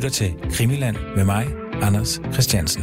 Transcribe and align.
lytter 0.00 0.10
til 0.10 0.34
Krimiland 0.52 0.96
med 1.16 1.24
mig, 1.24 1.46
Anders 1.82 2.20
Christiansen. 2.32 2.82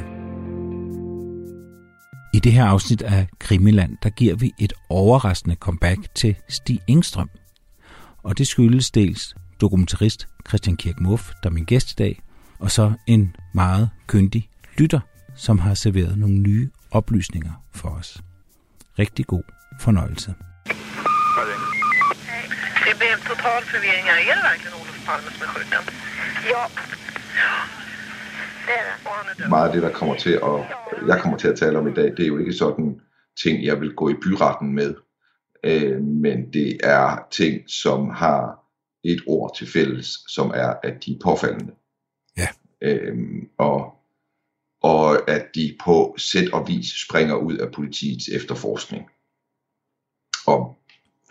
I 2.33 2.40
det 2.40 2.51
her 2.51 2.65
afsnit 2.65 3.01
af 3.01 3.28
Krimiland, 3.40 3.97
der 4.04 4.10
giver 4.10 4.36
vi 4.36 4.51
et 4.60 4.74
overraskende 4.90 5.56
comeback 5.56 5.99
til 6.15 6.35
Stig 6.49 6.79
Engstrøm. 6.88 7.29
Og 8.24 8.38
det 8.38 8.47
skyldes 8.47 8.92
dels 8.92 9.35
dokumentarist 9.62 10.28
Christian 10.47 10.78
Kirk 10.78 10.99
Muff, 10.99 11.24
der 11.44 11.49
er 11.49 11.53
min 11.53 11.65
gæst 11.65 11.92
i 11.92 11.96
dag, 11.96 12.22
og 12.60 12.72
så 12.72 12.94
en 13.08 13.36
meget 13.54 13.90
kyndig 14.08 14.49
lytter, 14.78 14.99
som 15.36 15.60
har 15.60 15.74
serveret 15.74 16.18
nogle 16.18 16.38
nye 16.38 16.70
oplysninger 16.91 17.63
for 17.73 17.90
os. 17.90 18.22
Rigtig 18.99 19.26
god 19.26 19.44
fornøjelse. 19.80 20.34
Det 22.86 22.98
blev 22.99 23.09
en 23.18 23.23
total 23.27 23.63
förvirring 23.63 24.05
här. 24.05 24.18
Är 24.31 24.36
det 24.36 24.44
verkligen 24.52 24.73
Olof 24.73 25.05
Palme 25.05 25.31
som 25.31 25.41
är 25.44 25.48
skjuten? 25.48 25.84
Ja. 26.49 26.70
Meget 29.50 29.68
af 29.68 29.73
det, 29.73 29.84
der 29.84 29.91
kommer 29.91 30.16
til 30.16 30.32
at, 30.32 30.77
jeg 31.08 31.20
kommer 31.22 31.38
til 31.38 31.48
at 31.48 31.60
tale 31.60 31.77
om 31.77 31.88
i 31.88 31.94
dag, 31.94 32.05
det 32.05 32.20
er 32.20 32.27
jo 32.27 32.38
ikke 32.38 32.54
sådan 32.54 33.02
ting, 33.44 33.66
jeg 33.66 33.82
vil 33.82 33.96
gå 33.96 34.10
i 34.10 34.13
byretten 34.13 34.73
med. 34.73 34.96
Øh, 35.63 36.02
men 36.02 36.54
det 36.54 36.77
er 36.84 37.27
ting, 37.32 37.70
som 37.70 38.10
har 38.10 38.60
et 39.04 39.22
ord 39.27 39.55
til 39.55 39.68
fælles, 39.72 40.08
som 40.27 40.52
er, 40.55 40.73
at 40.84 41.05
de 41.05 41.12
er 41.12 41.20
påfaldende. 41.23 41.73
Ja. 42.38 42.48
Øh, 42.82 43.18
og, 43.58 43.94
og 44.82 45.30
at 45.30 45.46
de 45.55 45.77
på 45.84 46.16
sæt 46.18 46.54
og 46.54 46.68
vis 46.68 46.85
springer 47.08 47.35
ud 47.35 47.58
af 47.58 47.72
politiets 47.72 48.30
efterforskning. 48.30 49.10
Og 50.48 50.77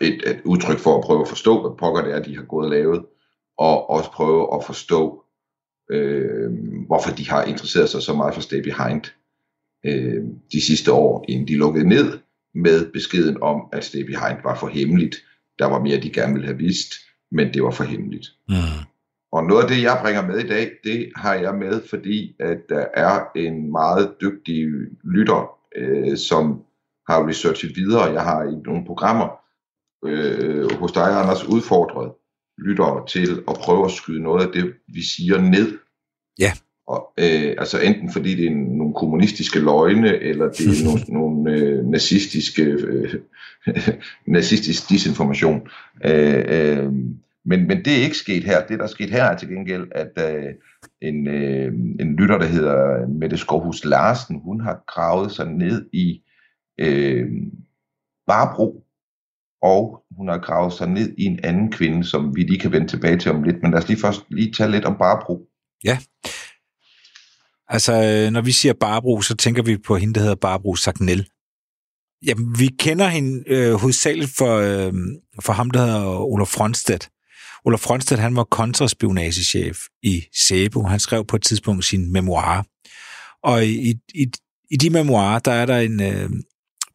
et, 0.01 0.29
et 0.29 0.41
udtryk 0.45 0.79
for 0.79 0.97
at 0.97 1.03
prøve 1.03 1.21
at 1.21 1.27
forstå, 1.27 1.61
hvad 1.61 1.77
pokker 1.77 2.01
det 2.01 2.15
er, 2.15 2.23
de 2.23 2.35
har 2.35 2.43
gået 2.43 2.65
og 2.65 2.71
lavet, 2.71 3.05
og 3.57 3.89
også 3.89 4.11
prøve 4.11 4.55
at 4.55 4.65
forstå, 4.65 5.23
øh, 5.91 6.51
hvorfor 6.87 7.11
de 7.11 7.29
har 7.29 7.43
interesseret 7.43 7.89
sig 7.89 8.01
så 8.01 8.13
meget 8.13 8.33
for 8.33 8.41
Stay 8.41 8.61
Behind 8.63 9.01
øh, 9.85 10.23
de 10.51 10.61
sidste 10.61 10.91
år, 10.91 11.25
inden 11.27 11.47
de 11.47 11.55
lukkede 11.55 11.89
ned 11.89 12.19
med 12.55 12.91
beskeden 12.91 13.37
om, 13.41 13.61
at 13.73 13.83
Stay 13.83 14.01
Behind 14.01 14.37
var 14.43 14.55
for 14.55 14.67
hemmeligt. 14.67 15.15
Der 15.59 15.65
var 15.65 15.79
mere, 15.79 16.01
de 16.01 16.09
gerne 16.09 16.33
ville 16.33 16.47
have 16.47 16.57
vist, 16.57 16.93
men 17.31 17.53
det 17.53 17.63
var 17.63 17.71
for 17.71 17.83
hemmeligt. 17.83 18.27
Mm. 18.49 18.55
Og 19.31 19.43
noget 19.43 19.63
af 19.63 19.69
det, 19.69 19.81
jeg 19.81 19.99
bringer 20.01 20.27
med 20.27 20.39
i 20.39 20.47
dag, 20.47 20.71
det 20.83 21.11
har 21.15 21.33
jeg 21.33 21.55
med, 21.55 21.81
fordi 21.89 22.35
at 22.39 22.57
der 22.69 22.85
er 22.93 23.25
en 23.35 23.71
meget 23.71 24.13
dygtig 24.21 24.67
lytter, 25.03 25.57
øh, 25.75 26.17
som 26.17 26.63
har 27.09 27.27
researchet 27.27 27.75
videre. 27.75 28.03
Jeg 28.03 28.23
har 28.23 28.43
i 28.43 28.55
nogle 28.65 28.85
programmer 28.85 29.27
øh, 30.05 30.71
hos 30.71 30.91
dig, 30.91 31.21
Anders, 31.21 31.47
udfordret 31.47 32.11
lyttere 32.57 33.07
til 33.07 33.43
at 33.47 33.55
prøve 33.55 33.85
at 33.85 33.91
skyde 33.91 34.23
noget 34.23 34.47
af 34.47 34.53
det, 34.53 34.73
vi 34.87 35.03
siger 35.03 35.41
ned. 35.41 35.77
Ja. 36.39 36.51
Og, 36.87 37.13
øh, 37.17 37.55
altså 37.57 37.79
enten 37.81 38.11
fordi 38.11 38.35
det 38.35 38.45
er 38.45 38.55
nogle 38.55 38.93
kommunistiske 38.93 39.59
løgne, 39.59 40.19
eller 40.19 40.49
det 40.49 40.67
er 40.67 40.85
nogle, 40.89 41.01
nogle 41.07 41.51
øh, 41.51 41.85
nazistiske, 41.85 42.63
øh, 42.63 43.13
nazistisk 44.37 44.89
disinformation. 44.89 45.67
Øh, 46.05 46.43
øh, 46.47 46.93
men, 47.45 47.67
men 47.67 47.85
det 47.85 47.93
er 47.93 48.03
ikke 48.03 48.17
sket 48.17 48.43
her. 48.43 48.65
Det, 48.65 48.79
der 48.79 48.83
er 48.83 48.89
sket 48.89 49.09
her, 49.09 49.23
er 49.23 49.37
til 49.37 49.47
gengæld, 49.47 49.87
at 49.91 50.35
øh, 50.35 50.53
en, 51.01 51.27
øh, 51.27 51.73
en 51.99 52.15
lytter, 52.15 52.37
der 52.37 52.45
hedder 52.45 53.07
Mette 53.07 53.37
Skovhus 53.37 53.85
Larsen, 53.85 54.39
hun 54.39 54.61
har 54.61 54.83
gravet 54.87 55.31
sig 55.31 55.47
ned 55.47 55.89
i 55.93 56.21
øh, 56.79 57.27
Barbro, 58.27 58.86
og 59.61 60.03
hun 60.17 60.27
har 60.27 60.37
gravet 60.37 60.73
sig 60.73 60.87
ned 60.87 61.15
i 61.17 61.23
en 61.23 61.39
anden 61.43 61.71
kvinde, 61.71 62.03
som 62.03 62.35
vi 62.35 62.41
lige 62.41 62.59
kan 62.59 62.71
vende 62.71 62.87
tilbage 62.87 63.17
til 63.17 63.31
om 63.31 63.43
lidt. 63.43 63.55
Men 63.61 63.71
lad 63.71 63.79
os 63.79 63.87
lige 63.87 63.99
først 63.99 64.21
lige 64.29 64.53
tale 64.53 64.71
lidt 64.71 64.85
om 64.85 64.97
Barbro. 64.97 65.39
Ja. 65.83 65.97
Altså, 67.69 67.93
øh, 67.93 68.31
når 68.31 68.41
vi 68.41 68.51
siger 68.51 68.73
Barbro, 68.73 69.21
så 69.21 69.35
tænker 69.35 69.63
vi 69.63 69.77
på 69.77 69.97
hende, 69.97 70.13
der 70.13 70.19
hedder 70.19 70.35
Barbro 70.35 70.75
Sagnel. 70.75 71.27
Jamen, 72.25 72.59
vi 72.59 72.67
kender 72.79 73.07
hende 73.07 73.43
øh, 73.47 73.73
hovedsageligt 73.73 74.31
for, 74.37 74.57
øh, 74.57 74.93
for 75.41 75.53
ham, 75.53 75.71
der 75.71 75.79
hedder 75.79 76.05
Olof 76.05 76.47
Fronstedt. 76.47 77.09
Olof 77.65 77.79
Fronstedt, 77.79 78.19
han 78.19 78.35
var 78.35 78.43
kontraspionagechef 78.43 79.77
i 80.03 80.23
SEBO. 80.35 80.83
Han 80.83 80.99
skrev 80.99 81.25
på 81.25 81.35
et 81.35 81.41
tidspunkt 81.41 81.85
sin 81.85 82.11
memoir. 82.11 82.65
Og 83.43 83.65
i, 83.65 83.89
i, 84.13 84.25
i 84.71 84.77
de 84.77 84.89
memoirer, 84.89 85.39
der 85.39 85.51
er 85.51 85.65
der 85.65 85.77
en... 85.77 86.01
Øh, 86.01 86.29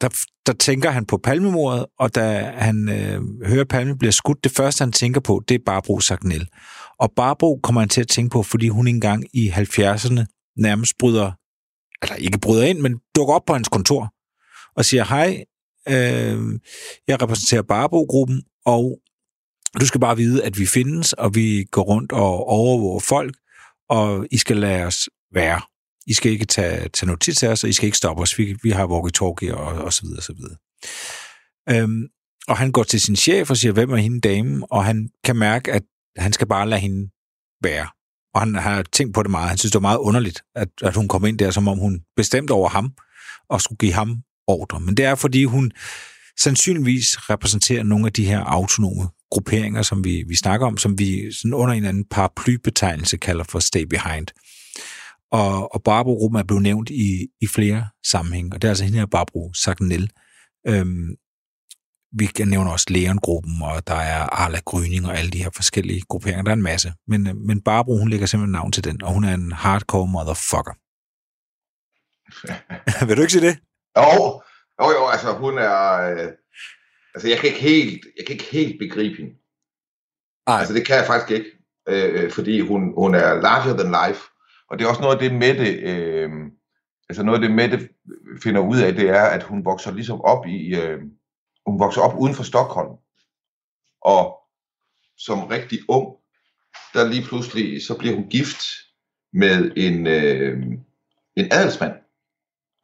der, 0.03 0.25
der 0.47 0.53
tænker 0.53 0.91
han 0.91 1.07
på 1.07 1.17
palmemordet, 1.19 1.87
og 1.99 2.15
da 2.15 2.53
han 2.57 2.89
øh, 2.89 3.47
hører, 3.47 3.65
Palme 3.65 3.99
bliver 3.99 4.13
skudt, 4.13 4.45
det 4.45 4.53
første, 4.53 4.83
han 4.83 4.93
tænker 4.93 5.21
på, 5.21 5.43
det 5.49 5.55
er 5.55 5.59
Barbro 5.67 6.01
Sagnel. 6.01 6.49
Og 6.99 7.13
Barbro 7.17 7.61
kommer 7.63 7.81
han 7.81 7.89
til 7.89 8.01
at 8.01 8.09
tænke 8.09 8.33
på, 8.33 8.43
fordi 8.43 8.69
hun 8.69 8.89
engang 8.89 9.25
i 9.33 9.49
70'erne 9.49 10.53
nærmest 10.57 10.99
bryder, 10.99 11.33
eller 12.03 12.17
ikke 12.17 12.39
bryder 12.39 12.63
ind, 12.63 12.79
men 12.81 13.01
dukker 13.17 13.35
op 13.35 13.45
på 13.47 13.53
hans 13.53 13.69
kontor 13.69 14.13
og 14.77 14.85
siger, 14.85 15.05
hej, 15.05 15.45
øh, 15.89 16.61
jeg 17.09 17.23
repræsenterer 17.23 17.63
Barbro-gruppen, 17.63 18.43
og 18.67 18.99
du 19.81 19.87
skal 19.87 20.01
bare 20.01 20.17
vide, 20.17 20.45
at 20.45 20.59
vi 20.59 20.67
findes, 20.67 21.13
og 21.13 21.35
vi 21.35 21.65
går 21.71 21.83
rundt 21.83 22.13
og 22.13 22.47
overvåger 22.49 23.01
folk, 23.01 23.37
og 23.89 24.27
I 24.31 24.37
skal 24.37 24.57
lade 24.57 24.85
os 24.85 25.09
være. 25.35 25.61
I 26.07 26.15
skal 26.15 26.33
ikke 26.33 26.45
tage, 26.45 26.89
tage 26.89 27.07
notits 27.07 27.43
af 27.43 27.49
os, 27.49 27.65
og 27.65 27.71
I 27.71 27.73
skal 27.73 27.87
ikke 27.87 27.99
stoppe 27.99 28.23
os. 28.23 28.39
Vi, 28.39 28.57
vi 28.63 28.71
har 28.71 28.87
walkie-talkie 28.87 29.55
og, 29.55 29.85
og 29.85 29.93
så 29.93 30.03
videre, 30.03 30.19
og 30.19 30.23
så 30.23 30.33
videre. 30.33 30.57
Øhm, 31.71 32.03
og 32.49 32.57
han 32.57 32.73
går 32.73 32.83
til 32.83 33.01
sin 33.01 33.17
chef 33.17 33.51
og 33.51 33.57
siger, 33.57 33.73
hvem 33.73 33.91
er 33.91 33.97
hende 33.97 34.21
dame? 34.21 34.73
Og 34.73 34.85
han 34.85 35.09
kan 35.25 35.37
mærke, 35.37 35.73
at 35.73 35.83
han 36.17 36.33
skal 36.33 36.47
bare 36.47 36.69
lade 36.69 36.81
hende 36.81 37.11
være. 37.63 37.87
Og 38.35 38.41
han 38.41 38.55
har 38.55 38.83
tænkt 38.83 39.15
på 39.15 39.23
det 39.23 39.31
meget. 39.31 39.49
Han 39.49 39.59
synes, 39.59 39.73
det 39.73 39.83
var 39.83 39.89
meget 39.89 39.99
underligt, 39.99 40.43
at, 40.55 40.69
at 40.83 40.95
hun 40.95 41.09
kom 41.09 41.25
ind 41.25 41.39
der, 41.39 41.51
som 41.51 41.69
om 41.69 41.79
hun 41.79 42.01
bestemte 42.17 42.53
over 42.53 42.69
ham, 42.69 42.93
og 43.49 43.61
skulle 43.61 43.79
give 43.79 43.93
ham 43.93 44.17
ordre. 44.47 44.81
Men 44.81 44.97
det 44.97 45.05
er, 45.05 45.15
fordi 45.15 45.45
hun 45.45 45.73
sandsynligvis 46.41 47.31
repræsenterer 47.31 47.83
nogle 47.83 48.07
af 48.07 48.13
de 48.13 48.27
her 48.27 48.41
autonome 48.41 49.09
grupperinger, 49.31 49.83
som 49.83 50.05
vi, 50.05 50.25
vi 50.29 50.35
snakker 50.35 50.67
om, 50.67 50.79
som 50.79 50.99
vi 50.99 51.33
sådan 51.33 51.55
under 51.55 51.75
en 51.75 51.77
eller 51.77 51.89
anden 51.89 52.05
paraplybetegnelse 52.11 53.17
kalder 53.17 53.45
for 53.45 53.59
Stay 53.59 53.83
Behind. 53.83 54.27
Og, 55.33 55.75
og 55.75 55.83
Barbro-gruppen 55.83 56.41
er 56.41 56.45
blevet 56.45 56.63
nævnt 56.63 56.91
i, 56.91 57.29
i 57.41 57.47
flere 57.47 57.89
sammenhænge, 58.07 58.51
og 58.55 58.63
det 58.63 58.69
er 58.69 58.73
altså 58.73 58.85
hende 58.85 58.99
her 58.99 59.07
Barbro 59.07 59.53
Sagnel. 59.55 60.11
Øhm, 60.69 61.17
vi 62.19 62.27
kan 62.27 62.49
nævne 62.49 62.73
også 62.73 62.87
Leon-gruppen, 62.91 63.63
og 63.63 63.87
der 63.87 63.95
er 63.95 64.23
Arla 64.23 64.61
Gryning 64.65 65.07
og 65.07 65.19
alle 65.19 65.31
de 65.31 65.43
her 65.43 65.51
forskellige 65.57 66.03
grupperinger. 66.09 66.43
Der 66.43 66.51
er 66.51 66.57
en 66.57 66.63
masse. 66.63 66.93
Men, 67.09 67.27
øh, 67.27 67.37
men 67.37 67.61
Barbro, 67.61 67.97
hun 67.97 68.09
lægger 68.09 68.27
simpelthen 68.27 68.53
navn 68.53 68.73
til 68.73 68.85
den, 68.85 69.03
og 69.03 69.13
hun 69.13 69.25
er 69.25 69.35
en 69.35 69.53
hardcore 69.53 70.07
motherfucker. 70.07 70.75
Vil 73.07 73.17
du 73.17 73.23
ikke 73.23 73.33
sige 73.33 73.47
det? 73.47 73.59
Jo, 73.97 74.43
jo, 74.81 74.87
jo 74.99 75.09
altså 75.09 75.33
hun 75.39 75.59
er... 75.59 75.79
Øh, 76.11 76.29
altså 77.15 77.29
jeg 77.29 77.39
kan 77.39 77.49
ikke 77.49 77.61
helt, 77.61 78.07
jeg 78.17 78.27
kan 78.27 78.33
ikke 78.33 78.51
helt 78.53 78.79
begribe 78.79 79.17
hende. 79.17 79.35
Nej. 80.49 80.59
Altså 80.59 80.75
det 80.75 80.87
kan 80.87 80.97
jeg 80.97 81.07
faktisk 81.07 81.31
ikke, 81.31 81.51
øh, 81.89 82.31
fordi 82.31 82.61
hun, 82.61 82.95
hun 82.95 83.15
er 83.15 83.41
larger 83.41 83.75
than 83.77 83.95
life. 84.03 84.23
Og 84.73 84.79
det 84.79 84.85
er 84.85 84.89
også 84.89 85.01
noget 85.03 85.15
af 85.15 85.21
det 85.21 85.39
med 85.39 85.55
det, 85.59 85.79
øh, 85.91 86.31
altså 87.09 87.23
noget 87.23 87.43
af 87.43 87.49
det 87.49 87.57
med 87.57 87.69
det 87.69 87.91
finder 88.43 88.61
ud 88.61 88.79
af, 88.79 88.95
det 88.95 89.09
er, 89.09 89.23
at 89.23 89.43
hun 89.43 89.65
vokser 89.65 89.93
ligesom 89.93 90.21
op 90.21 90.47
i, 90.47 90.75
øh, 90.81 91.01
hun 91.67 91.79
vokser 91.79 92.01
op 92.01 92.19
uden 92.19 92.35
for 92.35 92.43
Stockholm. 92.43 92.97
Og 94.03 94.39
som 95.17 95.47
rigtig 95.47 95.79
ung, 95.89 96.17
der 96.95 97.09
lige 97.09 97.25
pludselig, 97.29 97.83
så 97.83 97.99
bliver 97.99 98.15
hun 98.15 98.29
gift 98.29 98.63
med 99.33 99.73
en, 99.77 100.07
øh, 100.07 100.63
en 101.37 101.47
adelsmand. 101.53 101.95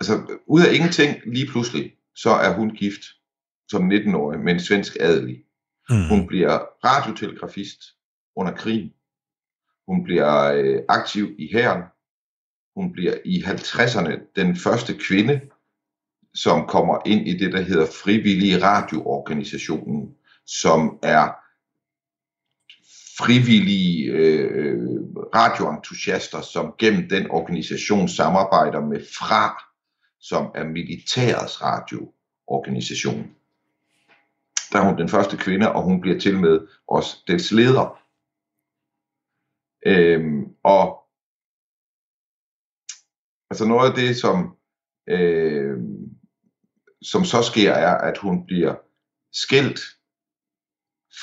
Altså 0.01 0.39
ud 0.47 0.63
af 0.67 0.75
ingenting 0.75 1.35
lige 1.35 1.47
pludselig, 1.47 1.93
så 2.17 2.31
er 2.31 2.55
hun 2.55 2.71
gift 2.71 3.03
som 3.69 3.91
19-årig 3.91 4.41
med 4.41 4.53
en 4.53 4.61
svensk 4.61 4.97
adelig. 5.01 5.45
Mm. 5.91 6.09
Hun 6.09 6.27
bliver 6.27 6.59
radiotelegrafist 6.85 7.81
under 8.37 8.53
krigen. 8.53 8.93
Hun 9.89 10.05
bliver 10.05 10.53
øh, 10.53 10.83
aktiv 10.89 11.35
i 11.39 11.49
hæren. 11.53 11.83
Hun 12.77 12.93
bliver 12.93 13.15
i 13.25 13.43
50'erne 13.43 14.33
den 14.37 14.57
første 14.57 14.95
kvinde, 14.95 15.41
som 16.35 16.67
kommer 16.67 16.99
ind 17.07 17.29
i 17.29 17.39
det, 17.39 17.53
der 17.53 17.61
hedder 17.61 17.87
Frivillige 17.87 18.63
Radioorganisationen, 18.63 20.15
som 20.47 20.99
er 21.03 21.29
frivillige 23.19 24.05
øh, 24.13 24.79
radioentusiaster, 25.35 26.41
som 26.41 26.75
gennem 26.79 27.09
den 27.09 27.31
organisation 27.31 28.09
samarbejder 28.09 28.81
med 28.81 29.01
FRA, 29.19 29.63
som 30.21 30.51
er 30.55 30.65
militærets 30.65 31.63
radioorganisation. 31.63 33.31
Der 34.73 34.79
er 34.79 34.85
hun 34.85 34.99
den 34.99 35.09
første 35.09 35.37
kvinde, 35.37 35.73
og 35.73 35.83
hun 35.83 36.01
bliver 36.01 36.21
til 36.21 36.39
med 36.39 36.61
også 36.89 37.17
dets 37.29 37.53
leder. 37.53 37.99
Øhm, 39.87 40.57
og 40.63 41.09
altså 43.51 43.65
noget 43.65 43.91
af 43.91 43.97
det, 43.97 44.17
som, 44.17 44.57
øh, 45.09 45.79
som 47.03 47.25
så 47.25 47.43
sker, 47.43 47.73
er, 47.73 47.99
at 47.99 48.19
hun 48.19 48.47
bliver 48.47 48.75
skilt 49.33 49.81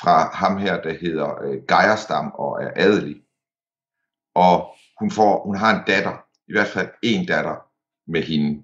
fra 0.00 0.34
ham 0.34 0.56
her, 0.58 0.82
der 0.82 0.92
hedder 0.92 1.42
øh, 1.42 1.62
Geierstam 1.68 2.32
og 2.34 2.62
er 2.62 2.72
adelig. 2.76 3.22
og 4.34 4.76
hun, 5.00 5.10
får, 5.10 5.44
hun 5.46 5.56
har 5.56 5.78
en 5.78 5.84
datter, 5.86 6.26
i 6.48 6.52
hvert 6.52 6.66
fald 6.66 6.88
en 7.02 7.26
datter 7.26 7.56
med 8.06 8.22
hende, 8.22 8.62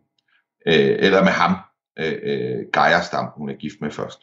øh, 0.67 0.97
eller 1.05 1.25
med 1.25 1.33
ham, 1.33 1.53
øh, 1.99 2.19
øh, 2.23 2.67
Geierstam, 2.73 3.27
hun 3.37 3.51
er 3.51 3.55
gift 3.55 3.81
med 3.81 3.91
først. 3.91 4.21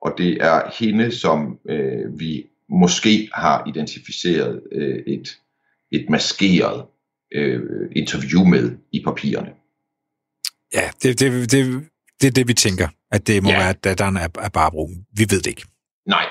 Og 0.00 0.14
det 0.18 0.42
er 0.42 0.70
hende, 0.78 1.18
som 1.18 1.60
øh, 1.68 2.18
vi 2.18 2.50
måske 2.70 3.30
har 3.34 3.64
identificeret 3.66 4.62
øh, 4.72 5.02
et, 5.06 5.38
et 5.92 6.10
maskeret 6.10 6.86
øh, 7.32 7.60
interview 7.96 8.44
med 8.44 8.76
i 8.92 9.02
papirerne. 9.04 9.50
Ja, 10.74 10.90
det, 11.02 11.20
det, 11.20 11.52
det, 11.52 11.88
det 12.20 12.26
er 12.26 12.30
det, 12.30 12.48
vi 12.48 12.54
tænker, 12.54 12.88
at 13.10 13.26
det 13.26 13.42
må 13.42 13.50
ja. 13.50 13.58
være 13.58 13.72
datteren 13.72 14.16
af, 14.16 14.28
af 14.38 14.52
Barbro. 14.52 14.88
Vi 15.12 15.26
ved 15.30 15.38
det 15.38 15.46
ikke. 15.46 15.64
Nej, 16.06 16.26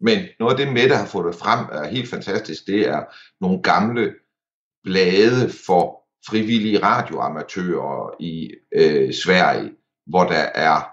men 0.00 0.18
noget 0.38 0.52
af 0.52 0.66
det, 0.66 0.74
Mette 0.74 0.96
har 0.96 1.06
fået 1.06 1.34
frem, 1.34 1.66
er 1.72 1.90
helt 1.90 2.10
fantastisk. 2.10 2.66
Det 2.66 2.88
er 2.88 3.04
nogle 3.40 3.62
gamle 3.62 4.14
blade 4.84 5.52
for 5.66 6.00
frivillige 6.28 6.82
radioamatører 6.82 8.16
i 8.20 8.50
øh, 8.74 9.14
Sverige, 9.14 9.70
hvor 10.06 10.24
der 10.24 10.44
er 10.54 10.89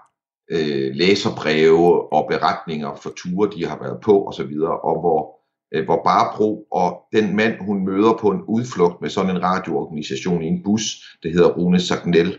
øh, 0.50 0.94
læserbreve 0.94 2.12
og 2.12 2.26
beretninger 2.30 2.94
for 3.02 3.10
ture, 3.16 3.50
de 3.56 3.66
har 3.66 3.78
været 3.82 4.00
på 4.02 4.28
osv., 4.28 4.52
og 4.82 5.00
hvor, 5.00 5.40
øh, 5.74 5.84
hvor 5.84 6.00
Barbro 6.04 6.66
og 6.70 7.02
den 7.12 7.36
mand, 7.36 7.54
hun 7.60 7.84
møder 7.84 8.12
på 8.20 8.30
en 8.30 8.42
udflugt 8.48 9.00
med 9.00 9.10
sådan 9.10 9.36
en 9.36 9.42
radioorganisation 9.42 10.42
i 10.42 10.46
en 10.46 10.62
bus, 10.64 10.82
det 11.22 11.32
hedder 11.32 11.48
Rune 11.48 11.80
Sagnel, 11.80 12.38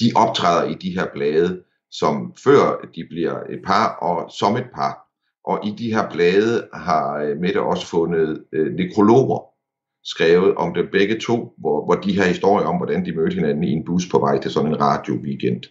de 0.00 0.12
optræder 0.16 0.70
i 0.70 0.74
de 0.74 0.98
her 0.98 1.06
blade, 1.14 1.62
som 1.90 2.34
før 2.44 2.88
de 2.94 3.06
bliver 3.10 3.34
et 3.50 3.60
par 3.66 3.96
og 4.02 4.30
som 4.30 4.56
et 4.56 4.68
par. 4.74 5.02
Og 5.44 5.66
i 5.66 5.74
de 5.78 5.94
her 5.94 6.10
blade 6.10 6.68
har 6.72 7.16
øh, 7.16 7.36
Mette 7.36 7.60
også 7.60 7.86
fundet 7.86 8.44
øh, 8.52 8.74
nekrologer 8.74 9.56
skrevet 10.04 10.54
om 10.54 10.74
dem 10.74 10.88
begge 10.92 11.18
to, 11.20 11.54
hvor, 11.58 11.84
hvor 11.84 11.94
de 11.94 12.12
her 12.12 12.24
historier 12.24 12.66
om, 12.66 12.76
hvordan 12.76 13.06
de 13.06 13.16
mødte 13.16 13.34
hinanden 13.34 13.64
i 13.64 13.72
en 13.72 13.84
bus 13.84 14.08
på 14.10 14.18
vej 14.18 14.40
til 14.40 14.50
sådan 14.50 14.70
en 14.70 14.80
radio-weekend 14.80 15.62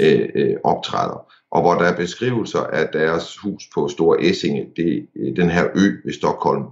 øh, 0.00 0.28
øh, 0.34 0.56
optræder. 0.64 1.32
Og 1.50 1.60
hvor 1.62 1.74
der 1.74 1.84
er 1.84 1.96
beskrivelser 1.96 2.60
af 2.60 2.88
deres 2.92 3.36
hus 3.38 3.62
på 3.74 3.88
Store 3.88 4.22
Essinge, 4.22 4.72
det, 4.76 5.08
øh, 5.16 5.36
den 5.36 5.50
her 5.50 5.64
ø 5.74 5.86
ved 6.04 6.12
Stockholm, 6.12 6.64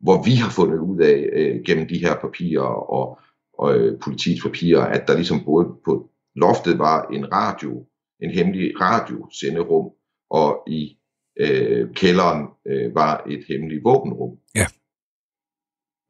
hvor 0.00 0.22
vi 0.22 0.34
har 0.34 0.50
fundet 0.50 0.78
ud 0.78 1.00
af 1.00 1.28
øh, 1.32 1.62
gennem 1.66 1.88
de 1.88 1.98
her 1.98 2.14
papirer 2.14 2.90
og, 2.98 3.18
og 3.58 3.78
øh, 3.78 4.00
politiets 4.00 4.42
papirer, 4.42 4.84
at 4.84 5.08
der 5.08 5.14
ligesom 5.14 5.44
både 5.44 5.66
på 5.84 6.10
loftet 6.36 6.78
var 6.78 7.06
en 7.12 7.32
radio, 7.32 7.86
en 8.22 8.30
hemmelig 8.30 8.80
radiosenderum, 8.80 9.90
og 10.30 10.62
i 10.66 10.96
øh, 11.40 11.94
kælderen 11.94 12.46
øh, 12.66 12.94
var 12.94 13.24
et 13.28 13.44
hemmeligt 13.48 13.84
våbenrum. 13.84 14.38
Ja. 14.54 14.66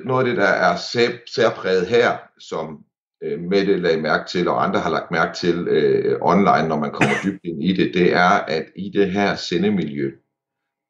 Noget 0.04 0.24
af 0.24 0.28
det, 0.28 0.36
der 0.36 0.48
er 0.48 0.76
særpræget 1.34 1.86
her, 1.86 2.18
som 2.38 2.84
øh, 3.22 3.40
Mette 3.40 3.76
lagde 3.76 4.00
mærke 4.00 4.28
til, 4.28 4.49
og 4.49 4.64
andre 4.64 4.81
har 4.81 4.90
lagt 4.90 5.11
mærke 5.11 5.37
til 5.37 5.69
øh, 5.69 6.19
online, 6.20 6.69
når 6.69 6.78
man 6.78 6.93
kommer 6.93 7.14
dybt 7.25 7.44
ind 7.44 7.62
i 7.62 7.72
det, 7.72 7.94
det 7.94 8.12
er, 8.12 8.31
at 8.31 8.67
i 8.76 8.90
det 8.90 9.11
her 9.11 9.37
sendemiljø, 9.37 10.12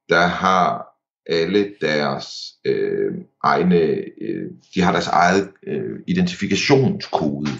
der 0.09 0.27
har 0.27 0.91
alle 1.27 1.75
deres 1.81 2.27
øh, 2.65 3.15
egne, 3.43 3.81
øh, 4.21 4.51
de 4.75 4.81
har 4.81 4.93
deres 4.93 5.07
eget 5.07 5.53
øh, 5.63 6.01
identifikationskode. 6.07 7.51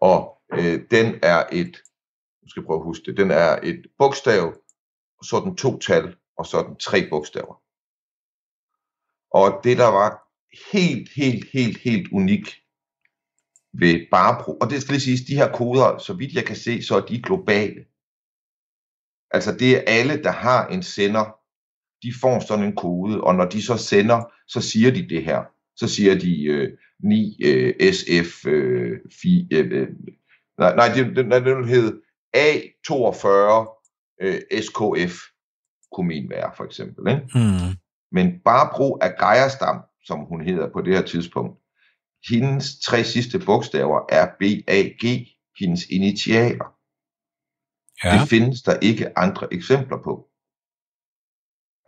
Og 0.00 0.38
øh, 0.52 0.80
den 0.90 1.14
er 1.22 1.44
et, 1.52 1.76
nu 2.42 2.48
skal 2.48 2.60
jeg 2.60 2.66
prøve 2.66 2.78
at 2.78 2.84
huske 2.84 3.04
det, 3.06 3.16
den 3.16 3.30
er 3.30 3.58
et 3.62 3.86
bogstav, 3.98 4.54
så 5.22 5.40
den 5.44 5.56
to 5.56 5.78
tal, 5.78 6.16
og 6.38 6.46
så 6.46 6.64
den 6.68 6.76
tre 6.76 7.08
bogstaver. 7.10 7.62
Og 9.30 9.60
det, 9.64 9.78
der 9.78 9.88
var 9.88 10.28
helt, 10.72 11.08
helt, 11.16 11.44
helt, 11.52 11.78
helt 11.78 12.12
unik 12.12 12.56
ved 13.72 14.06
Barbro, 14.10 14.56
og 14.56 14.70
det 14.70 14.82
skal 14.82 14.92
lige 14.92 15.00
siges, 15.00 15.20
de 15.20 15.36
her 15.36 15.52
koder, 15.52 15.98
så 15.98 16.12
vidt 16.12 16.32
jeg 16.32 16.44
kan 16.44 16.56
se, 16.56 16.82
så 16.82 16.96
er 16.96 17.00
de 17.00 17.22
globale. 17.22 17.84
Altså 19.30 19.52
det 19.52 19.76
er 19.76 19.82
alle, 19.86 20.22
der 20.22 20.30
har 20.30 20.66
en 20.66 20.82
sender, 20.82 21.38
de 22.02 22.12
får 22.20 22.40
sådan 22.40 22.64
en 22.64 22.76
kode, 22.76 23.20
og 23.20 23.34
når 23.34 23.44
de 23.44 23.62
så 23.62 23.76
sender, 23.76 24.32
så 24.46 24.60
siger 24.60 24.90
de 24.90 25.08
det 25.08 25.24
her. 25.24 25.42
Så 25.76 25.88
siger 25.88 26.18
de 26.18 26.44
øh, 26.44 26.78
9 27.02 27.36
øh, 27.44 27.92
SF 27.92 28.46
øh, 28.46 28.98
4, 29.22 29.46
øh, 29.50 29.88
nej, 30.58 30.76
nej, 30.76 30.88
det, 30.94 31.16
det, 31.16 31.44
det 31.44 31.68
hed 31.68 32.00
A42 32.36 33.28
øh, 34.22 34.40
SKF, 34.62 35.18
kunne 35.92 36.08
min 36.08 36.30
være 36.30 36.50
for 36.56 36.64
eksempel. 36.64 37.08
Ikke? 37.08 37.22
Mm. 37.34 37.76
Men 38.12 38.40
bare 38.44 38.70
brug 38.76 38.98
af 39.02 39.16
Geierstam, 39.18 39.80
som 40.04 40.18
hun 40.20 40.40
hedder 40.40 40.68
på 40.72 40.80
det 40.80 40.94
her 40.94 41.02
tidspunkt, 41.02 41.58
hendes 42.30 42.80
tre 42.80 43.04
sidste 43.04 43.38
bogstaver 43.38 44.00
er 44.08 44.26
BAG, 44.40 45.04
hendes 45.60 45.86
initialer. 45.86 46.68
Ja. 48.04 48.12
Det 48.12 48.28
findes 48.28 48.62
der 48.62 48.78
ikke 48.78 49.18
andre 49.18 49.54
eksempler 49.54 49.98
på. 50.02 50.30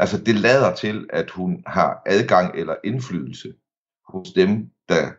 Altså 0.02 0.24
det 0.24 0.34
lader 0.34 0.74
til, 0.74 0.96
at 1.12 1.30
hun 1.30 1.62
har 1.66 2.02
adgang 2.06 2.54
eller 2.54 2.76
indflydelse 2.84 3.54
hos 4.08 4.32
dem, 4.32 4.50
der 4.88 5.12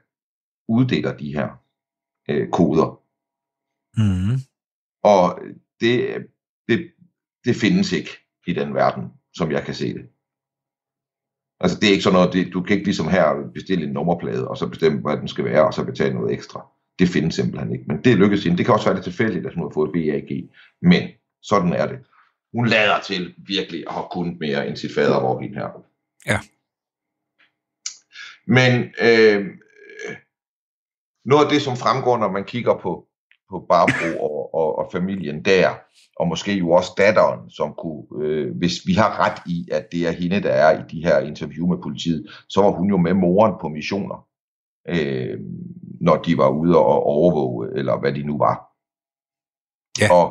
uddeler 0.67 1.17
de 1.17 1.33
her 1.33 1.49
øh, 2.29 2.49
koder. 2.57 2.89
Mm. 4.01 4.37
Og 5.03 5.39
det, 5.79 5.97
det, 6.67 6.93
det 7.45 7.55
findes 7.55 7.91
ikke 7.91 8.11
i 8.47 8.53
den 8.53 8.73
verden, 8.73 9.03
som 9.33 9.51
jeg 9.51 9.63
kan 9.65 9.75
se 9.75 9.93
det. 9.93 10.09
Altså 11.63 11.79
det 11.79 11.87
er 11.87 11.91
ikke 11.91 12.03
sådan 12.03 12.19
noget, 12.19 12.33
det, 12.33 12.53
du 12.53 12.61
kan 12.61 12.73
ikke 12.73 12.85
ligesom 12.85 13.07
her 13.07 13.51
bestille 13.53 13.85
en 13.85 13.93
nummerplade, 13.93 14.47
og 14.47 14.57
så 14.57 14.67
bestemme, 14.67 14.99
hvad 14.99 15.17
den 15.17 15.27
skal 15.27 15.45
være, 15.45 15.67
og 15.67 15.73
så 15.73 15.85
betale 15.85 16.13
noget 16.13 16.33
ekstra. 16.33 16.67
Det 16.99 17.09
findes 17.09 17.35
simpelthen 17.35 17.71
ikke. 17.71 17.85
Men 17.87 18.03
det 18.03 18.17
lykkes 18.17 18.43
hende. 18.43 18.57
Det 18.57 18.65
kan 18.65 18.73
også 18.73 18.85
være 18.85 18.95
det 18.95 19.03
tilfældigt, 19.03 19.45
at 19.45 19.53
hun 19.53 19.63
har 19.63 19.71
fået 19.73 19.87
et 19.87 19.93
BAG. 19.93 20.49
Men 20.81 21.09
sådan 21.41 21.73
er 21.73 21.87
det. 21.87 21.99
Hun 22.53 22.67
lader 22.67 22.99
til 22.99 23.33
virkelig 23.37 23.83
at 23.87 23.93
have 23.93 24.05
kunnet 24.11 24.39
mere 24.39 24.67
end 24.67 24.77
sit 24.77 24.93
fader 24.95 25.15
over 25.15 25.41
hende 25.41 25.55
her. 25.55 25.69
Ja. 26.25 26.39
Men 28.47 28.93
øh, 29.01 29.45
noget 31.25 31.45
af 31.45 31.51
det, 31.51 31.61
som 31.61 31.77
fremgår, 31.77 32.17
når 32.17 32.31
man 32.31 32.43
kigger 32.43 32.77
på, 32.77 33.07
på 33.51 33.65
Barbro 33.69 34.09
og, 34.27 34.53
og, 34.59 34.77
og 34.79 34.89
familien 34.91 35.45
der, 35.45 35.69
og 36.19 36.27
måske 36.27 36.57
jo 36.57 36.71
også 36.71 36.91
datteren, 36.97 37.49
som 37.49 37.73
kunne, 37.81 38.03
øh, 38.25 38.57
hvis 38.57 38.73
vi 38.87 38.93
har 38.93 39.11
ret 39.23 39.39
i, 39.45 39.67
at 39.71 39.87
det 39.91 40.07
er 40.07 40.11
hende, 40.11 40.43
der 40.43 40.53
er 40.65 40.79
i 40.79 40.83
de 40.91 41.03
her 41.03 41.19
interview 41.19 41.67
med 41.67 41.77
politiet, 41.83 42.21
så 42.49 42.61
var 42.61 42.71
hun 42.71 42.89
jo 42.89 42.97
med 42.97 43.13
moren 43.13 43.53
på 43.61 43.67
missioner, 43.67 44.27
øh, 44.87 45.39
når 46.01 46.15
de 46.15 46.37
var 46.37 46.49
ude 46.49 46.77
og 46.77 47.03
overvåge, 47.03 47.77
eller 47.79 47.99
hvad 47.99 48.13
de 48.13 48.23
nu 48.23 48.37
var. 48.37 48.57
Ja. 50.01 50.07
Og, 50.19 50.27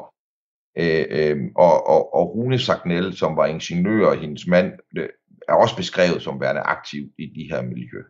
øh, 0.78 1.06
øh, 1.10 1.36
og, 1.56 1.86
og, 1.86 2.14
og 2.14 2.34
Rune 2.34 2.58
Sagnel, 2.58 3.16
som 3.16 3.36
var 3.36 3.46
ingeniør, 3.46 4.06
og 4.06 4.16
hendes 4.18 4.46
mand, 4.46 4.72
øh, 4.98 5.08
er 5.48 5.54
også 5.54 5.76
beskrevet 5.76 6.22
som 6.22 6.40
værende 6.40 6.60
aktiv 6.60 7.02
i 7.18 7.26
de 7.26 7.48
her 7.50 7.62
miljø. 7.62 8.00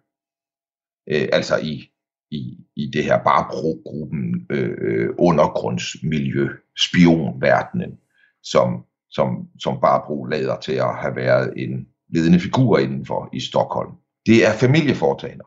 Øh, 1.11 1.29
altså 1.33 1.57
i 1.62 1.93
i, 2.31 2.59
i 2.77 2.91
det 2.93 3.05
her 3.05 3.23
Barbro-gruppen 3.23 4.47
øh, 4.51 4.77
øh 4.79 5.11
undergrundsmiljø, 5.19 6.49
spionverdenen, 6.89 7.99
som, 8.43 8.85
som, 9.11 9.49
som 9.59 9.81
Barbro 9.81 10.25
lader 10.25 10.61
til 10.61 10.73
at 10.73 10.97
have 10.97 11.17
været 11.17 11.53
en 11.57 11.89
ledende 12.09 12.41
figur 12.41 12.79
indenfor 12.79 13.29
i 13.33 13.41
Stockholm. 13.41 13.93
Det 14.27 14.47
er 14.47 14.53
familieforetagender. 14.61 15.45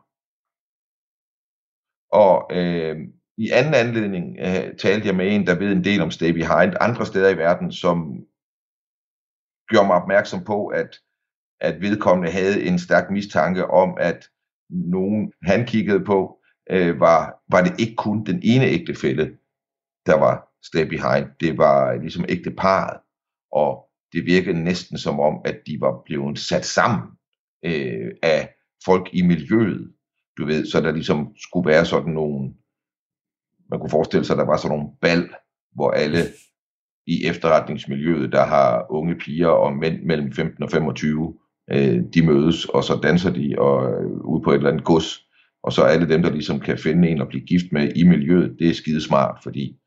Og 2.11 2.57
øh, 2.57 2.97
i 3.37 3.49
anden 3.49 3.73
anledning 3.73 4.37
øh, 4.39 4.77
talte 4.77 5.07
jeg 5.07 5.15
med 5.15 5.35
en, 5.35 5.47
der 5.47 5.59
ved 5.59 5.71
en 5.71 5.83
del 5.83 6.01
om 6.01 6.11
Stay 6.11 6.31
Behind, 6.31 6.73
andre 6.81 7.05
steder 7.05 7.29
i 7.29 7.37
verden, 7.37 7.71
som 7.71 8.25
gjorde 9.69 9.87
mig 9.87 9.95
opmærksom 9.95 10.43
på, 10.43 10.67
at, 10.67 10.99
at 11.59 11.81
vedkommende 11.81 12.31
havde 12.31 12.63
en 12.63 12.79
stærk 12.79 13.11
mistanke 13.11 13.65
om, 13.65 13.97
at 13.99 14.29
nogen 14.69 15.33
han 15.43 15.65
kiggede 15.65 16.05
på, 16.05 16.42
øh, 16.69 16.99
var, 16.99 17.43
var 17.51 17.63
det 17.63 17.79
ikke 17.79 17.95
kun 17.95 18.25
den 18.25 18.39
ene 18.43 18.65
ægtefælle, 18.65 19.37
der 20.05 20.19
var 20.19 20.47
stay 20.63 20.87
behind. 20.87 21.25
Det 21.39 21.57
var 21.57 21.95
ligesom 21.95 22.25
ægteparet, 22.29 22.99
og 23.51 23.89
det 24.13 24.25
virkede 24.25 24.63
næsten 24.63 24.97
som 24.97 25.19
om, 25.19 25.41
at 25.45 25.59
de 25.67 25.81
var 25.81 26.01
blevet 26.05 26.39
sat 26.39 26.65
sammen 26.65 27.01
øh, 27.65 28.11
af 28.23 28.49
folk 28.85 29.09
i 29.13 29.21
miljøet. 29.21 29.91
Du 30.37 30.45
ved, 30.45 30.65
så 30.65 30.81
der 30.81 30.91
ligesom 30.91 31.35
skulle 31.37 31.69
være 31.69 31.85
sådan 31.85 32.13
nogle, 32.13 32.53
man 33.69 33.79
kunne 33.79 33.89
forestille 33.89 34.25
sig, 34.25 34.33
at 34.33 34.37
der 34.37 34.45
var 34.45 34.57
sådan 34.57 34.77
nogle 34.77 34.91
bal, 35.01 35.29
hvor 35.75 35.91
alle 35.91 36.19
i 37.07 37.25
efterretningsmiljøet, 37.25 38.31
der 38.31 38.45
har 38.45 38.85
unge 38.89 39.15
piger 39.15 39.47
og 39.47 39.73
mænd 39.73 40.03
mellem 40.03 40.33
15 40.33 40.63
og 40.63 40.71
25, 40.71 41.37
øh, 41.71 42.01
de 42.13 42.25
mødes, 42.25 42.65
og 42.65 42.83
så 42.83 42.99
danser 43.03 43.33
de 43.33 43.55
og, 43.57 43.91
øh, 43.91 44.11
ude 44.11 44.43
på 44.43 44.51
et 44.51 44.55
eller 44.55 44.69
andet 44.69 44.85
gods 44.85 45.27
og 45.63 45.73
så 45.73 45.83
alle 45.83 46.09
dem, 46.09 46.21
der 46.21 46.29
ligesom 46.31 46.59
kan 46.59 46.77
finde 46.77 47.09
en 47.09 47.21
og 47.21 47.27
blive 47.27 47.45
gift 47.45 47.65
med 47.71 47.91
i 47.95 48.03
miljøet, 48.03 48.55
det 48.59 48.69
er 48.69 48.73
skidesmart, 48.73 49.39
fordi 49.43 49.79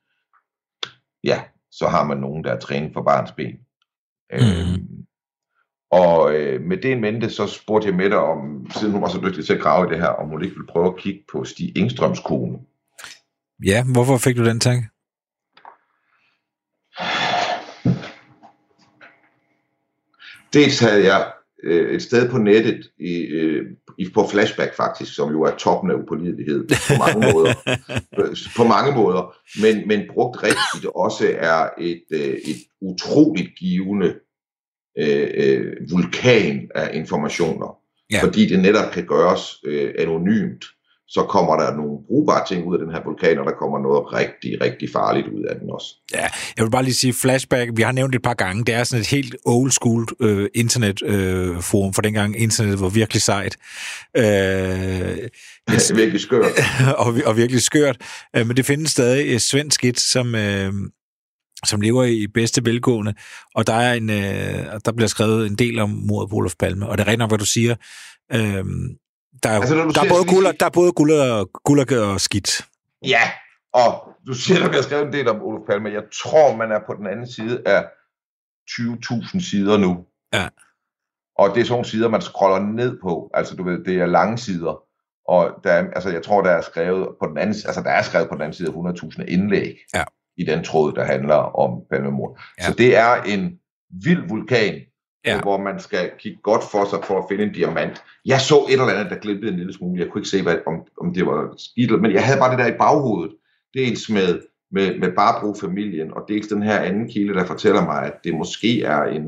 ja, 1.25 1.43
så 1.71 1.89
har 1.89 2.05
man 2.05 2.19
nogen, 2.19 2.45
der 2.45 2.53
er 2.53 2.59
trænet 2.61 2.93
for 2.93 3.03
barns 3.03 3.33
ben. 3.33 3.57
Mm. 4.33 4.39
Øhm, 4.39 5.07
Og 5.91 6.35
øh, 6.35 6.61
med 6.61 6.77
det 6.77 6.93
en 6.93 7.01
mente, 7.01 7.31
så 7.31 7.47
spurgte 7.47 7.89
jeg 7.89 7.97
Mette 7.97 8.19
om, 8.19 8.71
siden 8.71 8.93
hun 8.93 9.03
var 9.03 9.09
så 9.09 9.21
dygtig 9.25 9.47
til 9.47 9.55
at 9.55 9.61
grave 9.61 9.87
i 9.87 9.91
det 9.91 9.99
her, 9.99 10.09
om 10.09 10.29
hun 10.29 10.43
ikke 10.43 10.55
ville 10.55 10.67
prøve 10.67 10.87
at 10.87 10.97
kigge 10.97 11.21
på 11.33 11.45
Stig 11.45 11.77
Engstrøms 11.77 12.21
kone. 12.21 12.59
Ja, 13.65 13.85
hvorfor 13.93 14.17
fik 14.17 14.37
du 14.37 14.45
den 14.45 14.61
tanke? 14.61 14.89
Dels 20.53 20.81
havde 20.81 21.05
jeg 21.15 21.33
øh, 21.65 21.95
et 21.95 22.03
sted 22.03 22.31
på 22.31 22.39
nettet, 22.39 22.91
i, 23.01 23.15
øh, 23.15 23.67
i, 23.99 24.09
på 24.15 24.29
Flashback 24.31 24.77
faktisk, 24.77 25.15
som 25.15 25.31
jo 25.31 25.43
er 25.43 25.57
toppen 25.57 25.91
af 25.91 25.95
upålidelighed 25.95 26.69
på 26.69 26.93
mange 27.05 27.33
måder, 27.33 27.55
på 28.57 28.65
mange 28.65 28.93
måder, 28.95 29.35
men, 29.63 29.89
men 29.89 30.01
brugt 30.15 30.43
rigtigt 30.43 30.87
også 30.95 31.35
er 31.39 31.69
et, 31.79 32.03
øh, 32.11 32.35
et 32.35 32.57
utroligt 32.81 33.55
givende 33.59 34.15
øh, 34.99 35.29
øh, 35.35 35.73
vulkan 35.91 36.71
af 36.75 36.91
informationer, 36.95 37.79
ja. 38.13 38.23
fordi 38.23 38.47
det 38.47 38.59
netop 38.61 38.93
kan 38.93 39.07
gøres 39.07 39.43
øh, 39.65 39.95
anonymt 39.99 40.65
så 41.09 41.23
kommer 41.23 41.57
der 41.57 41.77
nogle 41.77 41.99
brugbare 42.07 42.47
ting 42.49 42.67
ud 42.67 42.75
af 42.79 42.85
den 42.85 42.95
her 42.95 43.05
vulkan, 43.05 43.39
og 43.39 43.45
der 43.45 43.53
kommer 43.53 43.79
noget 43.79 44.13
rigtig, 44.13 44.61
rigtig 44.61 44.89
farligt 44.93 45.27
ud 45.29 45.43
af 45.43 45.61
den 45.61 45.71
også. 45.71 45.87
Ja, 46.15 46.27
jeg 46.57 46.65
vil 46.65 46.71
bare 46.71 46.83
lige 46.83 46.95
sige, 46.95 47.13
flashback, 47.13 47.71
vi 47.75 47.83
har 47.83 47.93
nævnt 47.93 48.13
det 48.13 48.19
et 48.19 48.23
par 48.23 48.35
gange, 48.35 48.65
det 48.65 48.75
er 48.75 48.85
sådan 48.85 49.01
et 49.01 49.07
helt 49.07 49.37
old 49.45 49.71
school 49.71 50.07
øh, 50.21 50.49
internetforum, 50.55 51.57
øh, 51.57 51.63
forum, 51.63 51.93
for 51.93 52.03
dengang 52.03 52.41
internet 52.41 52.81
var 52.81 52.89
virkelig 52.89 53.23
sejt. 53.23 53.57
Øh, 54.17 54.25
det 54.25 55.31
er 55.91 55.95
virkelig 55.95 56.21
skørt. 56.21 56.53
og, 57.05 57.15
og 57.27 57.37
virkelig 57.37 57.63
skørt, 57.63 57.97
øh, 58.37 58.47
men 58.47 58.57
det 58.57 58.67
findes 58.67 58.91
stadig 58.91 59.35
et 59.35 59.43
svensk 59.43 59.85
et, 59.85 60.01
som... 60.01 60.35
Øh, 60.35 60.73
som 61.67 61.81
lever 61.81 62.05
i 62.05 62.27
bedste 62.35 62.65
velgående, 62.65 63.15
og 63.55 63.67
der 63.67 63.73
er 63.73 63.95
en, 63.95 64.11
øh, 64.11 64.81
der 64.85 64.93
bliver 64.97 65.09
skrevet 65.09 65.47
en 65.47 65.55
del 65.55 65.79
om 65.79 65.91
mordet 65.91 66.31
på 66.31 66.37
Olof 66.37 66.55
Palme, 66.59 66.89
og 66.89 66.99
det 66.99 67.05
er 67.05 67.09
rent 67.09 67.19
nok, 67.19 67.31
hvad 67.31 67.39
du 67.39 67.47
siger, 67.47 67.75
øh, 68.33 68.65
der 69.43 69.51
er, 69.51 69.61
altså, 69.61 69.75
der, 69.75 70.05
er 70.05 70.09
både 70.09 70.25
guld, 70.25 70.59
der 70.61 70.67
er 70.67 70.71
både 70.71 70.93
guld 70.93 71.13
og, 71.13 71.51
guld 71.65 71.93
og 71.93 72.21
skidt. 72.21 72.67
Ja, 73.05 73.31
og 73.73 74.09
du 74.27 74.35
siger, 74.35 74.61
der 74.61 74.69
bliver 74.69 74.83
skrevet 74.83 75.07
en 75.07 75.13
del 75.13 75.29
om 75.29 75.43
Olof 75.43 75.67
Palme. 75.67 75.91
Jeg 75.91 76.03
tror, 76.23 76.57
man 76.57 76.73
er 76.73 76.81
på 76.87 76.95
den 76.95 77.07
anden 77.07 77.29
side 77.33 77.63
af 77.67 77.85
20.000 78.71 79.51
sider 79.51 79.77
nu. 79.79 80.05
Ja. 80.33 80.49
Og 81.39 81.55
det 81.55 81.61
er 81.61 81.65
sådan 81.65 81.73
nogle 81.73 81.89
sider, 81.89 82.09
man 82.09 82.21
scroller 82.21 82.67
ned 82.67 82.99
på. 83.03 83.31
Altså, 83.35 83.57
du 83.57 83.63
ved, 83.63 83.85
det 83.85 84.01
er 84.01 84.07
lange 84.07 84.39
sider. 84.39 84.83
Og 85.29 85.61
der 85.65 85.73
er, 85.73 85.91
altså, 85.91 86.11
jeg 86.11 86.23
tror, 86.23 86.43
der 86.43 86.51
er 86.51 86.61
skrevet 86.61 87.09
på 87.21 87.27
den 87.29 87.39
anden, 87.39 87.57
altså, 87.67 87.83
der 87.83 87.91
er 87.91 88.03
skrevet 88.03 88.29
på 88.29 88.35
den 88.35 88.43
anden 88.43 88.57
side 88.57 88.69
100.000 88.69 89.25
indlæg 89.25 89.77
ja. 89.95 90.05
i 90.37 90.45
den 90.45 90.65
tråd, 90.65 90.93
der 90.93 91.05
handler 91.05 91.35
om 91.35 91.83
Palmemord. 91.91 92.41
Ja. 92.59 92.65
Så 92.65 92.73
det 92.73 92.97
er 92.97 93.23
en 93.23 93.59
vild 94.05 94.29
vulkan, 94.29 94.81
ja. 95.27 95.41
hvor 95.41 95.59
man 95.59 95.81
skal 95.81 96.11
kigge 96.19 96.39
godt 96.43 96.65
for 96.73 96.85
sig 96.91 96.99
for 97.05 97.19
at 97.19 97.25
finde 97.29 97.45
en 97.45 97.53
diamant. 97.53 98.03
Jeg 98.25 98.41
så 98.41 98.67
et 98.69 98.73
eller 98.73 98.87
andet, 98.87 99.11
der 99.11 99.19
glippede 99.19 99.53
en 99.53 99.59
lille 99.59 99.73
smule. 99.73 100.01
Jeg 100.01 100.11
kunne 100.11 100.21
ikke 100.21 100.29
se, 100.29 100.43
hvad, 100.43 100.57
om, 100.67 100.75
om 101.01 101.15
det 101.15 101.27
var 101.27 101.55
skidt, 101.59 102.03
men 102.03 102.13
jeg 102.13 102.25
havde 102.25 102.39
bare 102.39 102.51
det 102.51 102.59
der 102.59 102.75
i 102.75 102.79
baghovedet. 102.79 103.35
Dels 103.75 104.11
med, 104.11 104.41
med, 104.71 104.99
med 104.99 105.13
Barbro-familien, 105.13 106.15
og 106.15 106.23
dels 106.29 106.49
den 106.49 106.63
her 106.63 106.79
anden 106.79 107.09
kilde, 107.09 107.35
der 107.35 107.45
fortæller 107.45 107.85
mig, 107.85 108.07
at 108.07 108.15
det 108.25 108.35
måske 108.35 108.83
er 108.83 109.03
en 109.03 109.25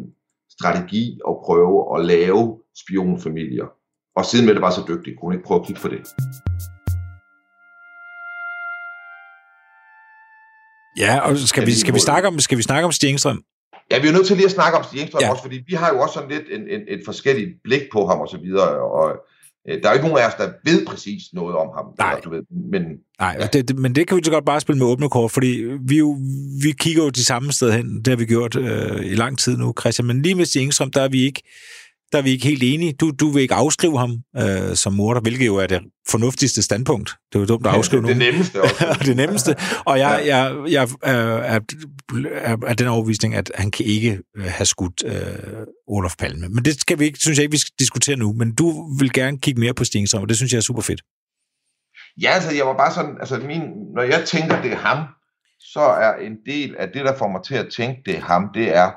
strategi 0.50 1.20
at 1.28 1.34
prøve 1.44 1.98
at 1.98 2.04
lave 2.04 2.58
spionfamilier. 2.82 3.66
Og 4.16 4.24
siden 4.24 4.46
med 4.46 4.54
det 4.54 4.62
var 4.62 4.70
så 4.70 4.84
dygtig, 4.88 5.18
kunne 5.18 5.34
ikke 5.34 5.46
prøve 5.46 5.60
at 5.60 5.66
kigge 5.66 5.80
på 5.80 5.88
det. 5.88 6.00
Ja, 10.98 11.20
og 11.20 11.38
skal 11.38 11.66
vi, 11.66 11.74
skal 11.74 11.94
vi, 11.94 12.00
snakke, 12.00 12.28
om, 12.28 12.38
skal 12.38 12.58
vi 12.58 12.62
snakke 12.62 12.84
om 12.86 12.92
Stjengstrøm? 12.92 13.42
Ja, 13.90 14.00
vi 14.00 14.08
er 14.08 14.12
nødt 14.12 14.26
til 14.26 14.36
lige 14.36 14.46
at 14.46 14.52
snakke 14.52 14.78
om 14.78 14.84
Stig 14.84 15.00
Engstrøm 15.00 15.22
ja. 15.22 15.30
også, 15.30 15.42
fordi 15.42 15.60
vi 15.66 15.74
har 15.74 15.88
jo 15.92 16.00
også 16.00 16.14
sådan 16.14 16.28
lidt 16.28 16.44
en, 16.50 16.60
en, 16.60 16.80
et 16.88 17.00
forskelligt 17.04 17.50
blik 17.64 17.82
på 17.92 18.06
ham 18.06 18.18
og 18.20 18.28
så 18.28 18.38
videre, 18.38 18.68
og 18.98 19.16
øh, 19.68 19.82
der 19.82 19.88
er 19.88 19.92
jo 19.92 19.96
ikke 19.96 20.08
nogen 20.08 20.22
af 20.22 20.28
os, 20.28 20.34
der 20.34 20.48
ved 20.64 20.86
præcis 20.86 21.22
noget 21.32 21.56
om 21.56 21.68
ham. 21.76 21.86
Nej, 21.98 22.10
eller, 22.10 22.22
du 22.22 22.30
ved, 22.30 22.42
men, 22.72 22.82
Nej 23.20 23.36
ja. 23.40 23.46
det, 23.46 23.68
det, 23.68 23.78
men 23.78 23.94
det 23.94 24.06
kan 24.06 24.16
vi 24.16 24.24
så 24.24 24.30
godt 24.30 24.44
bare 24.44 24.60
spille 24.60 24.78
med 24.78 24.86
åbne 24.86 25.08
kort, 25.08 25.30
fordi 25.30 25.64
vi, 25.80 25.98
jo, 25.98 26.16
vi 26.62 26.72
kigger 26.72 27.02
jo 27.04 27.10
de 27.10 27.24
samme 27.24 27.52
steder 27.52 27.72
hen, 27.72 27.96
det 27.96 28.06
har 28.06 28.16
vi 28.16 28.24
gjort 28.24 28.56
øh, 28.56 29.06
i 29.06 29.14
lang 29.14 29.38
tid 29.38 29.56
nu, 29.56 29.74
Christian, 29.80 30.06
men 30.06 30.22
lige 30.22 30.34
med 30.34 30.44
Stig 30.44 30.62
Engstrøm, 30.62 30.90
der 30.90 31.02
er 31.02 31.08
vi 31.08 31.22
ikke 31.22 31.42
der 32.12 32.18
er 32.18 32.22
vi 32.22 32.30
ikke 32.30 32.44
helt 32.44 32.62
enige. 32.62 32.92
Du, 32.92 33.10
du 33.10 33.30
vil 33.30 33.42
ikke 33.42 33.54
afskrive 33.54 33.98
ham 33.98 34.18
øh, 34.36 34.76
som 34.76 34.92
morder, 34.92 35.20
hvilket 35.20 35.46
jo 35.46 35.56
er 35.56 35.66
det 35.66 35.80
fornuftigste 36.08 36.62
standpunkt. 36.62 37.10
Det 37.32 37.38
er 37.38 37.40
jo 37.40 37.46
dumt 37.46 37.66
at 37.66 37.72
afskrive 37.72 38.02
nogen. 38.02 38.20
det 38.20 38.32
nemmeste 38.32 38.62
også. 38.62 38.98
det 39.06 39.16
nemmeste. 39.16 39.56
Og 39.84 39.98
jeg, 39.98 40.22
ja. 40.26 40.36
jeg, 40.36 40.70
jeg 40.70 40.88
er, 41.02 41.08
er, 41.12 41.60
er, 42.34 42.56
er 42.66 42.74
den 42.74 42.86
overvisning, 42.86 43.34
at 43.34 43.50
han 43.54 43.70
kan 43.70 43.86
ikke 43.86 44.20
øh, 44.36 44.44
have 44.44 44.66
skudt 44.66 45.02
øh, 45.06 45.66
Olof 45.88 46.16
Palme. 46.18 46.48
Men 46.48 46.64
det 46.64 46.80
skal 46.80 46.98
vi 46.98 47.04
ikke, 47.04 47.18
synes 47.18 47.38
jeg 47.38 47.42
ikke, 47.42 47.52
vi 47.52 47.58
skal 47.58 47.74
diskutere 47.78 48.16
nu. 48.16 48.32
Men 48.32 48.54
du 48.54 48.96
vil 48.98 49.12
gerne 49.12 49.38
kigge 49.38 49.60
mere 49.60 49.74
på 49.74 49.84
Stengstrøm, 49.84 50.22
og 50.22 50.28
det 50.28 50.36
synes 50.36 50.52
jeg 50.52 50.58
er 50.58 50.62
super 50.62 50.82
fedt. 50.82 51.02
Ja, 52.22 52.30
altså 52.30 52.54
jeg 52.54 52.66
var 52.66 52.76
bare 52.76 52.94
sådan, 52.94 53.16
altså 53.20 53.38
min, 53.38 53.62
når 53.94 54.02
jeg 54.02 54.22
tænker, 54.26 54.62
det 54.62 54.72
er 54.72 54.76
ham, 54.76 55.06
så 55.60 55.80
er 55.80 56.14
en 56.14 56.36
del 56.46 56.76
af 56.78 56.88
det, 56.94 57.04
der 57.04 57.16
får 57.18 57.28
mig 57.28 57.40
til 57.44 57.54
at 57.54 57.68
tænke, 57.72 58.02
det 58.06 58.16
er 58.16 58.20
ham, 58.20 58.50
det 58.54 58.76
er, 58.76 58.90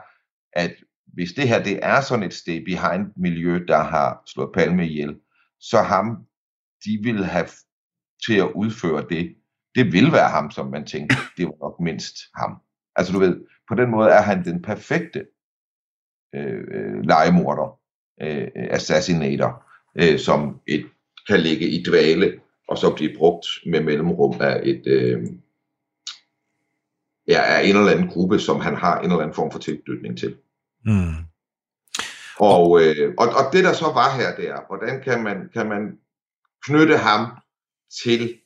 at 0.54 0.72
hvis 1.14 1.32
det 1.32 1.48
her 1.48 1.64
det 1.64 1.80
er 1.82 2.02
sådan 2.02 2.26
et 2.26 2.34
stay 2.34 2.64
behind 2.64 3.06
miljø, 3.16 3.66
der 3.68 3.84
har 3.84 4.24
slået 4.28 4.52
Palme 4.54 4.88
ihjel, 4.88 5.16
så 5.60 5.82
ham, 5.82 6.18
de 6.86 7.00
vil 7.04 7.26
have 7.26 7.48
til 8.26 8.38
at 8.38 8.52
udføre 8.56 9.06
det. 9.10 9.36
Det 9.76 9.94
vil 9.94 10.12
være 10.12 10.30
ham, 10.30 10.52
som 10.52 10.68
man 10.68 10.86
tænker, 10.86 11.16
det 11.38 11.46
var 11.46 11.56
nok 11.62 11.80
mindst 11.80 12.16
ham. 12.36 12.58
Altså 12.96 13.14
du 13.14 13.20
ved, 13.20 13.42
på 13.70 13.76
den 13.76 13.92
måde 13.92 14.10
er 14.10 14.22
han 14.22 14.46
den 14.46 14.62
perfekte 14.62 15.26
øh, 16.36 16.64
øh 16.72 17.02
legemorder, 17.04 17.80
øh, 18.22 18.48
assassinator, 18.56 19.66
øh, 19.96 20.20
som 20.20 20.60
et, 20.68 20.86
kan 21.28 21.40
ligge 21.40 21.70
i 21.70 21.84
dvale, 21.84 22.40
og 22.68 22.78
så 22.78 22.96
blive 22.96 23.18
brugt 23.18 23.48
med 23.66 23.84
mellemrum 23.84 24.42
af 24.42 24.62
et, 24.64 24.88
øh, 24.88 25.28
ja, 27.28 27.42
af 27.42 27.64
en 27.64 27.76
eller 27.76 27.92
anden 27.92 28.08
gruppe, 28.08 28.40
som 28.40 28.60
han 28.60 28.76
har 28.76 29.00
en 29.00 29.06
eller 29.06 29.20
anden 29.20 29.36
form 29.36 29.52
for 29.52 29.60
tilknytning 29.60 30.18
til. 30.18 30.38
Mm. 30.86 31.16
Og, 32.40 32.82
øh, 32.82 33.14
og, 33.18 33.28
og 33.28 33.54
det 33.54 33.64
der 33.64 33.74
så 33.74 33.86
var 33.86 34.16
her, 34.18 34.36
det 34.36 34.50
er, 34.50 34.62
hvordan 34.68 35.02
kan 35.02 35.24
man, 35.24 35.50
kan 35.54 35.70
man 35.70 35.98
knytte 36.64 36.98
ham 36.98 37.38
til 38.04 38.40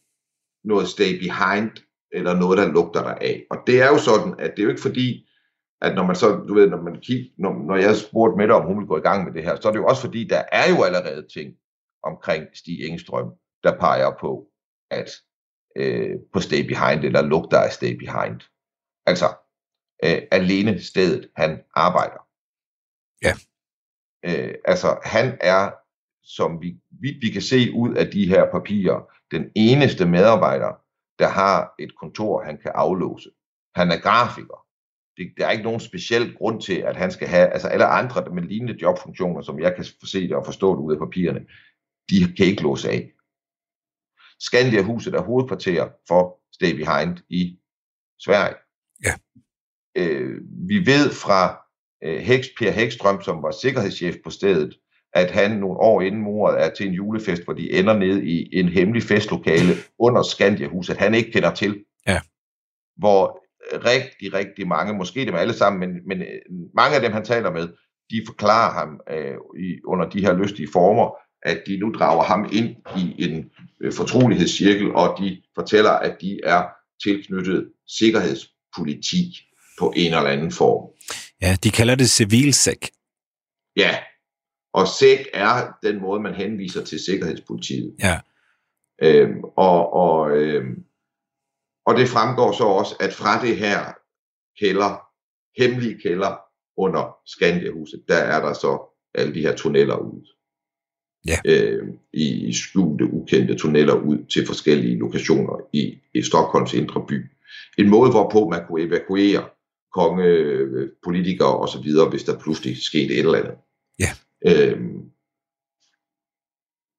noget 0.63 0.87
stay 0.87 1.19
behind, 1.19 1.71
eller 2.11 2.33
noget, 2.33 2.57
der 2.57 2.67
lugter 2.67 3.03
der 3.03 3.13
af. 3.13 3.45
Og 3.51 3.57
det 3.67 3.81
er 3.81 3.87
jo 3.87 3.97
sådan, 3.97 4.35
at 4.39 4.51
det 4.51 4.59
er 4.59 4.63
jo 4.63 4.69
ikke 4.69 4.81
fordi, 4.81 5.27
at 5.81 5.95
når 5.95 6.05
man 6.05 6.15
så, 6.15 6.29
du 6.47 6.53
ved, 6.53 6.69
når 6.69 6.81
man 6.81 6.99
kigger, 7.01 7.29
når, 7.37 7.53
når 7.67 7.75
jeg 7.75 7.95
spurgte 7.95 8.37
med 8.37 8.49
om 8.49 8.65
hun 8.65 8.77
ville 8.77 8.87
gå 8.87 8.97
i 8.97 9.07
gang 9.09 9.25
med 9.25 9.33
det 9.33 9.43
her, 9.43 9.55
så 9.55 9.67
er 9.67 9.71
det 9.71 9.79
jo 9.79 9.87
også 9.87 10.01
fordi, 10.01 10.27
der 10.27 10.43
er 10.51 10.69
jo 10.69 10.83
allerede 10.83 11.27
ting 11.33 11.53
omkring 12.03 12.45
Stig 12.53 12.87
Engstrøm, 12.87 13.31
der 13.63 13.79
peger 13.79 14.11
på, 14.19 14.47
at 14.91 15.11
øh, 15.75 16.15
på 16.33 16.39
stay 16.39 16.67
behind, 16.67 17.03
eller 17.03 17.21
lugter 17.21 17.59
af 17.59 17.71
stay 17.71 17.97
behind. 17.97 18.41
Altså, 19.05 19.25
øh, 20.03 20.21
alene 20.31 20.81
stedet, 20.81 21.29
han 21.35 21.61
arbejder. 21.75 22.24
Ja. 23.25 23.33
Øh, 24.25 24.55
altså, 24.65 24.99
han 25.03 25.37
er, 25.41 25.71
som 26.23 26.61
vi, 26.61 26.77
vi, 27.01 27.17
vi 27.21 27.29
kan 27.29 27.41
se 27.41 27.71
ud 27.73 27.95
af 27.95 28.11
de 28.11 28.27
her 28.27 28.51
papirer, 28.51 29.11
den 29.31 29.51
eneste 29.55 30.05
medarbejder, 30.05 30.71
der 31.19 31.27
har 31.27 31.73
et 31.79 31.95
kontor, 31.95 32.43
han 32.43 32.57
kan 32.57 32.71
aflåse. 32.75 33.29
Han 33.75 33.91
er 33.91 33.99
grafiker. 33.99 34.65
Det, 35.17 35.33
der 35.37 35.45
er 35.45 35.51
ikke 35.51 35.63
nogen 35.63 35.79
speciel 35.79 36.35
grund 36.37 36.61
til, 36.61 36.73
at 36.73 36.95
han 36.95 37.11
skal 37.11 37.27
have, 37.27 37.47
altså 37.47 37.67
alle 37.67 37.85
andre 37.85 38.33
med 38.33 38.43
lignende 38.43 38.81
jobfunktioner, 38.81 39.41
som 39.41 39.59
jeg 39.59 39.75
kan 39.75 39.83
se 39.83 40.21
det 40.21 40.35
og 40.35 40.45
forstå 40.45 40.75
det 40.75 40.81
ud 40.81 40.93
af 40.93 40.99
papirerne, 40.99 41.45
de 42.09 42.35
kan 42.37 42.45
ikke 42.45 42.63
låse 42.63 42.89
af. 42.89 43.11
Scandia 44.39 44.81
huset 44.81 45.13
er 45.13 45.21
hovedkvarter 45.21 45.89
for 46.07 46.39
Stay 46.53 46.75
Behind 46.75 47.17
i 47.29 47.59
Sverige. 48.19 48.55
Ja. 49.05 49.13
Øh, 49.97 50.41
vi 50.67 50.85
ved 50.85 51.11
fra 51.11 51.64
Heks, 52.05 52.47
Per 52.59 52.71
Hækstrøm, 52.71 53.21
som 53.21 53.43
var 53.43 53.51
sikkerhedschef 53.61 54.15
på 54.23 54.29
stedet, 54.29 54.77
at 55.13 55.31
han 55.31 55.51
nogle 55.51 55.79
år 55.79 56.01
inden 56.01 56.21
mordet 56.21 56.63
er 56.63 56.69
til 56.69 56.87
en 56.87 56.93
julefest, 56.93 57.43
hvor 57.43 57.53
de 57.53 57.71
ender 57.71 57.93
ned 57.93 58.23
i 58.23 58.57
en 58.59 58.69
hemmelig 58.69 59.03
festlokale 59.03 59.73
under 59.99 60.23
Skandiahuset, 60.23 60.97
han 60.97 61.13
ikke 61.13 61.31
kender 61.31 61.53
til. 61.53 61.83
Ja. 62.07 62.19
Hvor 62.97 63.45
rigtig, 63.73 64.33
rigtig 64.33 64.67
mange, 64.67 64.93
måske 64.93 65.25
dem 65.25 65.35
alle 65.35 65.53
sammen, 65.53 65.79
men, 65.79 66.07
men 66.07 66.21
øh, 66.21 66.41
mange 66.75 66.95
af 66.95 67.01
dem, 67.01 67.11
han 67.11 67.25
taler 67.25 67.51
med, 67.51 67.67
de 68.11 68.21
forklarer 68.25 68.73
ham 68.73 68.99
øh, 69.09 69.35
i, 69.59 69.79
under 69.85 70.09
de 70.09 70.21
her 70.21 70.37
lystige 70.37 70.67
former, 70.73 71.17
at 71.41 71.63
de 71.67 71.77
nu 71.77 71.91
drager 71.91 72.23
ham 72.23 72.49
ind 72.53 72.75
i 72.97 73.23
en 73.23 73.49
øh, 73.81 73.93
fortrolighedscirkel, 73.93 74.91
og 74.95 75.17
de 75.19 75.41
fortæller, 75.55 75.91
at 75.91 76.17
de 76.21 76.39
er 76.43 76.63
tilknyttet 77.03 77.71
sikkerhedspoliti 77.99 79.37
på 79.79 79.93
en 79.95 80.13
eller 80.13 80.29
anden 80.29 80.51
form. 80.51 80.89
Ja, 81.41 81.57
de 81.63 81.71
kalder 81.71 81.95
det 81.95 82.09
civilsek. 82.09 82.89
Ja, 83.75 83.97
og 84.73 84.87
SEC 84.87 85.25
er 85.33 85.71
den 85.83 86.01
måde, 86.01 86.21
man 86.21 86.33
henviser 86.33 86.83
til 86.83 86.99
Sikkerhedspolitiet. 86.99 87.95
Ja. 87.99 88.19
Øhm, 89.01 89.43
og, 89.43 89.93
og, 89.93 90.37
øhm, 90.37 90.83
og 91.85 91.95
det 91.95 92.07
fremgår 92.07 92.51
så 92.51 92.63
også, 92.63 92.95
at 92.99 93.13
fra 93.13 93.45
det 93.45 93.57
her 93.57 93.93
kælder, 94.59 94.91
hemmelige 95.61 95.99
kælder 95.99 96.35
under 96.77 97.17
Skandiahuset, 97.25 98.03
der 98.07 98.17
er 98.17 98.45
der 98.45 98.53
så 98.53 99.01
alle 99.13 99.33
de 99.33 99.41
her 99.41 99.55
tunneller 99.55 99.95
ud. 99.95 100.27
Ja. 101.27 101.37
Øh, 101.45 101.87
I 102.13 102.47
i 102.47 102.53
skjulte, 102.53 103.05
ukendte 103.05 103.55
tunneller 103.55 103.93
ud 103.93 104.25
til 104.25 104.47
forskellige 104.47 104.97
lokationer 104.97 105.59
i, 105.73 105.99
i 106.13 106.21
Stockholms 106.21 106.73
indre 106.73 107.05
by. 107.07 107.31
En 107.77 107.89
måde, 107.89 108.11
hvorpå 108.11 108.49
man 108.49 108.65
kunne 108.67 108.81
evakuere 108.81 109.49
konge, 109.95 110.89
politikere 111.03 111.57
osv., 111.57 111.87
hvis 112.09 112.23
der 112.23 112.39
pludselig 112.39 112.77
skete 112.83 113.13
et 113.13 113.19
eller 113.19 113.39
andet. 113.39 113.57
Ja. 113.99 114.11
Øhm, 114.49 115.11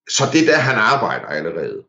så 0.09 0.25
det 0.33 0.41
er 0.43 0.47
der, 0.53 0.59
han 0.59 0.79
arbejder 0.79 1.27
allerede. 1.27 1.85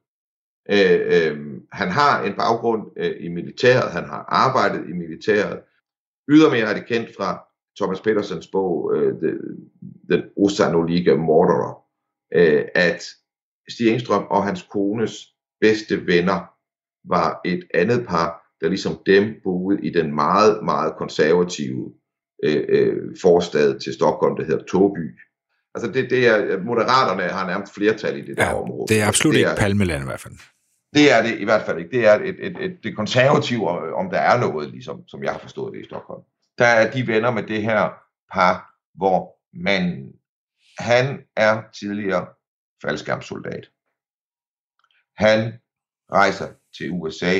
Øh, 0.69 0.99
øh, 1.13 1.61
han 1.71 1.89
har 1.89 2.23
en 2.23 2.33
baggrund 2.33 2.81
øh, 2.97 3.15
i 3.19 3.27
militæret, 3.27 3.91
han 3.91 4.03
har 4.03 4.25
arbejdet 4.27 4.89
i 4.89 4.93
militæret. 4.93 5.59
Ydermere 6.29 6.69
er 6.69 6.73
det 6.73 6.87
kendt 6.87 7.15
fra 7.17 7.47
Thomas 7.79 8.01
Petersens 8.01 8.47
bog, 8.47 8.95
øh, 8.95 9.13
Den 10.09 10.21
osanolige 10.37 11.15
morderer, 11.15 11.83
øh, 12.33 12.65
at 12.75 13.03
Stig 13.69 13.87
Engstrøm 13.89 14.23
og 14.29 14.43
hans 14.43 14.67
kones 14.71 15.27
bedste 15.61 16.07
venner 16.07 16.39
var 17.07 17.41
et 17.45 17.67
andet 17.73 18.07
par, 18.07 18.46
der 18.61 18.69
ligesom 18.69 19.01
dem 19.05 19.35
boede 19.43 19.79
i 19.87 19.89
den 19.89 20.15
meget, 20.15 20.63
meget 20.63 20.93
konservative 20.97 21.93
øh, 22.43 22.65
øh, 22.69 23.15
forstad 23.21 23.79
til 23.79 23.93
Stockholm, 23.93 24.35
der 24.35 24.45
hedder 24.45 24.63
Toby. 24.65 25.19
Altså 25.75 25.91
det, 25.91 26.09
det 26.09 26.27
er, 26.27 26.63
moderaterne 26.63 27.23
har 27.23 27.47
nærmest 27.47 27.73
flertal 27.73 28.17
i 28.17 28.21
det 28.21 28.37
der 28.37 28.45
Ja, 28.45 28.61
område. 28.61 28.93
det 28.93 29.01
er 29.01 29.07
absolut 29.07 29.33
det 29.33 29.39
ikke 29.39 29.51
er, 29.51 29.55
Palmeland 29.55 30.03
i 30.03 30.05
hvert 30.05 30.19
fald. 30.19 30.33
det 30.95 31.11
er 31.11 31.21
det 31.23 31.39
i 31.39 31.43
hvert 31.43 31.61
fald 31.61 31.77
ikke. 31.77 31.91
Det 31.97 32.07
er 32.07 32.13
et, 32.13 32.35
et, 32.47 32.57
et, 32.65 32.77
det 32.83 32.95
konservative, 32.95 33.69
om 33.95 34.09
der 34.09 34.19
er 34.19 34.39
noget, 34.39 34.69
ligesom, 34.71 35.07
som 35.07 35.23
jeg 35.23 35.31
har 35.31 35.39
forstået 35.39 35.73
det 35.73 35.81
i 35.81 35.85
Stockholm. 35.85 36.21
Der 36.57 36.65
er 36.65 36.91
de 36.91 37.07
venner 37.07 37.31
med 37.31 37.43
det 37.43 37.61
her 37.61 37.89
par, 38.33 38.73
hvor 38.95 39.35
man, 39.53 40.11
han 40.79 41.19
er 41.35 41.61
tidligere 41.79 42.27
faldskærmssoldat. 42.83 43.65
Han 45.17 45.53
rejser 46.13 46.47
til 46.77 46.91
USA 46.91 47.33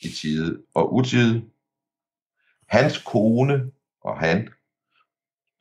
i 0.00 0.08
tide 0.08 0.62
og 0.74 0.94
utide. 0.94 1.50
Hans 2.68 3.02
kone 3.02 3.72
og 4.00 4.18
han, 4.18 4.48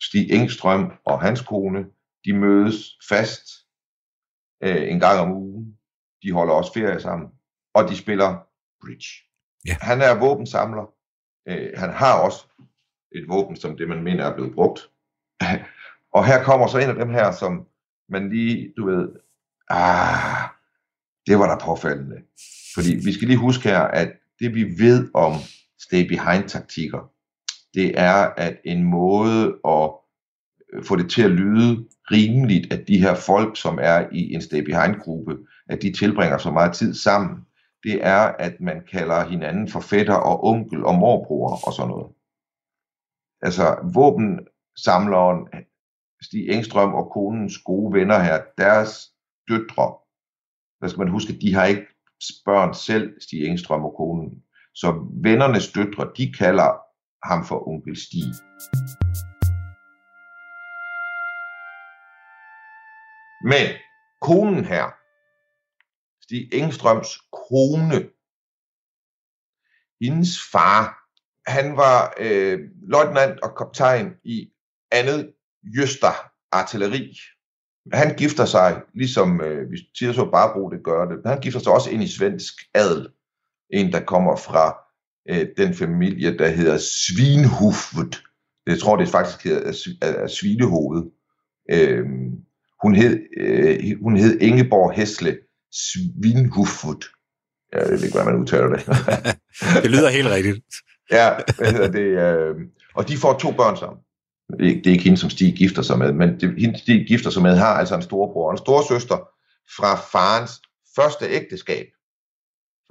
Stig 0.02 0.32
Engstrøm 0.32 0.92
og 1.06 1.22
hans 1.22 1.42
kone, 1.42 1.86
de 2.26 2.34
mødes 2.34 3.00
fast 3.10 3.44
øh, 4.64 4.92
en 4.92 5.00
gang 5.00 5.20
om 5.20 5.32
ugen. 5.32 5.78
De 6.24 6.32
holder 6.32 6.54
også 6.54 6.74
ferie 6.74 7.00
sammen, 7.00 7.30
og 7.74 7.90
de 7.90 7.98
spiller 7.98 8.48
bridge. 8.82 9.08
Ja. 9.68 9.78
Han 9.82 10.02
er 10.02 10.20
våbensamler. 10.20 10.94
Øh, 11.48 11.70
han 11.78 11.90
har 11.90 12.22
også 12.22 12.46
et 13.12 13.26
våben, 13.28 13.56
som 13.56 13.78
det 13.78 13.88
man 13.90 14.04
mener 14.04 14.26
er 14.26 14.36
blevet 14.36 14.54
brugt. 14.54 14.90
og 16.16 16.26
her 16.26 16.44
kommer 16.44 16.68
så 16.68 16.78
en 16.78 16.90
af 16.90 16.96
dem 16.96 17.10
her, 17.10 17.32
som 17.32 17.68
man 18.10 18.30
lige, 18.30 18.74
du 18.78 18.86
ved, 18.86 19.10
ah, 19.70 20.50
det 21.28 21.40
var 21.40 21.48
da 21.48 21.66
påfaldende. 21.66 22.22
Fordi 22.76 22.96
vi 23.06 23.14
skal 23.14 23.28
lige 23.28 23.40
huske 23.40 23.70
her, 23.70 23.80
at 23.80 24.14
det 24.40 24.56
vi 24.56 24.64
ved 24.64 25.10
om 25.14 25.34
stay 25.80 26.08
behind 26.08 26.50
taktikker, 26.50 27.12
det 27.74 28.00
er 28.00 28.34
at 28.38 28.58
en 28.66 28.84
måde 28.84 29.60
at 29.68 29.92
øh, 30.74 30.84
få 30.84 30.96
det 30.96 31.10
til 31.10 31.22
at 31.22 31.32
lyde 31.32 31.88
rimeligt, 32.12 32.74
at 32.74 32.88
de 32.88 33.00
her 33.00 33.16
folk, 33.16 33.58
som 33.58 33.80
er 33.82 34.08
i 34.12 34.34
en 34.34 34.42
stay 34.42 34.60
behind 34.60 34.96
gruppe, 35.02 35.38
at 35.70 35.82
de 35.82 35.92
tilbringer 35.92 36.38
så 36.38 36.52
meget 36.52 36.74
tid 36.74 36.94
sammen, 36.94 37.38
det 37.84 38.06
er, 38.06 38.20
at 38.20 38.62
man 38.62 38.82
kalder 38.92 39.26
hinanden 39.26 39.70
for 39.70 39.80
fætter 39.80 40.14
og 40.16 40.44
onkel 40.44 40.86
og 40.86 40.96
morbror 40.96 41.68
og 41.68 41.74
sådan 41.74 41.90
noget. 41.90 42.12
Altså 43.42 43.92
våbensamleren 43.94 45.48
Stig 46.22 46.50
Engstrøm 46.50 46.94
og 46.94 47.12
konens 47.12 47.58
gode 47.58 47.94
venner 47.94 48.20
her, 48.20 48.42
deres 48.58 49.12
døtre, 49.50 49.88
der 50.82 50.88
skal 50.88 51.00
man 51.00 51.12
huske, 51.12 51.34
at 51.34 51.42
de 51.42 51.54
har 51.54 51.66
ikke 51.66 51.88
børn 52.46 52.74
selv, 52.74 53.22
Stig 53.22 53.46
Engstrøm 53.46 53.86
og 53.86 53.94
konen. 53.98 54.44
Så 54.74 55.08
vennernes 55.24 55.72
døtre, 55.72 56.12
de 56.18 56.34
kalder 56.34 56.70
ham 57.28 57.46
for 57.46 57.68
onkel 57.68 57.96
Stig. 57.98 58.30
Men 63.52 63.68
konen 64.22 64.66
her, 64.66 64.86
Stig 66.24 66.54
Engstrøms 66.54 67.10
kone, 67.32 68.10
hendes 70.02 70.52
far, 70.52 71.08
han 71.48 71.78
var 71.78 72.14
øh, 72.20 72.60
løjtnant 72.82 73.40
og 73.40 73.58
kaptajn 73.58 74.16
i 74.24 74.52
andet 74.92 75.34
Jøster 75.78 76.32
artilleri. 76.52 77.18
Han 77.94 78.16
gifter 78.16 78.46
sig, 78.46 78.82
ligesom 78.94 79.42
øh, 79.42 79.72
vi 79.72 79.78
tider 80.00 80.14
så 80.14 80.30
Barbro 80.32 80.70
det 80.70 80.84
gør 80.84 81.06
det, 81.06 81.18
men 81.24 81.32
han 81.32 81.42
gifter 81.42 81.60
sig 81.60 81.74
også 81.74 81.90
ind 81.90 82.04
i 82.04 82.08
svensk 82.08 82.54
adel. 82.74 83.08
En, 83.70 83.92
der 83.92 84.00
kommer 84.00 84.36
fra 84.36 84.78
øh, 85.30 85.48
den 85.58 85.74
familie, 85.74 86.38
der 86.38 86.48
hedder 86.48 86.78
Svinhufvud. 86.78 88.18
Jeg 88.68 88.80
tror, 88.80 88.96
det 88.96 89.10
faktisk 89.10 89.44
hedder 89.44 89.74
af 90.02 90.30
Svinehoved. 90.30 91.04
Øh, 91.72 92.06
hun, 92.82 92.96
hed, 92.96 93.20
øh, 93.38 94.02
hun 94.02 94.18
hed 94.18 94.40
Ingeborg 94.42 94.94
Hesle 94.94 95.38
Svinhufvud. 95.72 97.06
Jeg 97.74 97.82
ved 97.90 98.04
ikke, 98.04 98.16
hvordan 98.16 98.34
man 98.34 98.42
udtaler 98.42 98.68
det. 98.68 98.86
Det 99.84 99.92
lyder 99.92 100.10
helt 100.10 100.28
rigtigt. 100.28 100.66
ja, 101.12 101.30
det? 101.88 102.00
Øh, 102.00 102.56
og 102.96 103.08
de 103.08 103.18
får 103.18 103.38
to 103.38 103.52
børn 103.52 103.78
sammen. 103.78 104.00
Det 104.50 104.88
er 104.88 104.92
ikke 104.92 105.04
hende, 105.04 105.18
som 105.18 105.30
Stig 105.30 105.56
gifter 105.58 105.82
sig 105.82 105.98
med, 105.98 106.14
men 106.14 106.40
det, 106.40 106.62
hende, 106.62 106.80
Stig 106.80 107.08
gifter 107.08 107.30
sig 107.30 107.42
med, 107.42 107.56
har 107.58 107.74
altså 107.74 107.96
en 107.96 108.02
storebror 108.02 108.46
og 108.48 108.52
en 108.52 108.58
storsøster 108.58 109.18
fra 109.78 109.96
farens 109.96 110.62
første 110.96 111.26
ægteskab. 111.26 111.88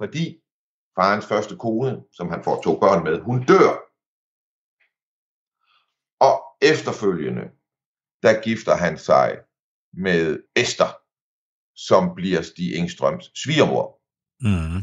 Fordi 0.01 0.41
farens 0.99 1.25
første 1.25 1.55
kone, 1.55 2.03
som 2.13 2.29
han 2.29 2.43
får 2.43 2.61
to 2.61 2.79
børn 2.79 3.03
med, 3.03 3.19
hun 3.19 3.45
dør. 3.45 3.71
Og 6.19 6.35
efterfølgende, 6.61 7.45
der 8.23 8.41
gifter 8.41 8.75
han 8.75 8.97
sig 8.97 9.37
med 9.93 10.43
Esther, 10.55 10.91
som 11.75 12.15
bliver 12.15 12.41
Stig 12.41 12.75
Engstrøms 12.75 13.31
svigermor. 13.43 14.01
Mm. 14.41 14.79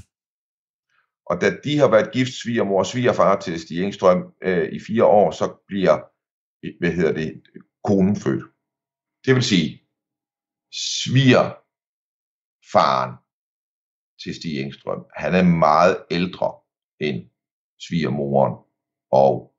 Og 1.27 1.41
da 1.41 1.57
de 1.65 1.79
har 1.79 1.89
været 1.89 2.13
gift 2.13 2.33
svigermor 2.43 2.79
og 2.79 2.87
svigerfar 2.87 3.41
til 3.41 3.61
Stig 3.61 3.83
Engstrøm 3.83 4.33
øh, 4.43 4.69
i 4.73 4.81
fire 4.87 5.05
år, 5.05 5.31
så 5.31 5.65
bliver 5.67 6.14
hvad 6.81 6.93
hedder 6.93 7.13
det, 7.13 7.43
konen 7.85 8.17
født. 8.17 8.45
Det 9.25 9.35
vil 9.35 9.43
sige, 9.43 9.89
svigerfaren 10.73 13.17
til 14.23 14.35
Stig 14.35 14.61
Engstrøm, 14.61 15.05
han 15.17 15.35
er 15.35 15.43
meget 15.43 16.05
ældre 16.11 16.61
end 17.01 17.31
svigermoren, 17.87 18.55
og 19.11 19.55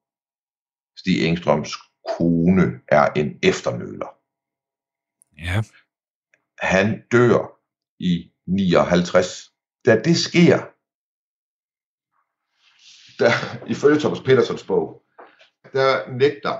Stig 0.98 1.28
Engstrøms 1.28 1.74
kone 2.18 2.82
er 2.88 3.14
en 3.14 3.40
efternøler. 3.44 4.20
Ja. 5.38 5.64
Han 6.60 7.08
dør 7.12 7.60
i 8.00 8.34
59. 8.46 9.54
Da 9.86 10.02
det 10.02 10.18
sker, 10.18 10.58
der, 13.20 13.32
ifølge 13.68 14.00
Thomas 14.00 14.20
Petersons 14.20 14.64
bog, 14.64 15.06
der 15.74 16.12
nægter 16.12 16.60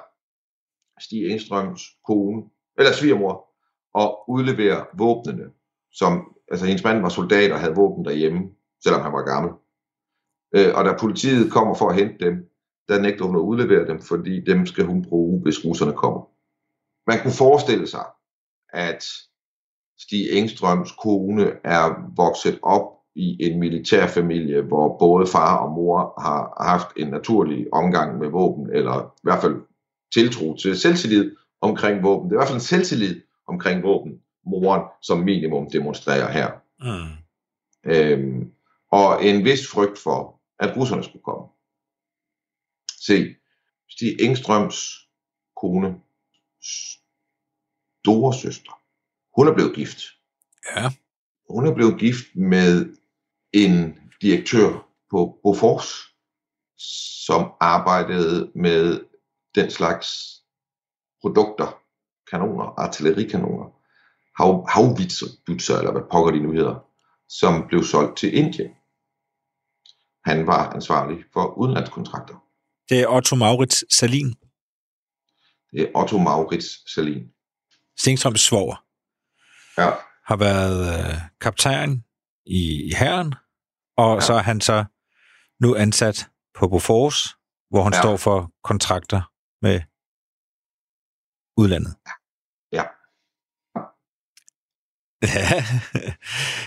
Stig 1.00 1.32
Engstrøms 1.32 1.82
kone, 2.06 2.44
eller 2.78 2.92
svigermor, 2.92 3.46
og 3.94 4.30
udlevere 4.30 4.86
våbnene, 4.94 5.44
som, 5.92 6.34
altså 6.52 6.66
hendes 6.66 6.84
mand 6.84 7.02
var 7.02 7.10
soldat 7.10 7.52
og 7.52 7.60
havde 7.60 7.76
våben 7.76 8.06
derhjemme, 8.06 8.42
selvom 8.84 9.02
han 9.02 9.14
var 9.14 9.22
gammel. 9.22 9.52
Øh, 10.56 10.72
og 10.76 10.86
da 10.86 10.98
politiet 11.00 11.52
kommer 11.52 11.76
for 11.76 11.90
at 11.90 11.96
hente 11.96 12.26
dem, 12.26 12.50
der 12.90 13.02
nægter 13.02 13.26
hun 13.26 13.36
at 13.36 13.40
udlevere 13.40 13.88
dem, 13.88 14.02
fordi 14.02 14.44
dem 14.46 14.66
skal 14.66 14.86
hun 14.86 15.06
bruge, 15.10 15.42
hvis 15.42 15.66
russerne 15.66 15.94
kommer. 15.94 16.22
Man 17.08 17.20
kunne 17.22 17.34
forestille 17.34 17.88
sig, 17.88 18.06
at 18.74 19.04
Stig 20.00 20.32
Engstrøms 20.32 20.92
kone 20.92 21.52
er 21.64 22.12
vokset 22.16 22.60
op 22.64 22.88
i 23.16 23.38
en 23.46 23.60
militærfamilie, 23.60 24.62
hvor 24.62 24.98
både 24.98 25.28
far 25.28 25.58
og 25.58 25.72
mor 25.72 26.22
har 26.22 26.64
haft 26.64 26.88
en 26.98 27.08
naturlig 27.08 27.74
omgang 27.74 28.20
med 28.20 28.30
våben, 28.30 28.70
eller 28.70 29.04
i 29.04 29.24
hvert 29.24 29.42
fald 29.42 29.62
tiltro 30.14 30.58
til 30.58 30.80
selvtillid 30.80 31.36
omkring 31.62 32.04
våben. 32.04 32.30
Det 32.30 32.36
er 32.36 32.38
i 32.38 32.40
hvert 32.40 32.48
fald 32.48 32.58
en 32.58 32.62
selvtillid 32.62 33.22
omkring 33.48 33.84
våben, 33.84 34.22
moren 34.46 34.82
som 35.02 35.20
minimum 35.20 35.70
demonstrerer 35.72 36.32
her. 36.32 36.52
Mm. 36.80 37.26
Øhm, 37.86 38.52
og 38.92 39.26
en 39.26 39.46
vis 39.46 39.68
frygt 39.68 39.98
for, 39.98 40.42
at 40.60 40.78
russerne 40.78 41.04
skulle 41.04 41.24
komme. 41.24 41.48
Se, 43.02 43.36
Stig 43.90 44.22
Engstrøms 44.22 45.08
kone, 45.62 45.96
store 48.04 48.34
søster, 48.34 48.82
hun 49.38 49.48
er 49.48 49.54
blevet 49.54 49.76
gift. 49.76 50.02
Ja. 50.76 50.90
Hun 51.50 51.68
er 51.68 51.74
blevet 51.74 52.00
gift 52.00 52.36
med 52.36 52.98
en 53.54 54.00
direktør 54.22 54.88
på 55.12 55.40
Bofors, 55.44 56.16
som 57.26 57.52
arbejdede 57.60 58.52
med 58.56 59.00
den 59.56 59.72
slags 59.72 60.36
produkter, 61.22 61.80
kanoner, 62.32 62.80
artillerikanoner, 62.80 63.68
hav, 64.38 64.68
havvitser, 64.70 65.78
eller 65.78 65.92
hvad 65.92 66.02
pokker 66.12 66.32
de 66.32 66.40
nu 66.40 66.52
hedder, 66.52 66.76
som 67.30 67.68
blev 67.68 67.84
solgt 67.84 68.18
til 68.18 68.38
Indien. 68.38 68.72
Han 70.26 70.48
var 70.48 70.74
ansvarlig 70.74 71.18
for 71.34 71.58
udenlandskontrakter. 71.58 72.36
Det 72.90 73.02
er 73.02 73.08
Otto 73.08 73.36
Maurits 73.36 73.96
Salin. 73.96 74.34
Det 75.72 75.82
er 75.82 75.92
Otto 75.96 76.18
Maurits 76.18 76.94
Salin. 76.94 77.24
Stenstrøms 77.98 78.42
svoger. 78.42 78.86
Ja. 79.78 79.92
Har 80.26 80.36
været 80.36 80.80
øh, 80.94 81.22
kaptajn 81.42 82.04
i, 82.46 82.84
i 82.90 82.94
herren, 82.94 83.36
og 83.98 84.16
ja. 84.16 84.22
så 84.22 84.34
er 84.34 84.42
han 84.42 84.62
så 84.62 84.86
nu 85.60 85.76
ansat 85.76 86.30
på 86.54 86.68
Bofors, 86.68 87.36
hvor 87.70 87.84
han 87.84 87.94
ja. 87.94 88.02
står 88.02 88.18
for 88.18 88.52
kontrakter 88.64 89.22
med 89.68 89.78
udlandet. 91.62 91.94
Ja. 92.78 92.86
Ja, 95.36 95.52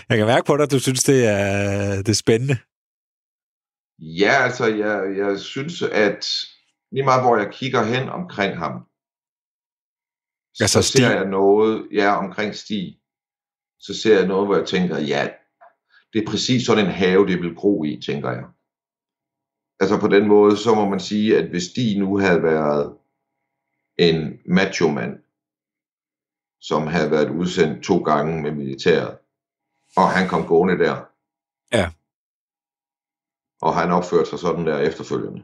jeg 0.09 0.17
kan 0.17 0.27
mærke 0.27 0.47
på 0.47 0.57
dig, 0.57 0.63
at 0.63 0.71
du 0.71 0.79
synes, 0.79 1.03
det 1.03 1.19
er, 1.25 1.43
det 2.05 2.09
er 2.09 2.23
spændende. 2.25 2.57
Ja, 4.21 4.33
altså, 4.45 4.65
jeg, 4.83 5.17
jeg 5.17 5.39
synes, 5.39 5.81
at 5.81 6.21
lige 6.91 7.03
meget 7.03 7.23
hvor 7.23 7.37
jeg 7.37 7.53
kigger 7.53 7.83
hen 7.83 8.09
omkring 8.09 8.57
ham, 8.57 8.75
altså 10.59 10.81
så 10.81 10.91
ser 10.91 11.11
jeg 11.19 11.25
noget, 11.25 11.87
ja, 11.91 12.09
omkring 12.23 12.55
Stig, 12.55 12.99
så 13.79 14.01
ser 14.01 14.17
jeg 14.19 14.27
noget, 14.27 14.47
hvor 14.47 14.57
jeg 14.57 14.67
tænker, 14.67 14.97
ja, 15.13 15.29
det 16.13 16.19
er 16.21 16.31
præcis 16.31 16.65
sådan 16.65 16.85
en 16.85 16.91
have, 16.91 17.27
det 17.27 17.41
vil 17.41 17.55
gro 17.55 17.83
i, 17.83 18.01
tænker 18.05 18.31
jeg. 18.31 18.45
Altså 19.79 19.99
på 19.99 20.07
den 20.07 20.27
måde, 20.27 20.57
så 20.57 20.75
må 20.75 20.89
man 20.89 20.99
sige, 20.99 21.37
at 21.37 21.49
hvis 21.49 21.63
Stig 21.63 21.99
nu 21.99 22.17
havde 22.17 22.43
været 22.43 22.95
en 23.97 24.39
macho-mand, 24.45 25.19
som 26.61 26.87
havde 26.87 27.11
været 27.11 27.29
udsendt 27.29 27.83
to 27.83 27.97
gange 27.97 28.41
med 28.41 28.51
militæret, 28.51 29.17
og 29.97 30.09
han 30.09 30.27
kom 30.27 30.47
gående 30.47 30.77
der. 30.77 30.95
Ja. 31.73 31.91
Og 33.61 33.75
han 33.75 33.91
opførte 33.91 34.29
sig 34.29 34.39
sådan 34.39 34.67
der 34.67 34.79
efterfølgende. 34.79 35.43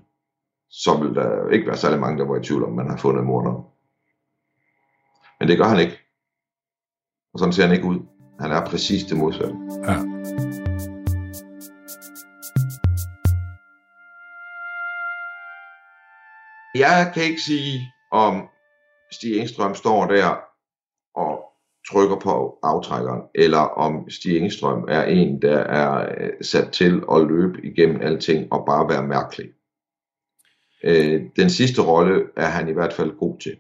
Så 0.70 0.98
ville 0.98 1.16
der 1.16 1.50
ikke 1.50 1.68
være 1.68 1.78
særlig 1.78 2.00
mange, 2.00 2.20
der 2.20 2.26
var 2.26 2.38
i 2.38 2.44
tvivl 2.44 2.64
om, 2.64 2.74
man 2.74 2.90
har 2.90 2.98
fundet 2.98 3.26
morderen. 3.26 3.64
Men 5.40 5.50
det 5.50 5.58
gør 5.58 5.66
han 5.66 5.80
ikke. 5.80 6.00
Og 7.34 7.40
sådan 7.40 7.54
ser 7.54 7.66
han 7.66 7.76
ikke 7.76 7.88
ud. 7.88 8.00
Han 8.40 8.52
er 8.52 8.66
præcis 8.66 9.04
det 9.04 9.18
modsatte. 9.18 9.56
Ja. 9.84 10.55
Jeg 16.86 17.12
kan 17.14 17.24
ikke 17.24 17.42
sige, 17.42 17.94
om 18.12 18.50
Stig 19.12 19.38
Engstrøm 19.40 19.76
står 19.76 20.06
der 20.06 20.40
og 21.16 21.34
trykker 21.90 22.20
på 22.20 22.60
aftrækkeren, 22.64 23.22
eller 23.36 23.60
om 23.86 24.10
Stig 24.10 24.38
Engstrøm 24.38 24.86
er 24.88 25.04
en, 25.04 25.42
der 25.42 25.60
er 25.60 26.16
øh, 26.18 26.32
sat 26.42 26.74
til 26.74 27.04
at 27.12 27.28
løbe 27.28 27.66
igennem 27.66 28.02
alting 28.02 28.54
og 28.54 28.66
bare 28.66 28.90
være 28.90 29.08
mærkelig. 29.08 29.50
Øh, 30.84 31.22
den 31.36 31.50
sidste 31.50 31.82
rolle 31.82 32.24
er 32.38 32.48
han 32.48 32.70
i 32.70 32.72
hvert 32.72 32.94
fald 32.94 33.18
god 33.20 33.40
til. 33.40 33.60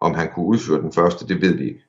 Om 0.00 0.14
han 0.14 0.32
kunne 0.32 0.46
udføre 0.46 0.82
den 0.82 0.92
første, 0.92 1.28
det 1.28 1.40
ved 1.40 1.54
vi 1.56 1.64
ikke. 1.68 1.84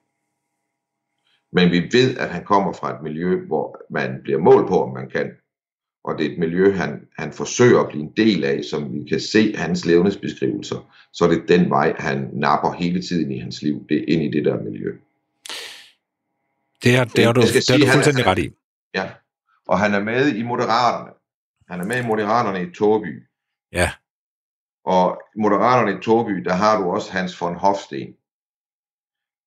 Men 1.52 1.72
vi 1.72 1.80
ved, 1.92 2.18
at 2.18 2.30
han 2.30 2.46
kommer 2.46 2.74
fra 2.74 2.96
et 2.96 3.04
miljø, 3.04 3.46
hvor 3.48 3.82
man 3.90 4.20
bliver 4.24 4.40
målt 4.40 4.68
på, 4.68 4.84
om 4.84 4.94
man 4.94 5.10
kan. 5.10 5.32
Og 6.04 6.18
det 6.18 6.26
er 6.26 6.32
et 6.32 6.40
miljø, 6.40 6.74
han, 6.74 7.08
han 7.18 7.34
forsøger 7.34 7.80
at 7.80 7.90
blive 7.90 8.04
en 8.04 8.14
del 8.18 8.44
af, 8.44 8.64
som 8.64 8.94
vi 8.94 9.10
kan 9.10 9.20
se 9.20 9.56
hans 9.56 9.86
levnedsbeskrivelser. 9.86 10.94
Så 11.14 11.26
er 11.26 11.30
det 11.30 11.44
den 11.48 11.70
vej, 11.70 11.96
han 12.00 12.30
napper 12.34 12.74
hele 12.74 13.02
tiden 13.02 13.32
i 13.32 13.40
hans 13.40 13.62
liv, 13.62 13.86
det 13.90 13.98
er 13.98 14.06
ind 14.08 14.24
i 14.24 14.38
det 14.38 14.46
der 14.46 14.64
miljø. 14.64 14.98
Det 16.84 16.96
er, 16.96 17.04
det 17.04 17.24
er 17.24 17.32
du, 17.32 17.42
det 17.42 17.70
er 17.70 17.78
du 17.78 17.92
fuldstændig 17.94 18.26
ret 18.26 18.40
i. 18.40 18.50
Ja, 18.94 19.10
og 19.68 19.80
han 19.80 19.94
er 19.94 20.04
med 20.04 20.36
i 20.36 20.44
Moderaterne. 20.44 21.12
Han 21.70 21.80
er 21.80 21.86
med 21.86 22.04
i 22.04 22.08
Moderaterne 22.08 22.64
i 22.64 22.72
Torby. 22.72 23.24
Ja. 23.72 23.92
Og 24.86 25.22
Moderaterne 25.36 25.98
i 25.98 26.02
Torby, 26.02 26.32
der 26.32 26.54
har 26.54 26.82
du 26.82 26.92
også 26.92 27.12
Hans 27.12 27.42
von 27.42 27.56
Hofsten. 27.56 28.16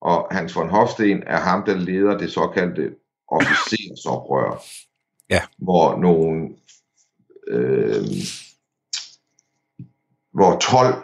Og 0.01 0.29
Hans 0.31 0.57
von 0.57 0.69
Hofsten 0.69 1.23
er 1.27 1.37
ham, 1.37 1.64
der 1.64 1.77
leder 1.77 2.19
det 2.19 2.33
såkaldte 2.33 2.95
officersoprør. 3.29 4.62
Ja. 5.31 5.43
Hvor 5.59 5.97
nogle 5.97 6.49
øh, 7.49 8.05
hvor 10.35 10.59
12, 10.59 10.95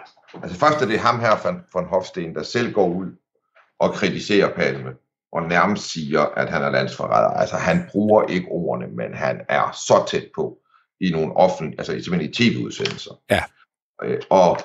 altså 0.43 0.59
først 0.59 0.83
er 0.83 0.87
det 0.87 0.99
ham 0.99 1.21
her 1.21 1.43
von, 1.45 1.61
von 1.75 1.87
Hofsten, 1.87 2.35
der 2.35 2.43
selv 2.43 2.73
går 2.73 2.89
ud 2.89 3.07
og 3.79 3.93
kritiserer 3.93 4.55
Palme 4.55 4.91
og 5.33 5.43
nærmest 5.43 5.93
siger, 5.93 6.21
at 6.21 6.51
han 6.51 6.63
er 6.63 6.71
landsforræder. 6.71 7.29
Altså 7.29 7.57
han 7.57 7.89
bruger 7.91 8.27
ikke 8.27 8.49
ordene, 8.49 8.87
men 8.87 9.15
han 9.15 9.41
er 9.49 9.71
så 9.73 10.05
tæt 10.09 10.29
på 10.35 10.59
i 11.01 11.11
nogle 11.11 11.37
offentlige, 11.37 11.81
altså 11.81 11.93
simpelthen 11.93 12.31
i 12.31 12.33
tv-udsendelser. 12.33 13.21
Ja. 13.31 13.43
Øh, 14.03 14.21
og 14.31 14.59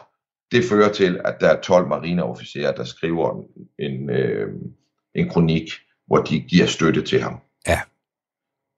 det 0.52 0.63
fører 0.70 0.94
til, 0.94 1.22
at 1.26 1.36
der 1.39 1.50
er 1.50 1.62
12 1.62 1.88
marineofficerer, 1.88 2.72
der 2.76 2.84
skriver 2.84 3.44
en, 3.80 4.10
øh, 4.10 4.54
en 5.15 5.30
kronik, 5.30 5.70
hvor 6.08 6.18
de 6.18 6.39
giver 6.39 6.65
støtte 6.65 7.02
til 7.02 7.22
ham. 7.22 7.39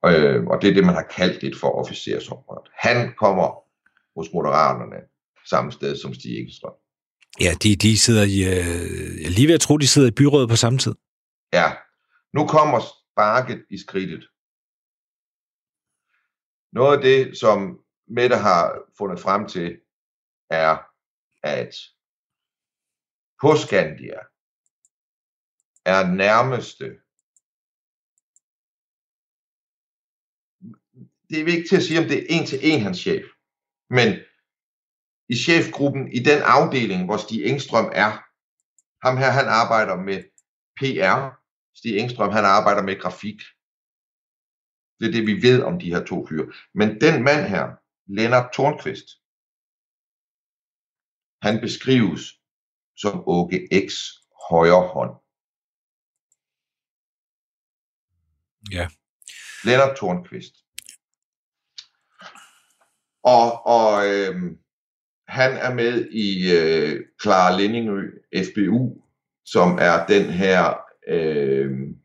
Øh, 0.06 0.46
og 0.46 0.62
det 0.62 0.70
er 0.70 0.74
det, 0.74 0.86
man 0.86 0.94
har 0.94 1.06
kaldt 1.10 1.44
et 1.44 1.56
for 1.56 1.70
officersoprøret. 1.70 2.68
Han 2.74 3.14
kommer 3.14 3.64
hos 4.16 4.32
Moderaterne 4.32 4.96
samme 5.46 5.72
sted 5.72 5.96
som 5.96 6.14
Stig 6.14 6.32
Egelstrøm. 6.32 6.72
Ja, 7.40 7.54
de, 7.62 7.76
de 7.76 7.98
sidder 7.98 8.22
i, 8.22 8.38
øh, 8.52 9.22
jeg 9.22 9.30
lige 9.30 9.48
ved 9.48 9.54
at 9.54 9.60
tro, 9.60 9.76
de 9.76 9.88
sidder 9.88 10.08
i 10.08 10.18
byrådet 10.20 10.48
på 10.48 10.56
samme 10.56 10.78
tid. 10.78 10.94
Ja, 11.52 11.72
nu 12.32 12.46
kommer 12.46 12.80
sparket 12.80 13.64
i 13.70 13.78
skridtet. 13.78 14.28
Noget 16.72 16.96
af 16.96 17.02
det, 17.02 17.38
som 17.38 17.78
Mette 18.08 18.36
har 18.36 18.78
fundet 18.98 19.20
frem 19.20 19.48
til, 19.48 19.80
er, 20.50 20.76
at 21.42 21.74
på 23.42 23.56
Skandia 23.56 24.20
er 25.84 26.06
nærmeste 26.06 26.96
det 31.28 31.40
er 31.40 31.44
vigtigt 31.44 31.72
at 31.72 31.82
sige, 31.82 32.00
om 32.00 32.08
det 32.10 32.18
er 32.18 32.26
en 32.28 32.46
til 32.46 32.58
en 32.62 32.80
hans 32.80 32.98
chef. 32.98 33.24
Men 33.90 34.08
i 35.28 35.36
chefgruppen, 35.44 36.12
i 36.18 36.18
den 36.18 36.40
afdeling, 36.56 37.04
hvor 37.04 37.16
Stig 37.16 37.44
Engstrøm 37.44 37.90
er, 38.04 38.10
ham 39.06 39.16
her, 39.16 39.30
han 39.38 39.48
arbejder 39.62 39.96
med 40.08 40.18
PR. 40.78 41.18
Stig 41.78 41.98
Engstrøm, 41.98 42.32
han 42.32 42.44
arbejder 42.44 42.82
med 42.82 43.00
grafik. 43.02 43.40
Det 44.98 45.06
er 45.08 45.12
det, 45.12 45.26
vi 45.26 45.42
ved 45.46 45.62
om 45.62 45.78
de 45.78 45.92
her 45.94 46.04
to 46.04 46.26
fyre. 46.26 46.52
Men 46.74 46.88
den 47.00 47.24
mand 47.28 47.42
her, 47.54 47.64
Lennart 48.06 48.52
Tornqvist, 48.54 49.08
han 51.46 51.60
beskrives 51.60 52.22
som 52.96 53.14
Åke 53.26 53.68
X 53.88 53.90
højre 54.50 54.84
hånd. 54.94 55.14
Ja. 58.76 58.88
Lennart 59.64 59.96
Tornqvist. 59.96 60.54
Og, 63.24 63.66
og 63.66 64.06
øh, 64.08 64.34
han 65.28 65.52
er 65.52 65.74
med 65.74 66.08
i 66.10 66.52
øh, 66.52 67.00
Clara 67.22 67.56
Lindingø, 67.56 68.10
FBU, 68.36 69.02
som 69.44 69.78
er 69.80 70.06
den 70.06 70.24
her, 70.24 70.74
øhm, 71.08 71.96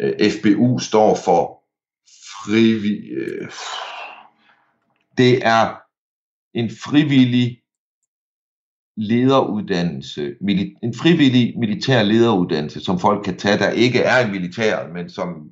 øh, 0.00 0.30
FBU 0.30 0.78
står 0.78 1.14
for 1.24 1.62
frivillig, 2.44 3.10
øh, 3.10 3.50
det 5.18 5.46
er 5.46 5.76
en 6.54 6.70
frivillig 6.70 7.60
lederuddannelse, 8.96 10.34
en 10.82 10.94
frivillig 10.94 11.58
militær 11.58 12.02
lederuddannelse, 12.02 12.80
som 12.80 12.98
folk 12.98 13.24
kan 13.24 13.36
tage, 13.36 13.58
der 13.58 13.70
ikke 13.70 13.98
er 13.98 14.26
i 14.26 14.30
militæret, 14.30 14.92
men 14.92 15.10
som 15.10 15.50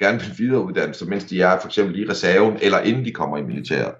gerne 0.00 0.18
vil 0.20 0.38
videreuddanne 0.38 0.94
sig, 0.94 1.08
mens 1.08 1.24
de 1.24 1.42
er 1.42 1.60
for 1.60 1.68
eksempel 1.68 1.98
i 1.98 2.08
reserven, 2.08 2.56
eller 2.56 2.80
inden 2.80 3.04
de 3.04 3.12
kommer 3.12 3.36
i 3.38 3.42
militæret. 3.42 3.94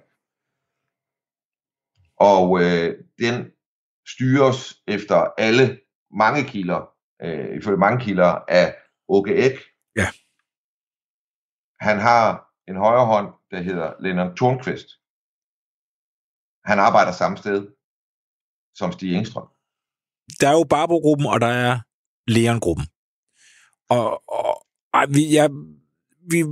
Og 2.31 2.45
øh, 2.61 2.89
den 3.19 3.51
styres 4.13 4.59
efter 4.87 5.15
alle 5.37 5.79
mange 6.11 6.43
kilder, 6.43 6.81
øh, 7.21 7.57
ifølge 7.57 7.77
mange 7.77 7.99
kilder, 8.05 8.31
af 8.47 8.75
Åke 9.07 9.35
Ek. 9.35 9.57
Ja. 9.95 10.07
Han 11.79 11.97
har 11.99 12.25
en 12.67 12.75
højre 12.75 13.05
hånd, 13.05 13.33
der 13.51 13.61
hedder 13.61 13.93
Lennart 13.99 14.35
Thornqvist. 14.35 14.89
Han 16.65 16.79
arbejder 16.79 17.11
samme 17.11 17.37
sted 17.37 17.67
som 18.75 18.91
Stig 18.91 19.15
Engstrøm. 19.15 19.47
Der 20.39 20.47
er 20.49 20.57
jo 20.59 20.65
Barbo-gruppen, 20.69 21.27
og 21.33 21.41
der 21.41 21.53
er 21.67 21.79
Leon-gruppen. 22.27 22.85
Og, 23.89 24.29
og 24.29 24.65
ej, 24.93 25.05
vi, 25.15 25.21
jeg, 25.37 25.49
vi, 26.29 26.43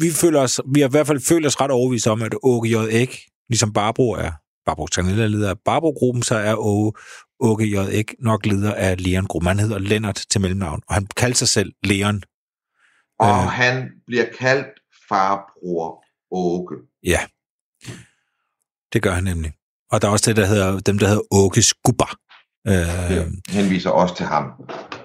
vi, 0.00 0.10
føler 0.10 0.40
os, 0.40 0.60
vi 0.74 0.80
har 0.80 0.88
i 0.88 0.90
hvert 0.90 1.06
fald 1.06 1.20
følt 1.20 1.46
os 1.46 1.60
ret 1.60 1.70
overvist 1.70 2.06
om, 2.06 2.22
at 2.22 2.34
Åke 2.42 2.68
J. 2.68 2.74
Ek, 2.90 3.20
ligesom 3.48 3.72
Barbro 3.72 4.10
er, 4.10 4.32
Barbro 4.66 4.86
Tanella 4.86 5.22
er 5.22 5.28
leder 5.28 5.50
af 5.50 5.58
Barbro-gruppen, 5.64 6.22
så 6.22 6.34
er 6.34 6.54
Åge, 6.54 6.92
Åke 7.40 7.64
J. 7.64 7.76
Ek 7.90 8.14
nok 8.20 8.46
leder 8.46 8.74
af 8.74 9.04
Leon-gruppen. 9.04 9.48
Han 9.48 9.58
hedder 9.58 9.78
Lennart 9.78 10.24
til 10.30 10.40
mellemnavn, 10.40 10.82
og 10.88 10.94
han 10.94 11.06
kalder 11.16 11.36
sig 11.36 11.48
selv 11.48 11.72
Leon. 11.82 12.22
Og 13.18 13.28
øh, 13.28 13.48
han 13.48 13.90
bliver 14.06 14.26
kaldt 14.38 14.68
farbror 15.08 16.04
Åke. 16.30 16.74
Ja, 17.04 17.20
det 18.92 19.02
gør 19.02 19.10
han 19.10 19.24
nemlig. 19.24 19.52
Og 19.90 20.02
der 20.02 20.08
er 20.08 20.12
også 20.12 20.30
det, 20.30 20.36
der 20.36 20.46
hedder, 20.46 20.80
dem, 20.80 20.98
der 20.98 21.06
hedder 21.06 21.22
Åke 21.30 21.62
Skubber. 21.62 22.18
Øh, 22.66 22.74
ja, 23.16 23.24
henviser 23.48 23.90
også 23.90 24.14
til 24.16 24.26
ham. 24.26 24.44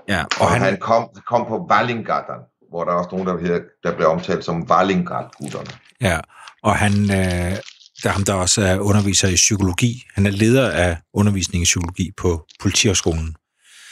Ja, 0.07 0.23
og, 0.23 0.41
og 0.41 0.51
han, 0.51 0.61
han 0.61 0.77
kom, 0.79 1.09
kom 1.27 1.47
på 1.47 1.67
Wallingatteren, 1.71 2.41
hvor 2.73 2.83
der 2.83 2.91
er 2.91 2.95
også 2.95 3.09
nogen, 3.11 3.27
der, 3.27 3.37
hedder, 3.37 3.61
der 3.83 3.95
bliver 3.95 4.09
omtalt 4.09 4.45
som 4.45 4.61
Wallingard-gutterne. 4.71 5.73
Ja, 6.01 6.19
og 6.63 6.75
han, 6.75 6.93
øh, 6.93 7.53
der 8.01 8.09
er 8.09 8.15
ham, 8.17 8.25
der 8.25 8.33
også 8.33 8.61
er 8.61 8.79
underviser 8.79 9.27
i 9.27 9.35
psykologi. 9.35 9.91
Han 10.15 10.25
er 10.25 10.31
leder 10.31 10.71
af 10.71 10.97
undervisning 11.13 11.61
i 11.61 11.65
psykologi 11.71 12.11
på 12.17 12.47
Politihøjskolen. 12.61 13.35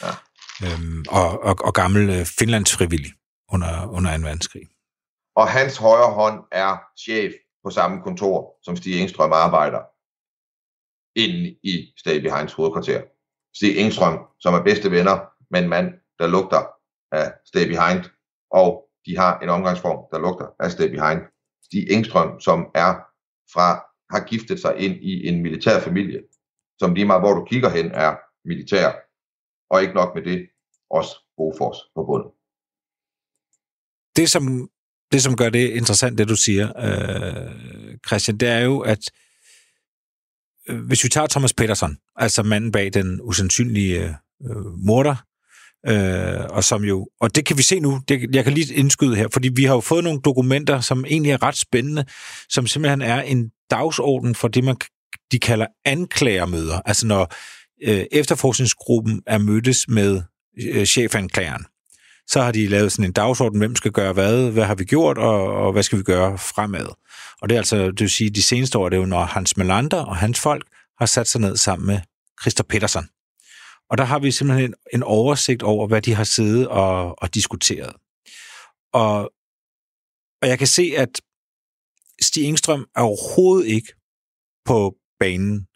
Ja. 0.04 0.12
Øhm, 0.63 1.06
og, 1.10 1.44
og, 1.44 1.56
og 1.67 1.74
gammel 1.74 2.10
øh, 2.10 2.26
Finlands 2.26 2.74
frivillig 2.74 3.12
under, 3.54 3.88
under 3.88 4.17
2. 4.17 4.24
verdenskrig. 4.24 4.62
Og 5.36 5.48
hans 5.48 5.78
højre 5.78 6.13
hånd 6.13 6.39
er 6.52 6.78
chef 7.00 7.32
på 7.63 7.70
samme 7.70 8.02
kontor, 8.04 8.38
som 8.63 8.78
Stig 8.78 9.02
Engstrøm 9.02 9.32
arbejder 9.34 9.82
inde 11.15 11.56
i 11.63 11.94
Stay 11.98 12.22
Behinds 12.22 12.54
hovedkvarter. 12.54 13.02
Stig 13.56 13.78
Engstrøm, 13.78 14.20
som 14.39 14.54
er 14.54 14.63
bedste 14.63 14.91
venner 14.91 15.17
med 15.52 15.63
en 15.63 15.70
mand, 15.70 15.88
der 16.20 16.28
lugter 16.28 16.63
af 17.12 17.34
Stay 17.46 17.67
Behind, 17.67 18.04
og 18.54 18.84
de 19.06 19.18
har 19.18 19.40
en 19.40 19.50
omgangsform, 19.50 20.00
der 20.12 20.20
lugter 20.20 20.48
af 20.60 20.72
Stay 20.72 20.90
Behind. 20.90 21.22
Stig 21.66 21.92
Engstrøm, 21.92 22.40
som 22.40 22.60
er 22.76 22.94
fra 23.54 23.68
har 24.14 24.26
giftet 24.28 24.60
sig 24.60 24.74
ind 24.78 24.96
i 25.02 25.28
en 25.28 25.42
militær 25.42 25.80
familie, 25.80 26.20
som 26.80 26.94
lige 26.94 27.06
meget 27.06 27.22
hvor 27.22 27.34
du 27.34 27.46
kigger 27.46 27.70
hen 27.70 27.92
er 27.92 28.16
militær, 28.46 28.92
og 29.70 29.82
ikke 29.82 29.94
nok 29.94 30.16
med 30.16 30.24
det, 30.24 30.50
også 30.90 31.14
Bofors 31.38 31.78
på 31.96 32.02
bunden. 32.06 32.32
Det 34.16 34.30
som, 34.30 34.70
det, 35.12 35.24
som 35.24 35.36
gør 35.36 35.50
det 35.50 35.70
interessant, 35.70 36.18
det 36.18 36.30
du 36.30 36.36
siger, 36.36 36.68
øh, 36.78 37.98
Christian, 38.08 38.38
det 38.38 38.50
er 38.50 38.60
jo, 38.60 38.80
at 38.80 39.04
øh, 40.70 40.80
hvis 40.88 41.04
vi 41.04 41.10
tager 41.10 41.28
Thomas 41.28 41.54
Peterson, 41.54 41.98
altså 42.16 42.44
manden 42.44 42.72
bag 42.72 42.94
den 42.94 43.22
usandsynlige 43.22 44.18
øh, 44.46 44.66
morder, 44.88 45.16
Øh, 45.88 46.46
og 46.50 46.63
som 46.63 46.84
jo, 46.84 47.08
og 47.20 47.36
det 47.36 47.46
kan 47.46 47.58
vi 47.58 47.63
se 47.63 47.80
nu, 47.80 48.02
det, 48.08 48.36
jeg 48.36 48.44
kan 48.44 48.54
lige 48.54 48.74
indskyde 48.74 49.15
her, 49.15 49.28
fordi 49.34 49.50
vi 49.56 49.63
har 49.63 49.74
jo 49.74 49.80
fået 49.80 50.04
nogle 50.04 50.20
dokumenter, 50.26 50.80
som 50.80 51.06
egentlig 51.06 51.32
er 51.32 51.44
ret 51.44 51.58
spændende, 51.58 52.06
som 52.50 52.67
simpelthen 52.67 53.02
er 53.02 53.22
en 53.22 53.50
dagsorden 53.72 54.36
for 54.36 54.48
det, 54.48 54.63
man 54.63 54.76
de 55.32 55.39
kalder 55.39 55.67
anklagermøder. 55.86 56.82
Altså 56.86 57.08
når 57.08 57.34
øh, 57.84 58.06
efterforskningsgruppen 58.12 59.22
er 59.28 59.38
mødtes 59.38 59.88
med 59.88 60.22
øh, 60.63 60.86
chefanklageren, 60.86 61.65
så 62.28 62.41
har 62.41 62.52
de 62.52 62.67
lavet 62.67 62.91
sådan 62.91 63.06
en 63.06 63.12
dagsorden, 63.12 63.60
hvem 63.60 63.76
skal 63.76 63.91
gøre 63.91 64.13
hvad, 64.13 64.52
hvad 64.52 64.63
har 64.63 64.76
vi 64.76 64.84
gjort, 64.84 65.17
og, 65.17 65.54
og 65.54 65.72
hvad 65.72 65.84
skal 65.84 65.98
vi 65.98 66.04
gøre 66.04 66.38
fremad. 66.38 66.88
Og 67.41 67.50
det 67.50 67.56
er 67.56 67.60
altså, 67.60 67.86
det 67.86 68.00
vil 68.00 68.10
sige, 68.10 68.30
de 68.30 68.41
seneste 68.41 68.78
år, 68.78 68.89
det 68.89 68.96
er 68.96 69.00
jo, 69.00 69.06
når 69.06 69.24
Hans 69.24 69.58
Melander 69.58 70.02
og 70.02 70.17
hans 70.17 70.39
folk 70.39 70.63
har 71.00 71.06
sat 71.06 71.28
sig 71.28 71.41
ned 71.41 71.58
sammen 71.58 71.88
med 71.88 72.00
Christer 72.41 72.63
Petersen. 72.63 73.08
Og 73.91 73.97
der 73.97 74.04
har 74.04 74.19
vi 74.19 74.32
simpelthen 74.32 74.69
en, 74.69 74.75
en 74.93 75.04
oversigt 75.04 75.63
over, 75.63 75.88
hvad 75.88 76.01
de 76.01 76.13
har 76.13 76.23
siddet 76.23 76.67
og, 76.67 77.21
og 77.21 77.34
diskuteret. 77.34 77.93
Og, 78.93 79.32
og 80.41 80.47
jeg 80.47 80.58
kan 80.58 80.67
se, 80.67 80.93
at 80.97 81.21
Stig 82.21 82.43
Engstrøm 82.43 82.86
er 82.95 83.01
overhovedet 83.01 83.67
ikke 83.67 83.93
på 84.65 84.95
banen 85.19 85.67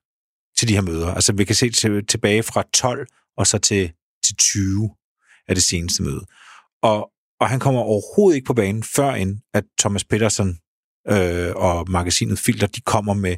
til 0.57 0.67
de 0.67 0.73
her 0.73 0.81
møder. 0.81 1.13
Altså 1.13 1.33
vi 1.33 1.45
kan 1.45 1.55
se 1.55 1.69
til, 1.69 2.07
tilbage 2.07 2.43
fra 2.43 2.63
12 2.73 3.07
og 3.37 3.47
så 3.47 3.57
til, 3.57 3.91
til 4.25 4.35
20 4.37 4.95
af 5.47 5.55
det 5.55 5.63
seneste 5.63 6.03
møde. 6.03 6.25
Og, 6.81 7.11
og 7.39 7.49
han 7.49 7.59
kommer 7.59 7.81
overhovedet 7.81 8.35
ikke 8.35 8.47
på 8.47 8.53
banen, 8.53 8.83
før 8.83 9.11
end 9.11 9.39
at 9.53 9.63
Thomas 9.79 10.03
Petersen 10.03 10.59
øh, 11.07 11.55
og 11.55 11.91
magasinet 11.91 12.39
Filter, 12.39 12.67
de 12.67 12.81
kommer 12.81 13.13
med, 13.13 13.35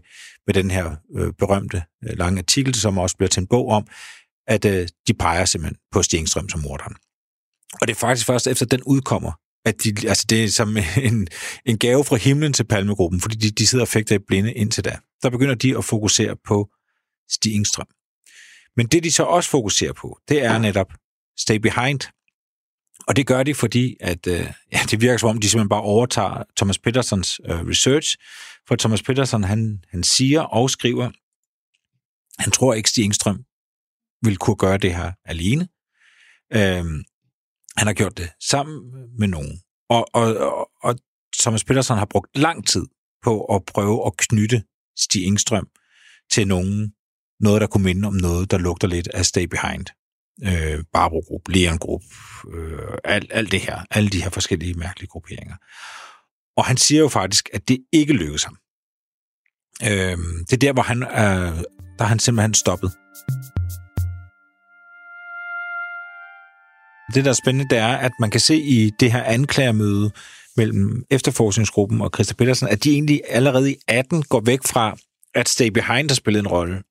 med 0.48 0.54
den 0.54 0.72
her 0.72 0.96
øh, 1.16 1.34
berømte 1.34 1.84
øh, 2.04 2.18
lange 2.18 2.40
artikel, 2.40 2.76
som 2.76 2.98
også 2.98 3.18
bliver 3.18 3.30
til 3.30 3.42
en 3.42 3.48
bog 3.48 3.68
om, 3.68 3.88
at 4.48 4.66
øh, 4.66 4.88
de 5.08 5.14
peger 5.14 5.46
simpelthen 5.46 5.78
på 5.92 6.04
Stjengstrøm 6.04 6.50
som 6.50 6.60
morderen. 6.60 6.96
Og 7.82 7.88
det 7.88 7.94
er 7.94 8.00
faktisk 8.00 8.28
først 8.28 8.48
efter 8.48 8.66
den 8.66 8.84
udkommer, 8.84 9.32
at 9.66 9.84
de, 9.84 10.10
altså 10.10 10.26
det 10.30 10.44
er 10.44 10.50
som 10.50 10.78
en, 11.10 11.28
en 11.66 11.78
gave 11.78 12.04
fra 12.04 12.16
himlen 12.16 12.54
til 12.54 12.64
Palmegruppen, 12.64 13.22
fordi 13.22 13.36
de, 13.36 13.52
de 13.52 13.68
sidder 13.68 13.86
og 13.86 13.90
fægter 13.90 14.16
i 14.16 14.20
blinde 14.28 14.54
indtil 14.54 14.86
da. 14.86 14.98
Der 15.24 15.30
begynder 15.30 15.56
de 15.56 15.78
at 15.78 15.86
fokusere 15.86 16.36
på 16.48 16.70
Stiensstrøm. 17.30 17.88
Men 18.78 18.88
det, 18.88 19.04
de 19.04 19.12
så 19.12 19.24
også 19.24 19.50
fokuserer 19.50 19.94
på, 19.94 20.20
det 20.30 20.44
er 20.44 20.58
netop 20.58 20.94
Stay 21.38 21.56
Behind. 21.56 22.00
Og 23.08 23.16
det 23.16 23.28
gør 23.28 23.44
de, 23.44 23.56
fordi 23.56 23.96
at, 24.00 24.28
øh, 24.28 24.52
ja, 24.74 24.80
det 24.92 25.02
virker 25.02 25.18
som 25.18 25.30
om, 25.30 25.40
de 25.40 25.50
simpelthen 25.50 25.70
bare 25.70 25.82
overtager 25.82 26.44
Thomas 26.58 26.80
Petersons 26.80 27.42
øh, 27.46 27.68
research. 27.68 28.18
For 28.68 28.76
Thomas 28.76 29.04
Peterson, 29.04 29.44
han, 29.44 29.84
han 29.90 30.04
siger 30.04 30.42
og 30.42 30.70
skriver, 30.70 31.12
han 32.42 32.52
tror 32.52 32.74
ikke, 32.74 32.90
Stig 32.90 33.04
Engstrøm 33.04 33.44
vil 34.22 34.38
kunne 34.38 34.56
gøre 34.56 34.78
det 34.78 34.96
her 34.96 35.12
alene. 35.26 35.68
Øhm, 36.54 37.04
han 37.78 37.88
har 37.88 37.94
gjort 37.94 38.18
det 38.18 38.30
sammen 38.50 38.82
med 39.20 39.28
nogen. 39.28 39.62
Og, 39.90 40.08
og, 40.14 40.38
og, 40.38 40.70
og 40.84 40.96
Thomas 41.40 41.64
Pedersen 41.64 41.98
har 41.98 42.06
brugt 42.06 42.38
lang 42.38 42.68
tid 42.68 42.86
på 43.24 43.46
at 43.46 43.66
prøve 43.66 44.06
at 44.08 44.18
knytte 44.18 44.64
Stig 44.98 45.26
Engstrøm 45.26 45.68
til 46.32 46.48
nogen, 46.48 46.94
noget, 47.40 47.62
der 47.62 47.68
kunne 47.68 47.84
minde 47.84 48.08
om 48.08 48.14
noget, 48.14 48.52
der 48.52 48.58
lugter 48.58 48.88
lidt 48.88 49.08
af 49.08 49.26
Stay 49.26 49.44
Behind. 49.44 49.86
Øh, 50.44 50.84
Barbro 50.94 51.24
Group, 51.28 51.42
Leon 51.50 51.78
Group, 51.78 52.02
øh, 52.54 52.98
alt, 53.04 53.32
alt 53.34 53.52
det 53.52 53.60
her, 53.60 53.86
alle 53.92 54.10
de 54.10 54.24
her 54.24 54.30
forskellige 54.30 54.74
mærkelige 54.74 55.08
grupperinger. 55.08 55.56
Og 56.58 56.66
han 56.66 56.78
siger 56.78 57.00
jo 57.00 57.08
faktisk, 57.08 57.50
at 57.54 57.68
det 57.68 57.80
ikke 57.94 58.14
lykkedes 58.14 58.44
ham. 58.44 58.58
Øh, 59.84 60.18
det 60.48 60.54
er 60.54 60.58
der, 60.58 60.74
hvor 60.74 60.84
han, 60.84 61.04
øh, 61.04 61.64
der 62.00 62.04
han 62.04 62.20
simpelthen 62.20 62.54
stoppet. 62.54 62.92
Det, 67.14 67.26
der 67.26 67.32
er 67.32 67.36
spændende, 67.44 67.70
det 67.70 67.78
er, 67.78 67.98
at 67.98 68.12
man 68.20 68.30
kan 68.30 68.40
se 68.40 68.58
i 68.58 68.92
det 69.00 69.12
her 69.12 69.24
anklagermøde 69.24 70.12
mellem 70.58 71.04
efterforskningsgruppen 71.10 72.02
og 72.02 72.12
Christa 72.14 72.34
Petersen, 72.34 72.68
at 72.68 72.84
de 72.84 72.92
egentlig 72.92 73.22
allerede 73.30 73.72
i 73.72 73.76
18 73.88 74.24
går 74.24 74.42
væk 74.46 74.60
fra, 74.66 74.98
at 75.36 75.50
Stay 75.50 75.68
Behind 75.68 76.10
har 76.10 76.16
spillet 76.16 76.40
en 76.40 76.48
rolle. 76.48 76.84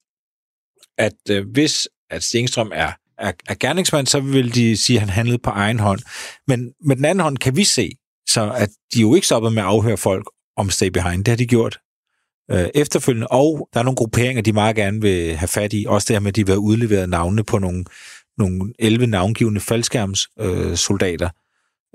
At 0.99 1.31
øh, 1.31 1.47
hvis 1.53 1.89
at 2.11 2.23
Stengstrøm 2.23 2.71
er, 2.75 2.93
er, 3.19 3.33
er 3.49 3.55
gerningsmand, 3.61 4.07
så 4.07 4.21
vil 4.21 4.55
de 4.55 4.77
sige, 4.77 4.97
at 4.97 5.01
han 5.01 5.09
handlede 5.09 5.39
på 5.39 5.51
egen 5.51 5.79
hånd. 5.79 6.01
Men 6.47 6.73
med 6.85 6.97
den 6.97 7.05
anden 7.05 7.23
hånd 7.23 7.39
kan 7.39 7.57
vi 7.57 7.65
se, 7.65 7.91
så 8.29 8.53
at 8.57 8.69
de 8.95 9.01
jo 9.01 9.15
ikke 9.15 9.27
stoppet 9.27 9.53
med 9.53 9.63
at 9.63 9.69
afhøre 9.69 9.97
folk 9.97 10.31
om 10.57 10.71
Stay 10.71 10.89
Behind. 10.89 11.25
Det 11.25 11.29
har 11.33 11.37
de 11.37 11.47
gjort 11.47 11.79
øh, 12.51 12.69
efterfølgende, 12.75 13.27
og 13.27 13.69
der 13.75 13.81
er 13.81 13.85
nogle 13.85 13.97
grupperinger, 13.97 14.43
de 14.43 14.53
meget 14.53 14.77
gerne 14.77 15.01
vil 15.01 15.37
have 15.37 15.49
fat 15.49 15.73
i. 15.73 15.85
Også 15.89 16.07
det 16.09 16.15
her 16.15 16.21
med, 16.21 16.29
at 16.29 16.37
de 16.37 16.47
vil 16.47 16.53
have 16.53 16.61
udleveret 16.61 17.09
navnene 17.09 17.45
på 17.45 17.59
nogle 17.59 17.85
nogle 18.39 18.73
11 18.79 19.07
navngivende 19.07 19.61
faldskærmssoldater. 19.61 21.31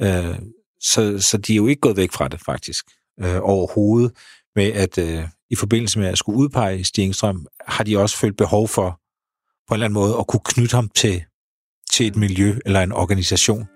Øh, 0.02 0.30
øh, 0.30 0.40
så, 0.82 1.20
så 1.20 1.38
de 1.38 1.54
er 1.54 1.58
jo 1.58 1.68
ikke 1.68 1.80
gået 1.80 1.98
væk 1.98 2.12
fra 2.12 2.28
det, 2.28 2.42
faktisk, 2.46 2.86
øh, 3.20 3.40
overhovedet. 3.42 4.12
Med 4.56 4.72
at 4.74 4.98
øh, 4.98 5.24
i 5.50 5.56
forbindelse 5.56 6.00
med 6.00 6.08
at 6.08 6.18
skulle 6.18 6.40
udpege 6.40 6.84
Stigengstrøm, 6.84 7.46
har 7.68 7.84
de 7.84 7.98
også 7.98 8.18
følt 8.18 8.38
behov 8.38 8.68
for 8.68 9.00
på 9.68 9.74
en 9.74 9.76
eller 9.76 9.86
anden 9.86 10.00
måde 10.00 10.16
at 10.20 10.28
kunne 10.28 10.42
knytte 10.46 10.76
ham 10.76 10.90
til, 10.90 11.24
til 11.92 12.08
et 12.08 12.16
miljø 12.16 12.60
eller 12.66 12.82
en 12.82 12.92
organisation. 12.92 13.68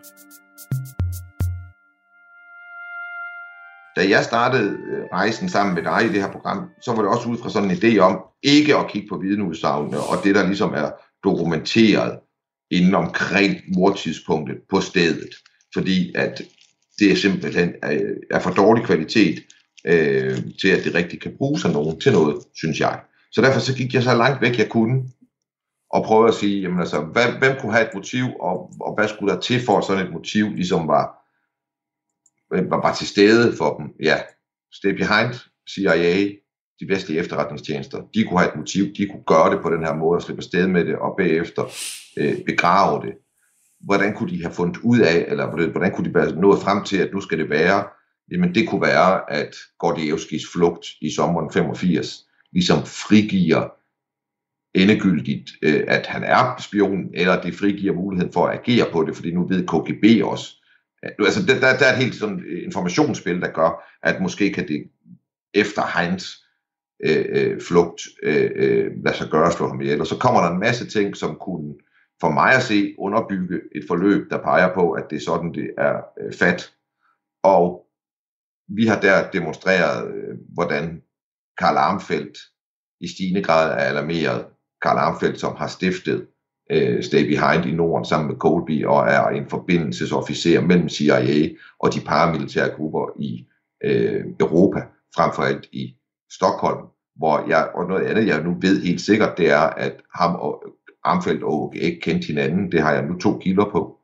Da 3.96 4.10
jeg 4.10 4.24
startede 4.24 4.70
øh, 4.70 5.04
rejsen 5.14 5.50
sammen 5.50 5.76
med 5.76 5.84
dig 5.84 6.06
i 6.06 6.10
det 6.14 6.22
her 6.22 6.32
program, 6.32 6.70
så 6.82 6.94
var 6.94 7.02
det 7.02 7.12
også 7.12 7.30
ud 7.30 7.38
fra 7.38 7.50
sådan 7.50 7.72
en 7.72 7.78
idé 7.78 7.98
om 7.98 8.20
ikke 8.44 8.76
at 8.76 8.88
kigge 8.88 9.08
på 9.10 9.18
vidneudsagnene 9.18 10.00
og 10.00 10.24
det, 10.24 10.36
der 10.36 10.48
ligesom 10.48 10.74
er 10.74 10.92
dokumenteret 11.24 12.20
inden 12.78 12.96
omkring 12.96 13.56
mordtidspunktet 13.76 14.58
på 14.70 14.82
stedet, 14.82 15.30
fordi 15.74 16.16
at 16.16 16.42
det 17.00 17.12
er 17.12 17.16
simpelthen 17.16 17.74
er, 17.84 18.00
er 18.32 18.40
for 18.40 18.52
dårlig 18.52 18.84
kvalitet 18.84 19.44
øh, 19.86 20.38
til, 20.62 20.68
at 20.68 20.84
det 20.84 20.96
rigtigt 20.96 21.22
kan 21.22 21.38
bruges 21.38 21.66
af 21.66 21.72
nogen 21.72 22.00
til 22.00 22.12
noget, 22.12 22.38
synes 22.56 22.80
jeg. 22.80 23.02
Så 23.32 23.42
derfor 23.42 23.60
så 23.60 23.76
gik 23.76 23.94
jeg 23.94 24.04
så 24.04 24.16
langt 24.16 24.42
væk, 24.42 24.58
jeg 24.58 24.70
kunne, 24.70 25.04
og 25.90 26.04
prøvede 26.06 26.28
at 26.28 26.36
sige, 26.36 26.62
jamen 26.62 26.80
altså, 26.80 27.02
hvad, 27.02 27.28
hvem 27.40 27.58
kunne 27.60 27.72
have 27.72 27.88
et 27.88 27.94
motiv, 27.94 28.26
og, 28.40 28.72
og 28.80 28.96
hvad 28.96 29.08
skulle 29.08 29.34
der 29.34 29.40
til 29.40 29.66
for, 29.66 29.78
at 29.78 29.84
sådan 29.84 30.06
et 30.06 30.14
motiv 30.14 30.46
ligesom 30.56 30.88
var, 30.88 31.06
øh, 32.54 32.72
var, 32.72 32.82
var 32.82 32.96
til 32.96 33.08
stede 33.08 33.58
for 33.58 33.78
dem? 33.78 33.86
Ja, 34.04 34.18
stay 34.74 34.90
behind 34.90 35.34
CIA, 35.70 36.32
de 36.80 36.88
vestlige 36.88 37.20
efterretningstjenester, 37.20 38.02
de 38.14 38.24
kunne 38.24 38.40
have 38.40 38.52
et 38.52 38.58
motiv, 38.58 38.86
de 38.98 39.08
kunne 39.08 39.24
gøre 39.28 39.52
det 39.52 39.62
på 39.62 39.70
den 39.70 39.86
her 39.86 39.96
måde 39.96 40.18
og 40.18 40.22
slippe 40.22 40.42
sted 40.42 40.68
med 40.68 40.86
det, 40.86 40.96
og 40.96 41.16
bagefter 41.18 41.64
øh, 42.18 42.36
begrave 42.46 43.06
det. 43.06 43.14
Hvordan 43.86 44.14
kunne 44.14 44.30
de 44.30 44.42
have 44.42 44.54
fundet 44.54 44.78
ud 44.84 45.00
af, 45.00 45.26
eller 45.28 45.72
hvordan 45.72 45.92
kunne 45.92 46.14
de 46.14 46.20
have 46.20 46.42
nået 46.42 46.62
frem 46.62 46.84
til, 46.84 46.98
at 46.98 47.14
nu 47.14 47.22
skal 47.22 47.38
det 47.38 47.50
være? 47.50 47.84
Jamen 48.32 48.56
det 48.56 48.70
kunne 48.70 48.82
være, 48.82 49.32
at 49.32 49.56
Gordievskis 49.80 50.42
flugt 50.54 50.86
i 51.02 51.12
sommeren 51.12 51.52
85 51.54 52.26
ligesom 52.52 52.86
frigiver 52.86 53.70
endegyldigt, 54.74 55.50
øh, 55.62 55.84
at 55.88 56.08
han 56.08 56.24
er 56.24 56.56
spion, 56.60 57.10
eller 57.14 57.42
det 57.42 57.56
frigiver 57.56 57.94
muligheden 57.94 58.34
for 58.34 58.48
at 58.48 58.60
agere 58.60 58.92
på 58.92 59.04
det, 59.04 59.16
fordi 59.16 59.34
nu 59.34 59.48
ved 59.48 59.68
KGB 59.68 60.24
også. 60.24 60.56
Altså, 61.20 61.46
der, 61.46 61.60
der 61.60 61.86
er 61.86 61.94
et 61.94 62.04
helt 62.04 62.16
sådan 62.16 62.44
øh, 62.48 62.64
informationsspil, 62.64 63.42
der 63.42 63.52
gør, 63.52 63.84
at 64.04 64.22
måske 64.22 64.54
kan 64.54 64.68
det 64.68 64.84
efter 65.54 66.00
Heinz 66.00 66.26
Øh, 67.04 67.26
øh, 67.30 67.62
flugt 67.62 68.02
øh, 68.24 68.52
øh 68.56 68.92
lade 69.06 69.18
sig 69.18 69.28
gøre 69.32 69.48
at 69.48 69.54
slå 69.54 69.68
ham 69.68 69.82
ihjel. 69.82 70.02
Og 70.02 70.08
så 70.08 70.18
kommer 70.18 70.42
der 70.42 70.50
en 70.50 70.60
masse 70.60 70.88
ting, 70.88 71.18
som 71.18 71.36
kunne 71.36 71.74
for 72.22 72.32
mig 72.32 72.56
at 72.56 72.64
se 72.64 72.96
underbygge 72.98 73.62
et 73.76 73.84
forløb, 73.88 74.30
der 74.30 74.44
peger 74.44 74.74
på, 74.74 74.92
at 74.92 75.04
det 75.10 75.16
er 75.16 75.26
sådan, 75.26 75.54
det 75.54 75.70
er 75.78 76.02
øh, 76.22 76.34
fat. 76.34 76.74
Og 77.44 77.86
vi 78.68 78.86
har 78.86 79.02
der 79.02 79.32
demonstreret, 79.32 80.16
øh, 80.16 80.38
hvordan 80.54 81.02
Karl 81.58 81.78
Armfeldt 81.78 82.38
i 83.02 83.08
stigende 83.08 83.44
grad 83.44 83.72
er 83.72 83.76
alarmeret. 83.76 84.46
Karl 84.82 84.98
Armfeldt, 84.98 85.40
som 85.40 85.56
har 85.56 85.68
stiftet 85.68 86.28
øh, 86.72 87.04
Stay 87.04 87.28
Behind 87.28 87.66
i 87.66 87.72
Norden 87.72 88.06
sammen 88.06 88.30
med 88.30 88.38
Colby 88.38 88.86
og 88.86 89.08
er 89.08 89.28
en 89.28 89.50
forbindelsesofficer 89.50 90.62
mellem 90.62 90.90
CIA 90.90 91.50
og 91.80 91.94
de 91.94 92.02
paramilitære 92.02 92.70
grupper 92.70 93.20
i 93.20 93.48
øh, 93.84 94.26
Europa, 94.40 94.80
frem 95.16 95.32
for 95.36 95.44
alt 95.44 95.70
i 95.72 95.96
Stockholm, 96.32 96.86
hvor 97.16 97.48
jeg, 97.48 97.70
og 97.76 97.86
noget 97.88 98.06
andet 98.06 98.28
jeg 98.28 98.44
nu 98.44 98.58
ved 98.62 98.82
helt 98.82 99.02
sikkert, 99.02 99.38
det 99.38 99.52
er, 99.52 99.60
at 99.60 100.02
ham 100.16 100.36
og 100.36 100.64
Amfeldt 101.04 101.44
og 101.44 101.54
OGX 101.54 101.94
kendte 102.02 102.28
hinanden, 102.28 102.72
det 102.72 102.82
har 102.82 102.94
jeg 102.94 103.06
nu 103.06 103.18
to 103.18 103.38
kilder 103.38 103.66
på. 103.72 104.00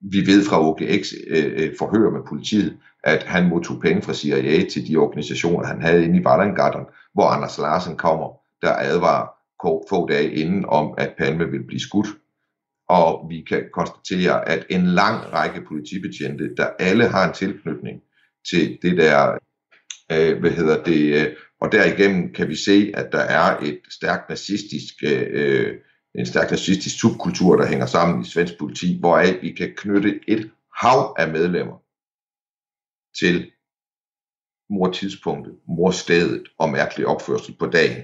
Vi 0.00 0.18
ved 0.26 0.44
fra 0.44 0.68
OGX 0.68 1.12
øh, 1.26 1.52
øh, 1.56 1.74
forhør 1.78 2.10
med 2.10 2.20
politiet, 2.28 2.78
at 3.04 3.22
han 3.22 3.48
modtog 3.48 3.80
penge 3.80 4.02
fra 4.02 4.14
CIA 4.14 4.68
til 4.68 4.88
de 4.88 4.96
organisationer, 4.96 5.66
han 5.66 5.82
havde 5.82 6.04
inde 6.04 6.20
i 6.20 6.26
Wallengarten, 6.26 6.86
hvor 7.14 7.24
Anders 7.24 7.58
Larsen 7.58 7.96
kommer, 7.96 8.28
der 8.62 8.72
advarer 8.72 9.26
få 9.88 10.08
dage 10.08 10.30
inden 10.30 10.64
om, 10.64 10.94
at 10.98 11.14
Palme 11.18 11.50
vil 11.50 11.66
blive 11.66 11.80
skudt. 11.80 12.06
Og 12.88 13.26
vi 13.28 13.40
kan 13.48 13.64
konstatere, 13.72 14.48
at 14.48 14.66
en 14.70 14.86
lang 14.86 15.32
række 15.32 15.60
politibetjente, 15.68 16.54
der 16.56 16.66
alle 16.78 17.08
har 17.08 17.28
en 17.28 17.34
tilknytning 17.34 18.00
til 18.50 18.78
det 18.82 18.96
der, 18.96 19.38
øh, 20.12 20.40
hvad 20.40 20.50
hedder 20.50 20.82
det, 20.82 21.26
øh, 21.26 21.36
og 21.66 21.72
derigennem 21.72 22.32
kan 22.32 22.48
vi 22.48 22.56
se, 22.56 22.92
at 22.94 23.12
der 23.12 23.20
er 23.20 23.58
et 23.58 23.80
stærkt 23.90 24.28
nazistisk, 24.28 24.94
øh, 25.04 25.26
øh, 25.30 25.80
en 26.14 26.26
stærk 26.26 26.50
nazistisk 26.50 27.00
subkultur, 27.00 27.56
der 27.56 27.66
hænger 27.66 27.86
sammen 27.86 28.22
i 28.22 28.24
svensk 28.24 28.58
politi, 28.58 28.98
hvoraf 29.00 29.38
vi 29.42 29.52
kan 29.52 29.74
knytte 29.76 30.20
et 30.28 30.52
hav 30.74 31.14
af 31.18 31.28
medlemmer 31.28 31.78
til 33.18 33.52
mortidspunktet, 34.70 35.58
morstedet 35.68 36.48
og 36.58 36.70
mærkelig 36.70 37.06
opførsel 37.06 37.56
på 37.58 37.66
dagen. 37.66 38.02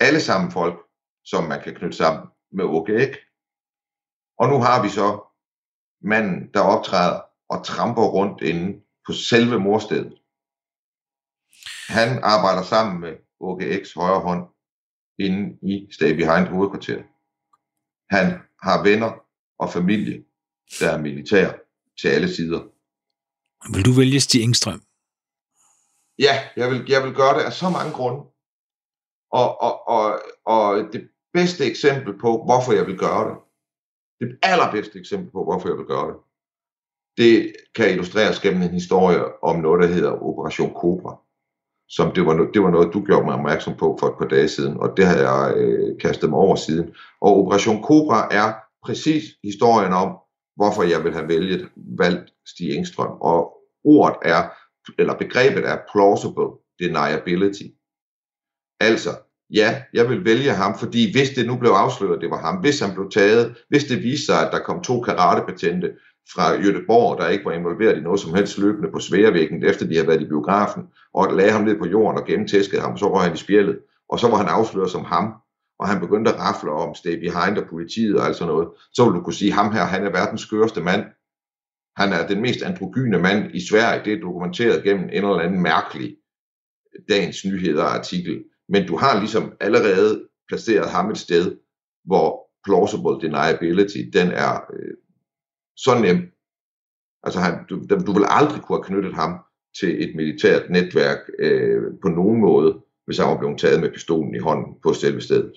Alle 0.00 0.20
sammen 0.20 0.50
folk, 0.50 0.78
som 1.24 1.44
man 1.44 1.62
kan 1.62 1.74
knytte 1.74 1.96
sammen 1.96 2.24
med 2.52 2.64
OGX. 2.64 3.16
Og 4.38 4.48
nu 4.48 4.58
har 4.58 4.82
vi 4.82 4.88
så 4.88 5.08
manden, 6.02 6.50
der 6.54 6.60
optræder 6.60 7.20
og 7.48 7.64
tramper 7.64 8.02
rundt 8.02 8.42
inde 8.42 8.80
på 9.06 9.12
selve 9.12 9.58
morstedet. 9.58 10.19
Han 11.88 12.20
arbejder 12.22 12.62
sammen 12.62 13.00
med 13.00 13.16
OGX 13.40 13.94
højre 13.94 14.20
hånd 14.20 14.48
inde 15.18 15.58
i 15.62 15.88
Stay 15.92 16.12
Behind 16.14 16.46
hovedkvarteret. 16.48 17.04
Han 18.10 18.26
har 18.62 18.82
venner 18.82 19.12
og 19.58 19.72
familie, 19.72 20.24
der 20.80 20.90
er 20.90 20.98
militær 20.98 21.52
til 22.00 22.08
alle 22.08 22.34
sider. 22.34 22.60
Vil 23.74 23.84
du 23.84 23.92
vælge 23.92 24.20
Stig 24.20 24.42
Engstrøm? 24.42 24.82
Ja, 26.18 26.34
jeg 26.56 26.70
vil, 26.70 26.84
jeg 26.88 27.02
vil 27.04 27.14
gøre 27.14 27.38
det 27.38 27.44
af 27.44 27.52
så 27.52 27.70
mange 27.70 27.92
grunde. 27.92 28.22
Og, 29.32 29.60
og, 29.60 29.88
og, 29.88 30.20
og 30.44 30.92
det 30.92 31.08
bedste 31.32 31.64
eksempel 31.64 32.18
på, 32.18 32.44
hvorfor 32.44 32.72
jeg 32.72 32.86
vil 32.86 32.98
gøre 32.98 33.28
det, 33.28 33.36
det 34.20 34.38
allerbedste 34.42 34.98
eksempel 34.98 35.30
på, 35.30 35.44
hvorfor 35.44 35.68
jeg 35.68 35.78
vil 35.78 35.86
gøre 35.86 36.08
det, 36.08 36.16
det 37.16 37.52
kan 37.74 37.90
illustreres 37.90 38.40
gennem 38.40 38.62
en 38.62 38.70
historie 38.80 39.42
om 39.42 39.60
noget, 39.60 39.82
der 39.82 39.94
hedder 39.94 40.22
Operation 40.22 40.74
Cobra. 40.74 41.22
Som 41.90 42.12
det 42.14 42.26
var, 42.26 42.48
det 42.54 42.62
var 42.62 42.70
noget, 42.70 42.92
du 42.92 43.04
gjorde 43.04 43.24
mig 43.24 43.34
opmærksom 43.34 43.76
på 43.76 43.96
for 44.00 44.06
et 44.06 44.18
par 44.18 44.26
dage 44.26 44.48
siden, 44.48 44.76
og 44.76 44.96
det 44.96 45.06
har 45.06 45.16
jeg 45.16 45.54
øh, 45.56 45.98
kastet 46.00 46.30
mig 46.30 46.38
over 46.38 46.56
siden. 46.56 46.94
Og 47.20 47.38
Operation 47.38 47.82
Cobra 47.82 48.28
er 48.30 48.52
præcis 48.86 49.24
historien 49.44 49.92
om, 49.92 50.16
hvorfor 50.56 50.82
jeg 50.82 51.04
vil 51.04 51.12
have 51.12 51.28
vælget, 51.28 51.68
valgt 51.98 52.32
Stig 52.46 52.76
Engstrøm. 52.76 53.12
Og 53.20 53.52
ordet 53.84 54.16
er, 54.22 54.42
eller 54.98 55.14
begrebet 55.14 55.68
er 55.68 55.78
plausible 55.92 56.50
deniability. 56.80 57.66
Altså, 58.80 59.10
ja, 59.50 59.82
jeg 59.94 60.08
vil 60.08 60.24
vælge 60.24 60.50
ham, 60.50 60.78
fordi 60.78 61.12
hvis 61.12 61.30
det 61.30 61.46
nu 61.46 61.56
blev 61.56 61.70
afsløret, 61.70 62.20
det 62.20 62.30
var 62.30 62.40
ham, 62.40 62.56
hvis 62.56 62.80
han 62.80 62.94
blev 62.94 63.10
taget, 63.10 63.56
hvis 63.68 63.84
det 63.84 64.02
viste 64.02 64.26
sig, 64.26 64.46
at 64.46 64.52
der 64.52 64.58
kom 64.58 64.82
to 64.82 65.00
karatepatente 65.00 65.90
fra 66.34 66.52
Jødeborg, 66.52 67.18
der 67.18 67.28
ikke 67.28 67.44
var 67.44 67.52
involveret 67.52 67.98
i 67.98 68.00
noget 68.00 68.20
som 68.20 68.34
helst 68.34 68.58
løbende 68.58 68.90
på 68.92 68.98
sværvæggen, 68.98 69.64
efter 69.64 69.86
de 69.86 69.94
havde 69.94 70.08
været 70.08 70.22
i 70.22 70.28
biografen, 70.28 70.82
og 71.14 71.34
lagde 71.34 71.52
ham 71.52 71.64
ned 71.64 71.78
på 71.78 71.86
jorden 71.86 72.18
og 72.18 72.26
gennemtæskede 72.26 72.80
ham, 72.80 72.98
så 72.98 73.14
røg 73.14 73.22
han 73.22 73.34
i 73.34 73.36
spjældet, 73.36 73.78
og 74.08 74.20
så 74.20 74.28
var 74.28 74.36
han 74.36 74.46
afsløret 74.46 74.90
som 74.90 75.04
ham, 75.04 75.32
og 75.78 75.88
han 75.88 76.00
begyndte 76.00 76.30
at 76.30 76.38
rafle 76.38 76.72
om 76.72 76.94
stay 76.94 77.18
behind 77.18 77.58
og 77.58 77.68
politiet 77.70 78.16
og 78.20 78.26
alt 78.26 78.36
sådan 78.36 78.52
noget, 78.54 78.68
så 78.92 79.04
ville 79.04 79.18
du 79.18 79.24
kunne 79.24 79.34
sige, 79.34 79.52
ham 79.52 79.72
her, 79.72 79.84
han 79.84 80.06
er 80.06 80.10
verdens 80.10 80.40
skørste 80.40 80.80
mand. 80.80 81.04
Han 81.96 82.12
er 82.12 82.26
den 82.26 82.40
mest 82.42 82.62
androgyne 82.62 83.18
mand 83.18 83.54
i 83.54 83.68
Sverige, 83.68 84.04
det 84.04 84.12
er 84.12 84.20
dokumenteret 84.20 84.82
gennem 84.82 85.04
en 85.04 85.10
eller 85.10 85.38
anden 85.38 85.62
mærkelig 85.62 86.16
dagens 87.08 87.44
nyheder 87.44 87.84
artikel. 87.84 88.44
Men 88.68 88.86
du 88.86 88.96
har 88.96 89.20
ligesom 89.20 89.52
allerede 89.60 90.24
placeret 90.48 90.90
ham 90.90 91.10
et 91.10 91.18
sted, 91.18 91.56
hvor 92.04 92.50
plausible 92.64 93.20
deniability, 93.20 93.98
den 94.12 94.28
er 94.28 94.54
øh, 94.72 94.94
så 95.84 95.98
nem. 96.00 96.18
Altså 97.22 97.40
han, 97.40 97.54
du, 97.70 97.74
du 98.06 98.12
vil 98.12 98.26
aldrig 98.28 98.62
kunne 98.62 98.78
have 98.78 98.84
knyttet 98.84 99.14
ham 99.14 99.32
til 99.80 99.90
et 100.04 100.12
militært 100.16 100.70
netværk 100.70 101.18
øh, 101.38 101.82
på 102.02 102.08
nogen 102.08 102.40
måde, 102.40 102.70
hvis 103.06 103.18
han 103.18 103.28
var 103.28 103.38
blevet 103.38 103.58
taget 103.58 103.80
med 103.80 103.92
pistolen 103.92 104.34
i 104.34 104.38
hånden 104.38 104.74
på 104.82 104.92
selve 104.92 105.20
stedet. 105.20 105.52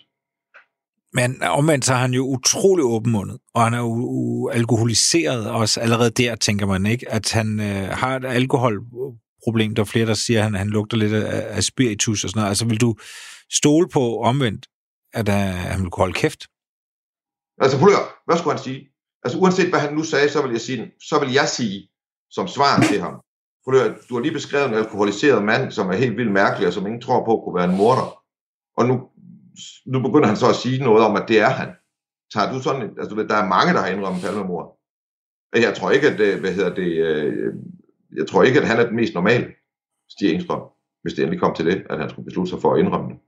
Men 1.14 1.44
omvendt 1.44 1.86
så 1.86 1.94
er 1.94 1.98
han 1.98 2.14
jo 2.14 2.24
utrolig 2.26 2.86
åbenmundet, 2.86 3.40
og 3.54 3.64
han 3.64 3.74
er 3.74 3.80
jo 3.80 4.50
alkoholiseret 4.50 5.50
også 5.52 5.80
allerede 5.80 6.10
der, 6.10 6.36
tænker 6.36 6.66
man 6.66 6.86
ikke, 6.86 7.12
at 7.12 7.32
han 7.32 7.60
øh, 7.60 7.90
har 7.90 8.16
et 8.16 8.26
alkoholproblem. 8.26 9.76
Der 9.76 9.82
er 9.82 9.86
flere, 9.86 10.06
der 10.06 10.14
siger, 10.14 10.40
at 10.40 10.44
han, 10.44 10.56
han 10.56 10.68
lugter 10.68 10.98
lidt 10.98 11.14
af, 11.14 11.56
af 11.58 11.64
spiritus 11.64 12.24
og 12.24 12.30
sådan 12.30 12.40
noget. 12.40 12.50
Altså 12.50 12.66
vil 12.66 12.82
du 12.82 12.96
stole 13.52 13.90
på 13.90 14.20
omvendt, 14.20 14.68
at 15.14 15.30
uh, 15.30 15.36
han 15.72 15.82
vil 15.82 15.90
kunne 15.90 16.02
holde 16.02 16.14
kæft? 16.14 16.48
Altså 17.62 17.80
prøv 17.80 17.90
at 17.90 18.00
hvad 18.26 18.38
skulle 18.38 18.56
han 18.56 18.64
sige? 18.64 18.93
Altså 19.24 19.40
uanset 19.40 19.70
hvad 19.70 19.80
han 19.80 19.94
nu 19.94 20.04
sagde, 20.04 20.30
så 20.30 20.42
vil 20.42 20.52
jeg 20.52 20.62
sige, 20.62 20.92
så 21.10 21.20
vil 21.20 21.34
jeg 21.34 21.48
sige 21.48 21.90
som 22.32 22.48
svar 22.48 22.80
til 22.92 23.02
ham. 23.02 23.22
for 23.64 23.72
du 24.10 24.16
har 24.16 24.20
lige 24.20 24.34
beskrevet 24.34 24.68
en 24.68 24.74
alkoholiseret 24.74 25.44
mand, 25.44 25.72
som 25.72 25.90
er 25.90 25.94
helt 25.94 26.18
vildt 26.18 26.32
mærkelig, 26.32 26.68
og 26.68 26.74
som 26.74 26.86
ingen 26.86 27.02
tror 27.02 27.26
på 27.26 27.42
kunne 27.44 27.56
være 27.56 27.70
en 27.70 27.78
morder. 27.78 28.20
Og 28.78 28.86
nu 28.86 29.10
nu 29.86 30.02
begynder 30.02 30.28
han 30.28 30.38
så 30.38 30.50
at 30.50 30.56
sige 30.56 30.84
noget 30.84 31.06
om, 31.06 31.16
at 31.16 31.28
det 31.28 31.40
er 31.40 31.50
han. 31.50 31.70
Tager 32.34 32.52
du 32.52 32.62
sådan, 32.62 32.82
altså 32.82 33.16
der 33.30 33.36
er 33.36 33.48
mange, 33.56 33.74
der 33.74 33.80
har 33.80 33.88
indrømmet 33.88 34.22
palmemord. 34.22 34.80
Jeg 35.56 35.76
tror 35.76 35.92
ikke, 35.92 36.08
at, 36.08 36.20
øh, 36.20 36.40
hvad 36.40 36.54
hedder 36.54 36.76
det, 36.76 36.92
øh, 37.08 37.54
jeg 38.16 38.28
tror 38.28 38.44
ikke, 38.44 38.60
at 38.62 38.68
han 38.68 38.80
er 38.80 38.86
den 38.86 38.96
mest 38.96 39.14
normale, 39.14 39.48
Stig 40.10 40.34
Engstrøm, 40.34 40.62
hvis 41.02 41.14
det 41.14 41.22
endelig 41.22 41.42
kom 41.42 41.56
til 41.56 41.66
det, 41.66 41.84
at 41.90 42.00
han 42.00 42.10
skulle 42.10 42.26
beslutte 42.26 42.50
sig 42.50 42.62
for 42.62 42.74
at 42.74 42.80
indrømme 42.80 43.10
det. 43.10 43.20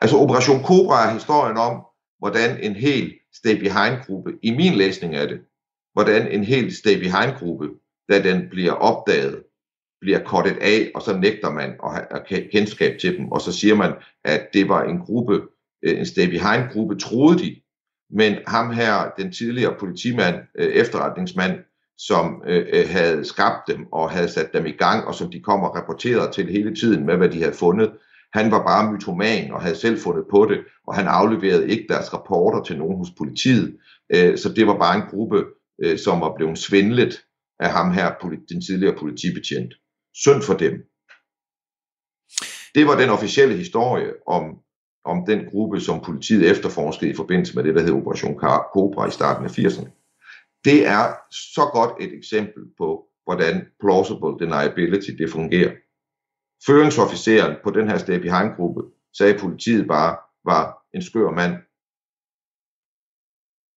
Altså 0.00 0.16
Operation 0.16 0.62
Cobra 0.62 1.08
er 1.08 1.12
historien 1.12 1.56
om, 1.56 1.82
hvordan 2.18 2.58
en 2.62 2.72
hel 2.72 3.12
Stay 3.34 3.58
Behind-gruppe, 3.58 4.32
i 4.42 4.50
min 4.50 4.74
læsning 4.74 5.14
af 5.14 5.28
det, 5.28 5.40
hvordan 5.92 6.28
en 6.28 6.44
hel 6.44 6.76
Stay 6.76 6.98
Behind-gruppe, 6.98 7.68
da 8.10 8.22
den 8.22 8.48
bliver 8.50 8.72
opdaget, 8.72 9.42
bliver 10.04 10.24
kortet 10.24 10.56
af, 10.60 10.90
og 10.94 11.02
så 11.02 11.16
nægter 11.16 11.50
man 11.50 11.70
at 11.84 11.90
have 12.28 12.48
kendskab 12.52 12.98
til 13.00 13.18
dem, 13.18 13.32
og 13.32 13.40
så 13.40 13.52
siger 13.52 13.74
man, 13.74 13.92
at 14.24 14.48
det 14.52 14.68
var 14.68 14.84
en 14.84 14.98
gruppe, 14.98 15.42
øh, 15.84 15.98
en 15.98 16.06
stay 16.06 16.26
behind 16.26 16.72
gruppe, 16.72 16.96
troede 16.96 17.38
de, 17.38 17.56
men 18.10 18.36
ham 18.46 18.70
her, 18.70 19.10
den 19.18 19.32
tidligere 19.32 19.76
politimand, 19.80 20.36
øh, 20.58 20.66
efterretningsmand, 20.66 21.58
som 21.98 22.42
øh, 22.46 22.66
øh, 22.72 22.88
havde 22.88 23.24
skabt 23.24 23.68
dem 23.68 23.86
og 23.92 24.10
havde 24.10 24.28
sat 24.28 24.52
dem 24.52 24.66
i 24.66 24.72
gang, 24.72 25.04
og 25.06 25.14
som 25.14 25.30
de 25.30 25.40
kom 25.40 25.62
og 25.62 25.76
rapporterede 25.76 26.32
til 26.32 26.46
hele 26.46 26.74
tiden 26.74 27.06
med, 27.06 27.16
hvad 27.16 27.28
de 27.28 27.42
havde 27.42 27.54
fundet, 27.54 27.92
han 28.34 28.50
var 28.50 28.62
bare 28.64 28.92
mytoman 28.92 29.50
og 29.52 29.62
havde 29.62 29.76
selv 29.76 29.98
fundet 29.98 30.24
på 30.30 30.46
det, 30.50 30.58
og 30.86 30.94
han 30.94 31.06
afleverede 31.06 31.70
ikke 31.70 31.86
deres 31.88 32.12
rapporter 32.14 32.62
til 32.62 32.78
nogen 32.78 32.98
hos 32.98 33.10
politiet. 33.18 33.76
Øh, 34.14 34.38
så 34.38 34.52
det 34.52 34.66
var 34.66 34.78
bare 34.78 34.96
en 34.96 35.08
gruppe, 35.10 35.44
øh, 35.82 35.98
som 35.98 36.20
var 36.20 36.34
blevet 36.36 36.58
svindlet 36.58 37.24
af 37.60 37.70
ham 37.70 37.92
her, 37.92 38.14
den 38.48 38.60
tidligere 38.60 38.96
politibetjent. 38.98 39.74
Synd 40.14 40.42
for 40.42 40.54
dem. 40.54 40.72
Det 42.74 42.86
var 42.86 42.96
den 43.00 43.10
officielle 43.10 43.56
historie 43.56 44.12
om, 44.26 44.44
om 45.04 45.26
den 45.26 45.44
gruppe, 45.50 45.80
som 45.80 46.00
politiet 46.04 46.50
efterforskede 46.50 47.10
i 47.10 47.14
forbindelse 47.14 47.54
med 47.56 47.64
det, 47.64 47.74
der 47.74 47.82
hed 47.82 47.92
Operation 47.92 48.38
Cobra 48.74 49.08
i 49.08 49.10
starten 49.10 49.44
af 49.44 49.58
80'erne. 49.58 49.90
Det 50.64 50.86
er 50.86 51.04
så 51.30 51.70
godt 51.72 51.92
et 52.00 52.12
eksempel 52.18 52.62
på 52.78 53.04
hvordan 53.24 53.66
plausible 53.80 54.38
deniability 54.40 55.10
det 55.18 55.30
fungerer. 55.30 55.72
Føringsofficeren 56.66 57.56
på 57.64 57.70
den 57.70 57.88
her 57.88 57.98
stay 57.98 58.18
behind 58.26 58.56
gruppe 58.56 58.82
sagde, 59.18 59.38
politiet 59.38 59.88
bare 59.88 60.16
var 60.44 60.64
en 60.94 61.02
skør 61.02 61.30
mand. 61.30 61.54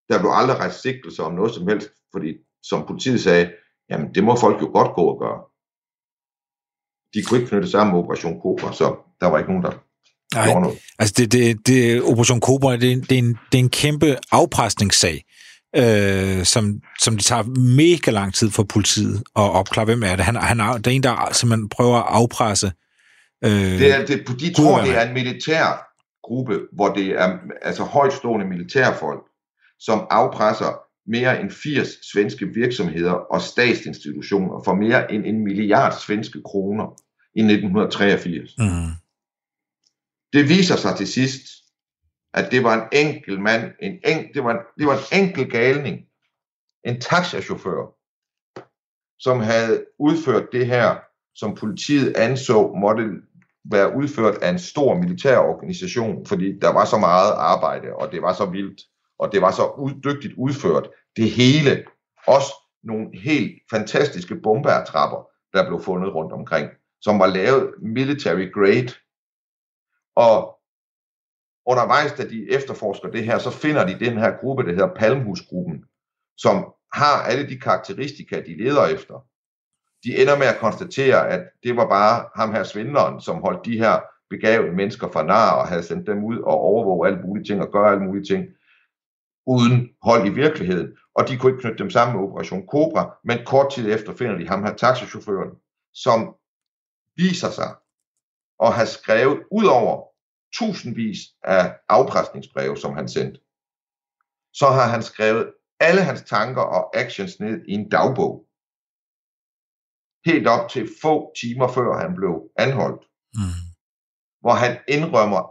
Der 0.09 0.19
blev 0.19 0.31
aldrig 0.39 0.57
rejst 0.57 0.81
sigtelse 0.81 1.23
om 1.23 1.33
noget 1.33 1.53
som 1.53 1.67
helst, 1.67 1.89
fordi 2.13 2.29
som 2.63 2.87
politiet 2.87 3.21
sagde, 3.21 3.53
jamen 3.89 4.15
det 4.15 4.23
må 4.23 4.35
folk 4.35 4.61
jo 4.61 4.67
godt 4.77 4.95
gå 4.95 5.03
og 5.13 5.19
gøre. 5.23 5.39
De 7.13 7.23
kunne 7.23 7.39
ikke 7.39 7.49
knytte 7.49 7.69
sammen 7.69 7.91
med 7.93 8.03
Operation 8.03 8.41
Cobra, 8.41 8.73
så 8.73 8.87
der 9.21 9.27
var 9.27 9.37
ikke 9.37 9.51
nogen, 9.51 9.65
der 9.67 9.73
Nej, 10.33 10.75
altså 10.99 11.13
det, 11.17 11.31
det, 11.31 11.67
det, 11.67 12.03
Operation 12.03 12.41
Cobra, 12.41 12.71
det, 12.73 13.09
det, 13.09 13.11
er 13.11 13.19
en, 13.19 13.37
det 13.51 13.57
er 13.57 13.63
en 13.63 13.69
kæmpe 13.69 14.17
afpresningssag, 14.31 15.23
øh, 15.75 16.45
som, 16.45 16.81
som 16.99 17.15
det 17.15 17.25
tager 17.25 17.43
mega 17.59 18.11
lang 18.11 18.33
tid 18.33 18.51
for 18.51 18.63
politiet 18.63 19.17
at 19.17 19.51
opklare, 19.59 19.85
hvem 19.85 20.03
er 20.03 20.15
det. 20.15 20.25
Han, 20.25 20.35
han 20.35 20.59
er, 20.59 20.73
det 20.73 20.87
er 20.87 20.91
en, 20.91 21.03
der 21.03 21.29
simpelthen 21.33 21.69
prøver 21.69 21.97
at 21.97 22.05
afpresse. 22.07 22.71
Øh, 23.43 23.51
Det 23.51 23.95
er, 23.95 24.05
det, 24.05 24.39
de 24.39 24.53
tror, 24.53 24.81
det 24.81 24.97
er 24.97 25.07
en 25.07 25.13
militær 25.13 25.87
gruppe, 26.23 26.59
hvor 26.73 26.93
det 26.93 27.07
er 27.07 27.37
altså 27.61 27.83
højtstående 27.83 28.45
militærfolk, 28.45 29.23
som 29.79 30.07
afpresser 30.09 30.79
mere 31.09 31.41
end 31.41 31.51
80 31.51 31.87
svenske 32.11 32.45
virksomheder 32.45 33.11
og 33.11 33.41
statsinstitutioner 33.41 34.61
for 34.65 34.73
mere 34.75 35.11
end 35.11 35.25
en 35.25 35.43
milliard 35.43 35.93
svenske 36.07 36.41
kroner 36.45 36.85
i 37.35 37.41
1983. 37.41 38.55
mm, 38.57 38.91
Det 40.33 40.49
viser 40.49 40.75
sig 40.75 40.95
til 40.97 41.07
sidst, 41.07 41.43
at 42.37 42.51
det 42.51 42.63
var 42.63 42.73
en 42.73 42.87
enkel 42.91 43.41
mand, 43.41 43.71
en 43.81 43.99
en, 44.05 44.33
det, 44.33 44.43
var 44.43 44.51
en, 44.51 44.59
det 44.77 44.87
var 44.87 44.93
en 44.93 45.23
enkel 45.23 45.51
galning, 45.51 46.05
en 46.83 47.01
taxachauffør, 47.01 47.93
som 49.19 49.39
havde 49.39 49.85
udført 49.99 50.51
det 50.51 50.67
her, 50.67 50.95
som 51.35 51.55
politiet 51.55 52.17
anså 52.17 52.73
måtte 52.81 53.03
være 53.71 53.95
udført 53.95 54.37
af 54.37 54.49
en 54.49 54.59
stor 54.59 54.95
militær 54.95 55.37
organisation, 55.37 56.25
fordi 56.25 56.59
der 56.59 56.73
var 56.73 56.85
så 56.85 56.97
meget 56.97 57.31
arbejde, 57.31 57.93
og 57.95 58.11
det 58.11 58.21
var 58.21 58.33
så 58.33 58.45
vildt, 58.45 58.81
og 59.19 59.31
det 59.31 59.41
var 59.41 59.51
så 59.51 59.65
uddygtigt 59.77 60.33
udført. 60.37 60.89
Det 61.15 61.31
hele, 61.31 61.85
også 62.27 62.53
nogle 62.83 63.19
helt 63.19 63.51
fantastiske 63.71 64.35
bombeattrapper, 64.35 65.29
der 65.53 65.67
blev 65.67 65.81
fundet 65.81 66.15
rundt 66.15 66.33
omkring, 66.33 66.69
som 67.01 67.19
var 67.19 67.27
lavet 67.27 67.73
military 67.81 68.51
grade, 68.53 68.93
og 70.15 70.56
undervejs, 71.67 72.13
da 72.13 72.23
de 72.27 72.51
efterforsker 72.51 73.07
det 73.09 73.25
her, 73.25 73.37
så 73.37 73.51
finder 73.51 73.85
de 73.85 74.05
den 74.05 74.17
her 74.17 74.37
gruppe, 74.41 74.63
der 74.63 74.69
hedder 74.69 74.95
Palmhusgruppen, 74.95 75.83
som 76.37 76.73
har 76.93 77.23
alle 77.29 77.49
de 77.49 77.59
karakteristika, 77.59 78.41
de 78.41 78.57
leder 78.57 78.85
efter. 78.85 79.25
De 80.03 80.21
ender 80.21 80.37
med 80.37 80.47
at 80.47 80.59
konstatere, 80.59 81.29
at 81.29 81.43
det 81.63 81.75
var 81.75 81.87
bare 81.87 82.25
ham 82.35 82.53
her 82.53 82.63
svindleren, 82.63 83.21
som 83.21 83.41
holdt 83.41 83.65
de 83.65 83.77
her 83.77 83.99
begavede 84.29 84.75
mennesker 84.75 85.07
for 85.07 85.23
nar 85.23 85.51
og 85.51 85.67
havde 85.67 85.83
sendt 85.83 86.07
dem 86.07 86.23
ud 86.23 86.39
og 86.39 86.59
overvåge 86.59 87.07
alle 87.07 87.21
mulige 87.21 87.45
ting 87.45 87.61
og 87.61 87.71
gøre 87.71 87.91
alle 87.91 88.03
mulige 88.03 88.25
ting, 88.25 88.45
uden 89.45 89.89
hold 90.01 90.27
i 90.27 90.29
virkeligheden. 90.29 90.87
Og 91.15 91.27
de 91.27 91.37
kunne 91.37 91.51
ikke 91.51 91.61
knytte 91.61 91.83
dem 91.83 91.89
sammen 91.89 92.17
med 92.17 92.27
Operation 92.27 92.67
Cobra, 92.67 93.17
men 93.23 93.37
kort 93.45 93.71
tid 93.71 93.93
efter 93.93 94.13
finder 94.13 94.37
de 94.37 94.47
ham 94.47 94.63
her 94.63 94.73
taxichaufføren, 94.73 95.51
som 95.93 96.35
viser 97.15 97.49
sig 97.49 97.75
at 98.63 98.73
have 98.73 98.87
skrevet 98.87 99.43
ud 99.51 99.65
over 99.65 100.06
tusindvis 100.53 101.17
af 101.43 101.75
afpresningsbreve, 101.89 102.77
som 102.77 102.95
han 102.95 103.09
sendte, 103.09 103.39
så 104.53 104.65
har 104.65 104.87
han 104.87 105.03
skrevet 105.03 105.53
alle 105.79 106.01
hans 106.03 106.21
tanker 106.21 106.61
og 106.61 106.97
actions 106.97 107.39
ned 107.39 107.65
i 107.67 107.71
en 107.71 107.89
dagbog. 107.89 108.47
Helt 110.25 110.47
op 110.47 110.69
til 110.69 110.89
få 111.01 111.33
timer 111.41 111.67
før 111.67 111.97
han 112.03 112.15
blev 112.15 112.49
anholdt, 112.57 113.03
mm, 113.33 113.61
hvor 114.41 114.53
han 114.53 114.77
indrømmer 114.87 115.43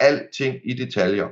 alting 0.00 0.54
i 0.70 0.74
detaljer. 0.74 1.28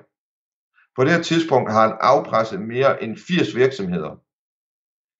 På 0.96 1.04
det 1.04 1.12
her 1.12 1.22
tidspunkt 1.22 1.72
har 1.72 1.88
han 1.88 1.96
afpresset 2.00 2.60
mere 2.60 3.02
end 3.02 3.16
80 3.16 3.56
virksomheder, 3.56 4.14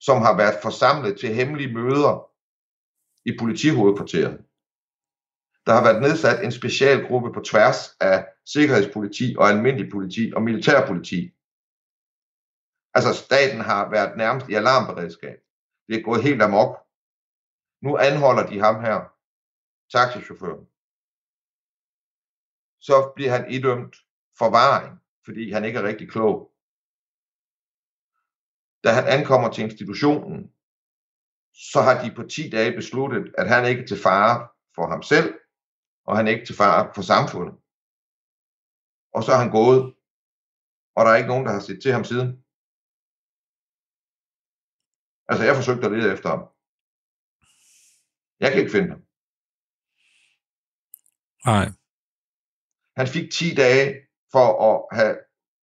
som 0.00 0.22
har 0.22 0.36
været 0.36 0.62
forsamlet 0.62 1.20
til 1.20 1.34
hemmelige 1.34 1.74
møder 1.74 2.14
i 3.30 3.32
politihovedkvarteret. 3.38 4.38
Der 5.66 5.72
har 5.72 5.82
været 5.82 6.02
nedsat 6.02 6.44
en 6.44 6.52
specialgruppe 6.52 7.32
på 7.32 7.40
tværs 7.40 7.96
af 8.00 8.28
sikkerhedspoliti 8.46 9.36
og 9.38 9.48
almindelig 9.48 9.90
politi 9.90 10.32
og 10.36 10.42
militærpoliti. 10.42 11.20
Altså 12.94 13.12
staten 13.24 13.60
har 13.60 13.90
været 13.90 14.16
nærmest 14.16 14.48
i 14.48 14.54
alarmberedskab. 14.54 15.38
Det 15.88 15.96
er 15.96 16.02
gået 16.02 16.22
helt 16.22 16.42
amok. 16.42 16.72
Nu 17.82 17.96
anholder 17.96 18.46
de 18.46 18.58
ham 18.58 18.80
her, 18.84 18.98
taxichaufføren. 19.94 20.66
Så 22.80 23.12
bliver 23.16 23.30
han 23.30 23.50
idømt 23.50 23.96
forvaring, 24.38 25.00
fordi 25.24 25.52
han 25.52 25.64
ikke 25.64 25.78
er 25.78 25.82
rigtig 25.82 26.10
klog. 26.10 26.52
Da 28.84 28.90
han 28.98 29.06
ankommer 29.06 29.50
til 29.52 29.64
institutionen, 29.64 30.52
så 31.54 31.80
har 31.80 32.04
de 32.04 32.14
på 32.14 32.22
10 32.22 32.50
dage 32.50 32.72
besluttet, 32.72 33.34
at 33.38 33.48
han 33.48 33.66
ikke 33.66 33.82
er 33.82 33.86
til 33.86 34.02
fare 34.02 34.48
for 34.74 34.86
ham 34.86 35.02
selv, 35.02 35.38
og 36.06 36.16
han 36.16 36.26
er 36.26 36.32
ikke 36.32 36.46
til 36.46 36.56
fare 36.56 36.92
for 36.94 37.02
samfundet. 37.02 37.54
Og 39.14 39.20
så 39.24 39.30
er 39.32 39.40
han 39.44 39.50
gået, 39.50 39.82
og 40.96 41.00
der 41.04 41.10
er 41.10 41.16
ikke 41.16 41.32
nogen, 41.32 41.46
der 41.46 41.52
har 41.52 41.60
set 41.60 41.82
til 41.82 41.92
ham 41.92 42.04
siden. 42.04 42.28
Altså, 45.28 45.44
jeg 45.44 45.56
forsøgte 45.56 45.86
at 45.86 45.92
lede 45.92 46.12
efter 46.12 46.28
ham. 46.34 46.42
Jeg 48.40 48.48
kan 48.50 48.60
ikke 48.60 48.76
finde 48.76 48.90
ham. 48.94 49.02
nej. 51.50 51.66
Han 52.96 53.06
fik 53.06 53.26
10 53.32 53.54
dage 53.54 53.86
for 54.32 54.48
at 54.68 54.96
have 54.98 55.16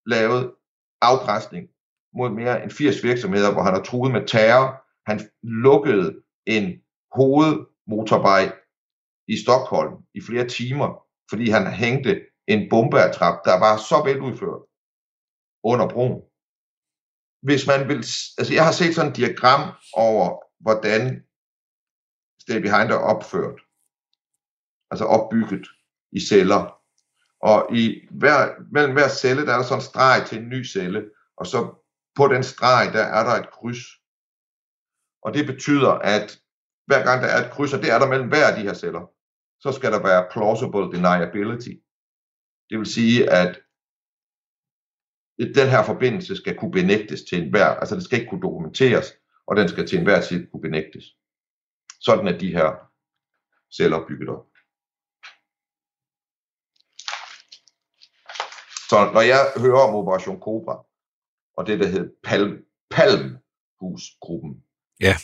lavet 0.06 0.56
afpresning 1.02 1.70
mod 2.14 2.30
mere 2.30 2.64
end 2.64 2.72
80 2.72 3.04
virksomheder, 3.04 3.54
hvor 3.54 3.64
han 3.64 3.74
har 3.74 3.84
truet 3.84 4.12
med 4.12 4.28
terror. 4.28 4.86
Han 5.10 5.20
lukkede 5.44 6.24
en 6.46 6.84
hovedmotorvej 7.12 8.59
i 9.34 9.36
Stockholm 9.44 9.94
i 10.14 10.22
flere 10.22 10.48
timer, 10.48 10.90
fordi 11.30 11.50
han 11.50 11.74
hængte 11.74 12.12
en 12.48 12.70
bombeattrap, 12.70 13.46
der 13.46 13.60
var 13.60 13.78
så 13.78 13.98
veludført 14.06 14.62
under 15.64 15.88
broen. 15.94 16.22
Hvis 17.48 17.68
man 17.68 17.88
vil, 17.88 17.98
altså 18.40 18.54
jeg 18.54 18.66
har 18.66 18.72
set 18.72 18.96
sådan 18.96 19.12
et 19.12 19.18
diagram 19.18 19.64
over, 19.94 20.28
hvordan 20.60 21.02
Stay 22.42 22.60
Behind 22.62 22.90
er 22.92 23.06
opført, 23.14 23.60
altså 24.92 25.06
opbygget 25.06 25.66
i 26.12 26.20
celler. 26.30 26.64
Og 27.42 27.76
i 27.78 28.08
hver, 28.12 28.38
mellem 28.72 28.94
hver 28.94 29.10
celle, 29.10 29.46
der 29.46 29.54
er 29.54 29.58
der 29.58 29.64
sådan 29.64 29.80
en 29.80 29.90
streg 29.92 30.26
til 30.28 30.38
en 30.38 30.50
ny 30.50 30.66
celle, 30.66 31.10
og 31.38 31.48
så 31.48 31.60
på 32.16 32.28
den 32.28 32.44
streg, 32.44 32.94
der 32.94 33.04
er 33.04 33.24
der 33.24 33.36
et 33.44 33.52
kryds. 33.52 33.84
Og 35.22 35.34
det 35.34 35.46
betyder, 35.46 35.92
at 35.92 36.42
hver 36.86 37.04
gang 37.04 37.22
der 37.24 37.28
er 37.28 37.46
et 37.46 37.52
kryds, 37.52 37.74
og 37.74 37.80
det 37.82 37.92
er 37.92 38.00
der 38.00 38.08
mellem 38.08 38.30
hver 38.30 38.48
af 38.48 38.56
de 38.56 38.62
her 38.68 38.74
celler, 38.74 39.06
så 39.60 39.72
skal 39.72 39.92
der 39.92 40.04
være 40.04 40.28
plausible 40.32 40.92
deniability. 40.98 41.74
Det 42.70 42.78
vil 42.80 42.86
sige, 42.86 43.30
at 43.30 43.62
den 45.40 45.70
her 45.70 45.84
forbindelse 45.86 46.36
skal 46.36 46.58
kunne 46.58 46.72
benægtes 46.72 47.22
til 47.24 47.44
enhver, 47.44 47.66
altså 47.68 47.96
det 47.96 48.04
skal 48.04 48.20
ikke 48.20 48.30
kunne 48.30 48.42
dokumenteres, 48.42 49.08
og 49.48 49.56
den 49.56 49.70
skal 49.70 49.88
til 49.88 49.98
enhver 49.98 50.22
tid 50.22 50.48
kunne 50.52 50.62
benægtes. 50.62 51.06
Sådan 52.00 52.28
er 52.28 52.38
de 52.38 52.52
her 52.52 52.92
celler 53.78 54.08
bygget 54.08 54.30
op. 54.30 54.46
Så 58.90 59.12
når 59.14 59.22
jeg 59.22 59.52
hører 59.58 59.88
om 59.88 59.96
Operation 59.96 60.40
Cobra, 60.40 60.86
og 61.58 61.68
det 61.68 61.80
der 61.80 61.88
hed 61.88 62.14
Palm, 62.24 62.66
Palmhusgruppen, 62.90 64.64
Ja. 65.02 65.16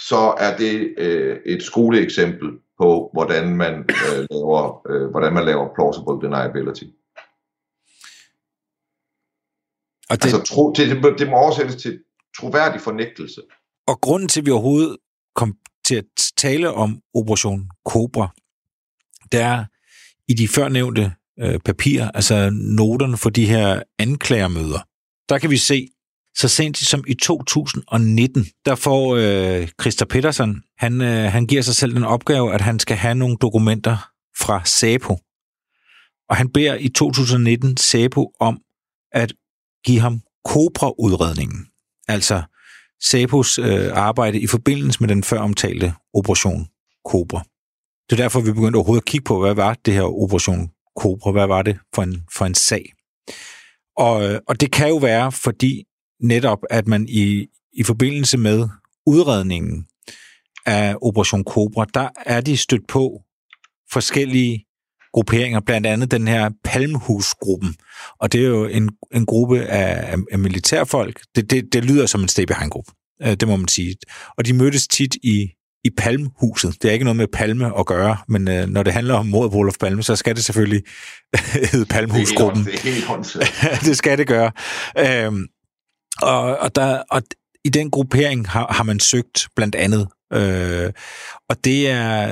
så 0.00 0.34
er 0.38 0.56
det 0.56 0.94
øh, 0.98 1.42
et 1.46 1.62
skoleeksempel 1.62 2.60
på, 2.80 3.10
hvordan 3.12 3.56
man, 3.56 3.74
øh, 3.74 4.26
laver, 4.30 4.86
øh, 4.90 5.10
hvordan 5.10 5.32
man 5.32 5.44
laver 5.44 5.68
plausible 5.74 6.16
deniability. 6.24 6.84
Og, 10.10 10.16
det, 10.16 10.24
Altså, 10.24 10.42
tro, 10.54 10.72
det, 10.72 11.02
det, 11.02 11.18
det 11.18 11.28
må 11.30 11.36
oversættes 11.36 11.76
til 11.82 12.00
troværdig 12.38 12.80
fornægtelse. 12.80 13.42
og 13.86 14.00
grunden 14.00 14.28
til, 14.28 14.40
at 14.40 14.46
vi 14.46 14.50
overhovedet 14.50 14.96
kom 15.34 15.56
til 15.84 15.94
at 15.94 16.04
tale 16.36 16.72
om 16.72 17.00
Operation 17.14 17.70
Cobra, 17.86 18.34
det 19.32 19.40
er 19.40 19.64
i 20.28 20.34
de 20.34 20.48
førnævnte 20.48 21.14
øh, 21.40 21.58
papirer, 21.60 22.10
altså 22.10 22.50
noterne 22.52 23.16
for 23.16 23.30
de 23.30 23.46
her 23.46 23.82
anklagermøder, 23.98 24.80
der 25.28 25.38
kan 25.38 25.50
vi 25.50 25.56
se, 25.56 25.88
så 26.36 26.48
sent 26.48 26.78
som 26.78 27.04
i 27.06 27.14
2019, 27.14 28.46
der 28.64 28.74
får 28.74 29.16
øh, 29.16 29.68
Christer 29.80 30.06
Petersen, 30.06 30.62
han, 30.78 31.00
øh, 31.00 31.32
han 31.32 31.46
giver 31.46 31.62
sig 31.62 31.74
selv 31.74 31.94
den 31.94 32.04
opgave, 32.04 32.54
at 32.54 32.60
han 32.60 32.78
skal 32.78 32.96
have 32.96 33.14
nogle 33.14 33.36
dokumenter 33.36 34.10
fra 34.38 34.64
SAPO. 34.64 35.18
Og 36.28 36.36
han 36.36 36.48
beder 36.48 36.74
i 36.74 36.88
2019 36.88 37.76
SAPO 37.76 38.32
om 38.40 38.60
at 39.12 39.32
give 39.86 40.00
ham 40.00 40.20
Cobra-udredningen. 40.48 41.66
Altså 42.08 42.42
SAPOs 43.02 43.58
øh, 43.58 43.90
arbejde 43.92 44.40
i 44.40 44.46
forbindelse 44.46 45.00
med 45.00 45.08
den 45.08 45.24
før 45.24 45.38
omtalte 45.38 45.94
Operation 46.14 46.68
Cobra. 47.06 47.44
Det 48.10 48.18
er 48.18 48.22
derfor, 48.22 48.40
vi 48.40 48.52
begyndte 48.52 48.76
overhovedet 48.76 49.02
at 49.02 49.06
kigge 49.06 49.24
på, 49.24 49.40
hvad 49.40 49.54
var 49.54 49.74
det 49.84 49.94
her 49.94 50.02
Operation 50.02 50.70
Cobra? 50.98 51.30
Hvad 51.30 51.46
var 51.46 51.62
det 51.62 51.78
for 51.94 52.02
en, 52.02 52.24
for 52.32 52.44
en 52.44 52.54
sag? 52.54 52.92
Og, 53.96 54.24
øh, 54.24 54.40
og 54.48 54.60
det 54.60 54.72
kan 54.72 54.88
jo 54.88 54.96
være, 54.96 55.32
fordi 55.32 55.84
netop, 56.24 56.58
at 56.70 56.86
man 56.86 57.06
i, 57.08 57.46
i 57.72 57.82
forbindelse 57.82 58.38
med 58.38 58.68
udredningen 59.06 59.86
af 60.66 60.96
Operation 61.02 61.44
Cobra, 61.44 61.86
der 61.94 62.08
er 62.26 62.40
de 62.40 62.56
stødt 62.56 62.88
på 62.88 63.22
forskellige 63.92 64.64
grupperinger, 65.12 65.60
blandt 65.60 65.86
andet 65.86 66.10
den 66.10 66.28
her 66.28 66.50
Palmhusgruppen. 66.64 67.74
Og 68.20 68.32
det 68.32 68.40
er 68.40 68.48
jo 68.48 68.64
en, 68.64 68.90
en 69.14 69.26
gruppe 69.26 69.62
af, 69.62 70.16
af 70.32 70.38
militærfolk. 70.38 71.20
Det, 71.34 71.50
det, 71.50 71.72
det 71.72 71.84
lyder 71.84 72.06
som 72.06 72.22
en 72.22 72.28
stay 72.28 72.44
behind-gruppe, 72.44 72.92
øh, 73.22 73.34
det 73.34 73.48
må 73.48 73.56
man 73.56 73.68
sige. 73.68 73.96
Og 74.38 74.46
de 74.46 74.52
mødtes 74.52 74.88
tit 74.88 75.14
i, 75.22 75.48
i 75.84 75.90
Palmhuset. 75.96 76.82
Det 76.82 76.88
er 76.88 76.92
ikke 76.92 77.04
noget 77.04 77.16
med 77.16 77.26
Palme 77.32 77.78
at 77.78 77.86
gøre, 77.86 78.16
men 78.28 78.48
øh, 78.48 78.66
når 78.66 78.82
det 78.82 78.92
handler 78.92 79.14
om 79.14 79.26
mordet 79.26 79.52
på 79.52 79.58
Olof 79.58 79.74
Palme, 79.80 80.02
så 80.02 80.16
skal 80.16 80.36
det 80.36 80.44
selvfølgelig 80.44 80.82
hedde 81.72 81.86
Palmhusgruppen. 81.86 82.64
Det 82.64 82.74
er 82.74 82.78
helt, 82.80 83.84
det 83.88 83.96
skal 83.96 84.18
det 84.18 84.26
gøre. 84.26 84.52
Øhm, 84.98 85.46
og, 86.22 86.58
og, 86.58 86.74
der, 86.74 87.02
og 87.10 87.22
i 87.64 87.68
den 87.68 87.90
gruppering 87.90 88.48
har, 88.48 88.72
har 88.72 88.84
man 88.84 89.00
søgt 89.00 89.48
blandt 89.56 89.74
andet 89.74 90.08
Øh, 90.34 90.92
og 91.48 91.64
det 91.64 91.90
er, 91.90 92.26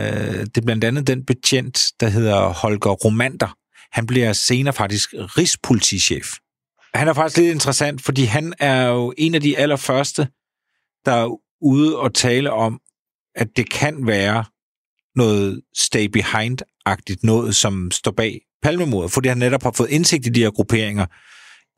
det 0.44 0.58
er 0.58 0.64
blandt 0.64 0.84
andet 0.84 1.06
den 1.06 1.24
betjent, 1.24 1.82
der 2.00 2.08
hedder 2.08 2.48
Holger 2.48 2.90
Romander. 2.90 3.56
Han 3.92 4.06
bliver 4.06 4.32
senere 4.32 4.74
faktisk 4.74 5.14
rigspolitichef. 5.14 6.26
Han 6.94 7.08
er 7.08 7.12
faktisk 7.12 7.36
lidt 7.36 7.54
interessant, 7.54 8.02
fordi 8.02 8.24
han 8.24 8.54
er 8.58 8.86
jo 8.86 9.14
en 9.18 9.34
af 9.34 9.40
de 9.40 9.58
allerførste, 9.58 10.28
der 11.04 11.12
er 11.12 11.38
ude 11.60 11.98
og 11.98 12.14
tale 12.14 12.52
om, 12.52 12.80
at 13.34 13.48
det 13.56 13.70
kan 13.70 14.06
være 14.06 14.44
noget 15.16 15.60
stay 15.76 16.08
behind-agtigt, 16.16 17.22
noget 17.22 17.56
som 17.56 17.90
står 17.90 18.10
bag 18.10 18.40
palmemordet, 18.62 19.12
fordi 19.12 19.28
han 19.28 19.38
netop 19.38 19.62
har 19.62 19.72
fået 19.76 19.90
indsigt 19.90 20.26
i 20.26 20.30
de 20.30 20.42
her 20.42 20.50
grupperinger 20.50 21.06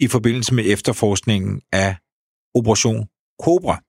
i 0.00 0.08
forbindelse 0.08 0.54
med 0.54 0.64
efterforskningen 0.66 1.60
af 1.72 1.96
Operation 2.54 3.06
Cobra. 3.42 3.80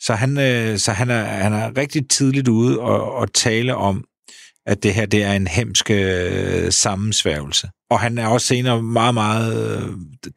Så 0.00 0.14
han, 0.14 0.38
øh, 0.38 0.78
så 0.78 0.92
han, 0.92 1.10
er, 1.10 1.24
han 1.24 1.52
er 1.52 1.76
rigtig 1.76 2.08
tidligt 2.08 2.48
ude 2.48 2.80
og, 2.80 3.12
og 3.12 3.32
tale 3.34 3.76
om, 3.76 4.04
at 4.66 4.82
det 4.82 4.94
her 4.94 5.06
det 5.06 5.22
er 5.22 5.32
en 5.32 5.46
hemsk 5.46 5.90
øh, 5.90 6.72
sammensværgelse. 6.72 7.70
Og 7.90 8.00
han 8.00 8.18
er 8.18 8.26
også 8.26 8.46
senere 8.46 8.82
meget, 8.82 9.14
meget, 9.14 9.82
øh, 9.82 9.88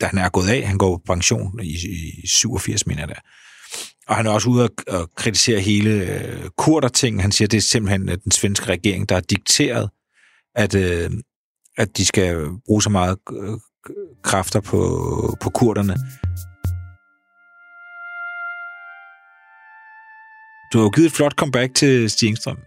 da 0.01 0.05
han 0.05 0.19
er 0.19 0.29
gået 0.29 0.49
af, 0.49 0.67
han 0.67 0.77
går 0.77 0.97
på 0.97 1.03
pension 1.13 1.59
i, 1.63 1.75
i 2.23 2.27
87, 2.27 2.87
mener 2.87 3.05
der. 3.05 3.19
Og 4.07 4.15
han 4.15 4.25
er 4.25 4.31
også 4.31 4.49
ude 4.49 4.63
og, 4.63 4.69
og 4.87 5.09
kritisere 5.15 5.59
hele 5.59 5.89
øh, 5.89 6.49
kurder-ting. 6.57 7.21
Han 7.21 7.31
siger, 7.31 7.47
at 7.47 7.51
det 7.51 7.57
er 7.57 7.61
simpelthen 7.61 8.09
øh, 8.09 8.17
den 8.23 8.31
svenske 8.31 8.65
regering, 8.65 9.09
der 9.09 9.15
har 9.15 9.21
dikteret, 9.21 9.89
at, 10.55 10.75
øh, 10.75 11.11
at 11.77 11.97
de 11.97 12.05
skal 12.05 12.47
bruge 12.65 12.83
så 12.83 12.89
meget 12.89 13.17
øh, 13.31 13.57
kræfter 14.29 14.61
på, 14.61 14.79
på 15.43 15.49
kurderne. 15.49 15.95
Du 20.69 20.77
har 20.77 20.85
jo 20.85 20.91
givet 20.95 21.07
et 21.07 21.17
flot 21.17 21.35
comeback 21.41 21.75
til 21.75 22.09
Stig 22.09 22.27
Engstrøm. 22.27 22.57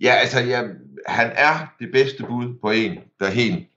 Ja, 0.00 0.12
altså, 0.22 0.40
ja, 0.40 0.62
han 1.06 1.32
er 1.34 1.74
det 1.80 1.88
bedste 1.92 2.24
bud 2.24 2.58
på 2.62 2.70
en, 2.70 2.98
der 3.20 3.30
helt, 3.30 3.68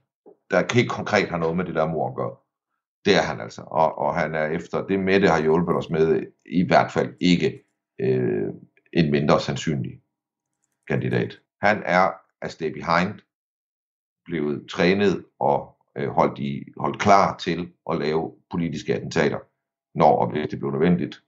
der 0.52 0.74
helt 0.74 0.90
konkret 0.90 1.30
har 1.30 1.38
noget 1.38 1.58
med 1.58 1.66
det 1.66 1.76
der 1.76 1.88
mor 1.88 2.10
at 2.10 2.16
gøre. 2.16 2.36
Det 3.06 3.16
er 3.16 3.22
han 3.22 3.42
altså. 3.42 3.62
Og, 3.62 3.98
og 3.98 4.16
han 4.16 4.36
er 4.36 4.46
efter 4.46 4.88
det 4.88 5.00
med 5.00 5.22
det 5.22 5.30
har 5.30 5.42
hjulpet 5.42 5.76
os 5.76 5.90
med, 5.90 6.24
i 6.46 6.68
hvert 6.68 6.92
fald 6.92 7.14
ikke 7.22 7.64
øh, 8.02 8.50
en 8.94 9.12
mindre 9.12 9.40
sandsynlig 9.40 9.92
kandidat. 10.88 11.40
Han 11.62 11.84
er 11.86 12.12
af 12.42 12.52
stay 12.52 12.72
behind, 12.74 13.20
blevet 14.26 14.70
trænet 14.70 15.26
og 15.40 15.79
øh, 15.98 16.10
holdt, 16.10 16.40
i, 16.40 16.64
holdt 16.78 17.00
klar 17.00 17.38
til 17.38 17.72
at 17.90 18.00
lave 18.00 18.36
politiske 18.52 18.96
attentater, 18.96 19.40
når 19.96 20.16
og 20.16 20.32
hvis 20.32 20.48
det 20.50 20.60
blev 20.60 20.72
nødvendigt. 20.72 21.24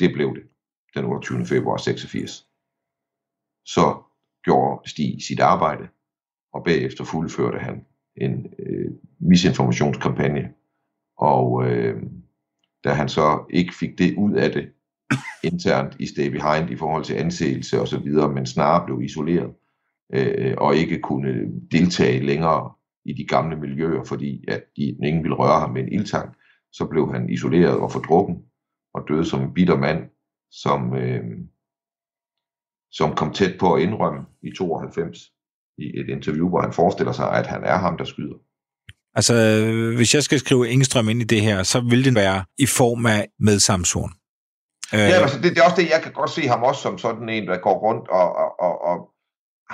Det 0.00 0.12
blev 0.14 0.34
det 0.34 0.42
den 0.94 1.04
28. 1.04 1.46
februar 1.46 1.76
86. 1.76 2.48
Så 3.66 4.02
gjorde 4.44 4.88
Stig 4.88 5.22
sit 5.22 5.40
arbejde, 5.40 5.88
og 6.52 6.64
bagefter 6.64 7.04
fuldførte 7.04 7.58
han 7.58 7.86
en 8.16 8.54
øh, 8.58 8.90
misinformationskampagne. 9.18 10.52
Og 11.18 11.64
øh, 11.68 12.02
da 12.84 12.92
han 12.92 13.08
så 13.08 13.44
ikke 13.50 13.74
fik 13.74 13.98
det 13.98 14.14
ud 14.16 14.32
af 14.34 14.52
det 14.52 14.72
internt 15.52 15.96
i 16.00 16.06
Stay 16.06 16.28
Behind 16.28 16.70
i 16.70 16.76
forhold 16.76 17.04
til 17.04 17.14
anseelse 17.14 17.80
og 17.80 17.88
så 17.88 17.98
videre, 17.98 18.32
men 18.32 18.46
snarere 18.46 18.86
blev 18.86 19.02
isoleret 19.02 19.54
øh, 20.12 20.54
og 20.58 20.76
ikke 20.76 21.00
kunne 21.00 21.60
deltage 21.72 22.26
længere 22.26 22.72
i 23.04 23.12
de 23.12 23.26
gamle 23.26 23.56
miljøer, 23.56 24.04
fordi 24.04 24.44
at 24.48 24.62
de, 24.76 24.82
ingen 24.82 25.22
ville 25.22 25.36
røre 25.36 25.60
ham 25.60 25.70
med 25.70 25.82
en 25.82 25.92
ildtang, 25.92 26.34
så 26.72 26.86
blev 26.90 27.12
han 27.12 27.30
isoleret 27.30 27.76
og 27.76 27.92
fordrukken 27.92 28.36
og 28.94 29.04
døde 29.08 29.24
som 29.24 29.42
en 29.42 29.54
bitter 29.54 29.76
mand 29.76 30.10
som, 30.50 30.96
øh, 30.96 31.24
som 32.90 33.14
kom 33.14 33.32
tæt 33.32 33.58
på 33.60 33.74
at 33.74 33.82
indrømme 33.82 34.20
i 34.42 34.50
92 34.58 35.18
i 35.78 36.00
et 36.00 36.08
interview, 36.08 36.48
hvor 36.48 36.60
han 36.60 36.72
forestiller 36.72 37.12
sig, 37.12 37.32
at 37.32 37.46
han 37.46 37.64
er 37.64 37.76
ham, 37.76 37.96
der 37.96 38.04
skyder. 38.04 38.36
Altså, 39.14 39.34
hvis 39.96 40.14
jeg 40.14 40.22
skal 40.22 40.38
skrive 40.38 40.68
Engstrøm 40.68 41.08
ind 41.08 41.20
i 41.20 41.24
det 41.24 41.40
her, 41.40 41.62
så 41.62 41.80
vil 41.80 42.04
det 42.04 42.14
være 42.14 42.44
i 42.58 42.66
form 42.66 43.06
af 43.06 43.28
med 43.38 43.58
Samsung. 43.58 44.10
Øh... 44.94 45.00
Ja, 45.00 45.22
altså, 45.22 45.38
det, 45.42 45.50
det 45.50 45.58
er 45.58 45.64
også 45.64 45.80
det, 45.82 45.90
jeg 45.90 46.00
kan 46.02 46.12
godt 46.12 46.30
se 46.30 46.42
ham 46.48 46.62
også 46.62 46.80
som 46.82 46.98
sådan 46.98 47.28
en, 47.28 47.46
der 47.46 47.58
går 47.58 47.78
rundt 47.86 48.08
og, 48.08 48.36
og, 48.36 48.60
og, 48.60 48.74
og 48.90 49.13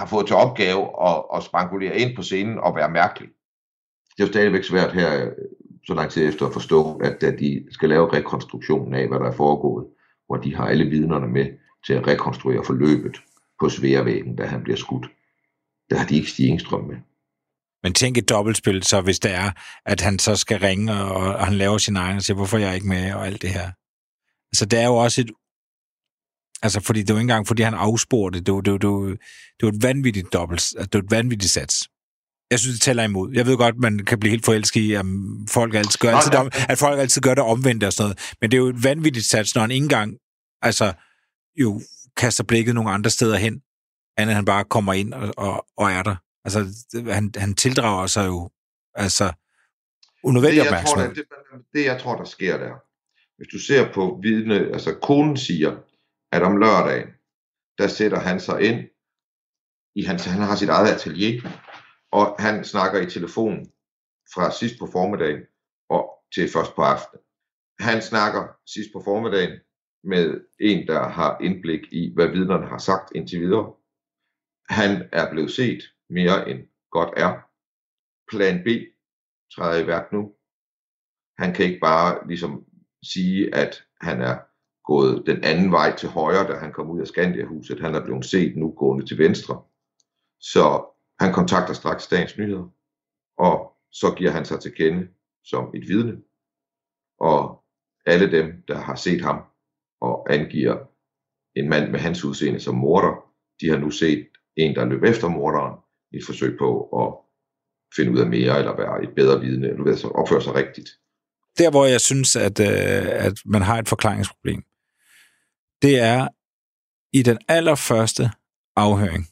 har 0.01 0.07
fået 0.07 0.27
til 0.27 0.37
opgave 0.37 0.83
at, 1.09 1.23
at 1.35 1.43
spangulere 1.43 1.99
ind 1.99 2.17
på 2.17 2.23
scenen 2.23 2.59
og 2.59 2.77
være 2.77 2.91
mærkelig. 2.91 3.29
Det 4.17 4.23
er 4.23 4.27
jo 4.27 4.33
stadigvæk 4.33 4.65
svært 4.65 4.93
her, 4.93 5.31
så 5.87 5.95
lang 5.95 6.11
tid 6.11 6.29
efter 6.29 6.47
at 6.47 6.53
forstå, 6.53 6.97
at, 6.97 7.23
at 7.23 7.39
de 7.39 7.67
skal 7.71 7.89
lave 7.89 8.13
rekonstruktionen 8.13 8.95
af, 8.95 9.09
hvad 9.09 9.19
der 9.19 9.27
er 9.27 9.37
foregået, 9.37 9.87
hvor 10.27 10.37
de 10.37 10.57
har 10.57 10.67
alle 10.67 10.85
vidnerne 10.85 11.29
med 11.29 11.47
til 11.87 11.93
at 11.93 12.07
rekonstruere 12.07 12.65
forløbet 12.65 13.17
på 13.61 13.69
sværvæggen, 13.69 14.37
da 14.37 14.45
han 14.45 14.63
bliver 14.63 14.77
skudt. 14.77 15.07
Der 15.91 15.97
har 15.97 16.07
de 16.07 16.17
ikke 16.17 16.31
Stig 16.31 16.49
Engstrøm 16.49 16.85
med. 16.85 16.97
Men 17.83 17.95
tænk 17.95 18.19
et 18.19 18.29
dobbeltspil, 18.29 18.83
så 18.83 19.01
hvis 19.01 19.19
det 19.19 19.35
er, 19.35 19.51
at 19.87 20.01
han 20.01 20.19
så 20.19 20.37
skal 20.37 20.59
ringe, 20.59 20.93
og, 20.93 21.35
og 21.35 21.47
han 21.47 21.55
laver 21.55 21.79
sin 21.79 21.97
egen 21.97 22.17
og 22.17 22.23
siger, 22.23 22.37
hvorfor 22.37 22.57
er 22.57 22.61
jeg 22.61 22.75
ikke 22.75 22.89
med, 22.89 23.15
og 23.15 23.27
alt 23.27 23.43
det 23.43 23.51
her. 23.51 23.71
Altså, 24.53 24.67
det 24.71 24.79
er 24.79 24.87
jo 24.87 24.97
også 24.97 25.21
et... 25.21 25.31
Altså, 26.63 26.81
fordi 26.81 27.01
det 27.03 27.11
jo 27.11 27.15
ikke 27.15 27.21
engang, 27.21 27.47
fordi 27.47 27.63
han 27.63 27.75
afsporer 27.75 28.31
det. 28.31 28.47
Det 28.47 28.53
er, 28.53 28.61
det, 28.61 28.73
er, 28.73 28.79
det, 28.79 28.89
er, 28.89 29.17
det 29.61 29.67
er 29.67 29.69
et 29.69 29.83
vanvittigt 29.83 30.33
dobbelt... 30.33 30.61
Altså, 30.61 30.89
det 30.93 30.95
er 30.95 31.03
et 31.03 31.11
vanvittigt 31.11 31.53
sats. 31.53 31.89
Jeg 32.51 32.59
synes, 32.59 32.75
det 32.77 32.83
tæller 32.83 33.03
imod. 33.03 33.33
Jeg 33.33 33.47
ved 33.47 33.57
godt, 33.57 33.79
man 33.79 33.99
kan 33.99 34.21
blive 34.21 34.31
helt 34.31 34.45
forelsket 34.45 34.81
i, 34.81 34.93
at 34.93 35.05
folk 35.49 35.75
altid 35.75 35.99
gør, 35.99 36.17
altid, 36.17 36.35
om, 36.35 36.51
at 36.69 36.79
folk 36.79 37.01
altid 37.01 37.23
gør 37.23 37.35
det 37.35 37.45
omvendt 37.45 37.85
og 37.85 37.93
sådan 37.93 38.05
noget. 38.05 38.35
Men 38.41 38.51
det 38.51 38.57
er 38.57 38.61
jo 38.61 38.69
et 38.69 38.85
vanvittigt 38.85 39.27
sats, 39.27 39.55
når 39.55 39.63
han 39.63 39.71
ikke 39.71 39.85
engang 39.85 40.17
altså, 40.63 40.93
jo 41.57 41.81
kaster 42.17 42.45
blikket 42.45 42.75
nogle 42.75 42.91
andre 42.91 43.11
steder 43.11 43.37
hen, 43.37 43.63
end 44.19 44.31
han 44.31 44.45
bare 44.45 44.65
kommer 44.65 44.93
ind 44.93 45.15
og, 45.15 45.35
og, 45.37 45.67
og 45.77 45.91
er 45.91 46.03
der. 46.03 46.17
Altså, 46.45 46.67
han, 47.13 47.33
han 47.37 47.55
tildrager 47.55 48.07
sig 48.07 48.27
jo 48.27 48.51
altså 48.95 49.33
unødvendig 50.25 50.63
opmærksomhed. 50.63 51.09
Det, 51.09 51.17
det, 51.17 51.25
det, 51.75 51.85
jeg 51.85 52.01
tror, 52.01 52.17
der 52.17 52.25
sker 52.25 52.59
der, 52.59 52.73
hvis 53.37 53.49
du 53.53 53.59
ser 53.59 53.93
på 53.93 54.19
vidne, 54.23 54.55
altså 54.55 54.95
konen 55.03 55.37
siger, 55.37 55.77
at 56.33 56.43
om 56.43 56.57
lørdagen, 56.57 57.09
der 57.79 57.89
sætter 57.89 58.19
han 58.19 58.41
sig 58.41 58.63
ind, 58.63 58.81
i 59.95 60.03
hans, 60.03 60.25
han 60.25 60.43
har 60.43 60.57
sit 60.57 60.69
eget 60.69 60.95
atelier, 60.95 61.43
og 62.13 62.37
han 62.39 62.65
snakker 62.65 63.01
i 63.01 63.11
telefon 63.11 63.57
fra 64.35 64.51
sidst 64.51 64.79
på 64.79 64.87
formiddagen 64.87 65.43
og 65.89 66.03
til 66.35 66.49
først 66.55 66.75
på 66.75 66.83
aftenen. 66.83 67.23
Han 67.81 68.03
snakker 68.03 68.43
sidst 68.67 68.91
på 68.93 69.03
formiddagen 69.05 69.61
med 70.05 70.41
en, 70.61 70.87
der 70.87 71.09
har 71.09 71.39
indblik 71.41 71.93
i, 71.93 72.13
hvad 72.15 72.29
vidnerne 72.29 72.67
har 72.67 72.79
sagt 72.79 73.13
indtil 73.15 73.41
videre. 73.41 73.75
Han 74.69 75.09
er 75.13 75.31
blevet 75.31 75.51
set 75.51 75.83
mere 76.11 76.51
end 76.51 76.61
godt 76.91 77.13
er. 77.17 77.33
Plan 78.31 78.65
B 78.65 78.69
træder 79.55 79.85
i 79.85 79.87
værk 79.87 80.13
nu. 80.13 80.35
Han 81.39 81.55
kan 81.55 81.65
ikke 81.65 81.81
bare 81.81 82.29
ligesom 82.29 82.67
sige, 83.03 83.55
at 83.55 83.85
han 84.01 84.21
er 84.21 84.39
gået 84.93 85.23
den 85.27 85.45
anden 85.45 85.73
vej 85.73 85.97
til 85.97 86.09
højre, 86.09 86.49
da 86.49 86.55
han 86.59 86.73
kom 86.73 86.91
ud 86.91 87.01
af 87.01 87.07
Skandia-huset. 87.07 87.81
Han 87.81 87.95
er 87.95 88.05
blevet 88.05 88.25
set 88.25 88.57
nu 88.57 88.71
gående 88.71 89.07
til 89.07 89.19
venstre. 89.19 89.63
Så 90.41 90.65
han 91.21 91.33
kontakter 91.33 91.75
straks 91.75 92.07
dagens 92.07 92.39
nyheder, 92.39 92.69
og 93.39 93.73
så 93.93 94.15
giver 94.19 94.31
han 94.31 94.45
sig 94.45 94.61
til 94.61 94.73
kende 94.75 95.09
som 95.45 95.65
et 95.75 95.89
vidne. 95.89 96.17
Og 97.21 97.65
alle 98.07 98.31
dem, 98.31 98.47
der 98.69 98.79
har 98.79 98.95
set 98.95 99.21
ham 99.21 99.39
og 100.01 100.33
angiver 100.35 100.77
en 101.57 101.69
mand 101.69 101.91
med 101.91 102.01
hans 102.01 102.25
udseende 102.25 102.61
som 102.61 102.75
morder, 102.75 103.15
de 103.61 103.69
har 103.69 103.79
nu 103.79 103.91
set 103.91 104.29
en, 104.57 104.75
der 104.75 104.85
løb 104.85 105.03
efter 105.05 105.29
morderen 105.29 105.75
i 106.13 106.17
et 106.17 106.25
forsøg 106.27 106.59
på 106.59 106.71
at 107.03 107.09
finde 107.97 108.13
ud 108.13 108.19
af 108.19 108.27
mere, 108.27 108.59
eller 108.59 108.77
være 108.77 109.03
et 109.03 109.15
bedre 109.17 109.41
vidne, 109.41 109.69
eller 109.69 110.11
opføre 110.15 110.43
sig 110.43 110.55
rigtigt. 110.55 110.89
Der, 111.59 111.71
hvor 111.71 111.87
jeg 111.87 112.01
synes, 112.01 112.37
at, 112.37 112.61
øh, 112.61 113.27
at 113.27 113.33
man 113.45 113.63
har 113.63 113.79
et 113.79 113.89
forklaringsproblem, 113.89 114.63
det 115.83 115.99
er 115.99 116.29
i 117.13 117.23
den 117.23 117.39
allerførste 117.49 118.31
afhøring. 118.77 119.27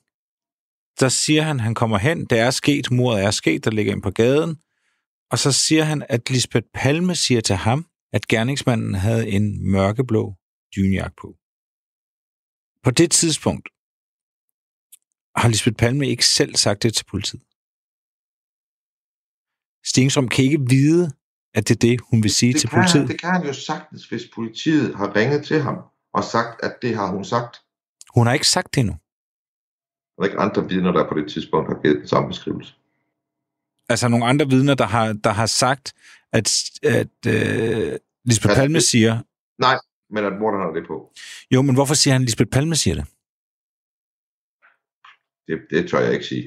Der 1.00 1.08
siger 1.08 1.42
han, 1.42 1.60
han 1.60 1.74
kommer 1.74 1.98
hen, 1.98 2.24
det 2.24 2.38
er 2.38 2.50
sket, 2.50 2.90
mordet 2.90 3.24
er 3.24 3.30
sket, 3.30 3.64
der 3.64 3.70
ligger 3.70 3.92
ind 3.92 4.02
på 4.02 4.10
gaden, 4.10 4.56
og 5.30 5.38
så 5.38 5.52
siger 5.52 5.84
han, 5.84 6.06
at 6.08 6.30
Lisbeth 6.30 6.66
Palme 6.74 7.14
siger 7.14 7.40
til 7.40 7.56
ham, 7.56 7.86
at 8.12 8.28
gerningsmanden 8.28 8.94
havde 8.94 9.28
en 9.28 9.70
mørkeblå 9.70 10.34
dynjak 10.76 11.12
på. 11.20 11.36
På 12.84 12.90
det 12.90 13.10
tidspunkt 13.10 13.68
har 15.36 15.48
Lisbeth 15.48 15.76
Palme 15.76 16.08
ikke 16.08 16.26
selv 16.26 16.56
sagt 16.56 16.82
det 16.82 16.94
til 16.94 17.04
politiet. 17.04 17.42
Stenstrøm 19.84 20.28
kan 20.28 20.44
ikke 20.44 20.60
vide, 20.68 21.12
at 21.54 21.68
det 21.68 21.74
er 21.74 21.78
det, 21.78 22.00
hun 22.10 22.22
vil 22.22 22.30
sige 22.30 22.52
det 22.52 22.60
til 22.60 22.70
kan, 22.70 22.76
politiet. 22.78 23.02
Han, 23.02 23.08
det 23.08 23.20
kan 23.20 23.30
han 23.30 23.46
jo 23.46 23.52
sagtens, 23.52 24.08
hvis 24.08 24.22
politiet 24.34 24.96
har 24.96 25.16
ringet 25.16 25.46
til 25.46 25.60
ham 25.62 25.76
og 26.18 26.24
sagt, 26.24 26.64
at 26.64 26.76
det 26.82 26.96
har 26.96 27.06
hun 27.10 27.24
sagt. 27.24 27.56
Hun 28.14 28.26
har 28.26 28.34
ikke 28.34 28.46
sagt 28.48 28.74
det 28.74 28.80
endnu. 28.80 28.96
Der 30.16 30.22
er 30.22 30.26
ikke 30.26 30.38
andre 30.38 30.68
vidner, 30.68 30.92
der 30.92 31.08
på 31.08 31.14
det 31.18 31.30
tidspunkt 31.32 31.68
har 31.68 31.82
givet 31.82 31.96
den 31.98 32.08
samme 32.08 32.28
beskrivelse. 32.28 32.74
Altså 33.88 34.08
nogle 34.08 34.24
andre 34.26 34.48
vidner, 34.48 34.74
der 34.74 34.84
har, 34.86 35.12
der 35.12 35.30
har 35.30 35.46
sagt, 35.46 35.94
at, 36.32 36.52
at 36.82 37.08
øh, 37.26 37.98
Lisbeth 38.24 38.54
Palme 38.54 38.74
det- 38.74 38.82
siger... 38.84 39.22
Nej, 39.58 39.78
men 40.10 40.24
at 40.24 40.32
morderen 40.40 40.62
har 40.66 40.72
det 40.72 40.86
på. 40.86 41.12
Jo, 41.50 41.62
men 41.62 41.74
hvorfor 41.74 41.94
siger 41.94 42.14
han, 42.14 42.22
at 42.22 42.26
Lisbeth 42.26 42.50
Palme 42.50 42.76
siger 42.76 42.94
det? 42.94 43.04
Det, 45.48 45.58
det 45.70 45.90
tør 45.90 45.98
jeg 46.00 46.12
ikke 46.12 46.24
sige. 46.26 46.42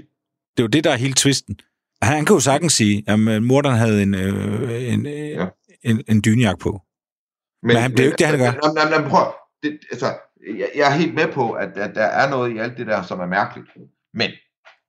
Det 0.58 0.60
er 0.60 0.64
jo 0.64 0.68
det, 0.68 0.84
der 0.84 0.92
er 0.92 0.96
hele 0.96 1.14
tvisten. 1.18 1.60
Han, 2.02 2.26
kan 2.26 2.34
jo 2.34 2.40
sagtens 2.40 2.74
sige, 2.74 3.04
at 3.08 3.20
øh, 3.20 3.44
morderen 3.44 3.78
havde 3.78 4.04
en, 4.04 4.14
øh, 4.14 4.94
en, 4.94 5.06
øh, 5.06 5.14
Ja. 5.14 5.48
en, 5.84 6.04
en 6.08 6.22
dynjak 6.26 6.60
på. 6.60 6.82
Men 7.64 7.76
han- 7.76 7.92
det 7.92 8.00
er 8.00 8.04
jo 8.04 8.10
ikke 8.10 8.18
det, 8.18 8.28
han 8.28 8.40
gør. 8.40 8.52
Men, 8.52 8.92
men, 8.92 9.02
men, 9.02 9.10
prøv, 9.10 9.34
det, 9.64 9.80
altså, 9.92 10.06
jeg, 10.48 10.70
jeg 10.76 10.92
er 10.92 10.98
helt 10.98 11.14
med 11.14 11.34
på, 11.34 11.52
at, 11.52 11.78
at 11.78 11.96
der 11.96 12.04
er 12.04 12.30
noget 12.30 12.56
i 12.56 12.58
alt 12.58 12.78
det 12.78 12.88
der, 12.88 13.02
som 13.02 13.20
er 13.20 13.26
mærkeligt. 13.26 13.70
Men, 14.14 14.32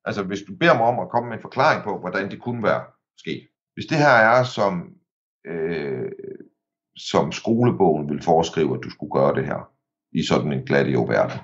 altså, 0.04 0.22
hvis 0.22 0.42
du 0.42 0.56
beder 0.60 0.74
mig 0.74 0.86
om 0.86 1.00
at 1.00 1.10
komme 1.10 1.28
med 1.28 1.36
en 1.36 1.42
forklaring 1.42 1.84
på, 1.84 1.98
hvordan 1.98 2.30
det 2.30 2.42
kunne 2.42 2.62
være 2.62 2.84
sket. 3.18 3.48
Hvis 3.74 3.86
det 3.86 3.98
her 3.98 4.08
er, 4.08 4.42
som, 4.44 4.94
øh, 5.46 6.12
som 6.96 7.32
skolebogen 7.32 8.08
vil 8.10 8.22
foreskrive, 8.22 8.74
at 8.76 8.84
du 8.84 8.90
skulle 8.90 9.12
gøre 9.12 9.34
det 9.34 9.46
her, 9.46 9.70
i 10.12 10.22
sådan 10.22 10.52
en 10.52 10.64
gladio-verden, 10.64 11.40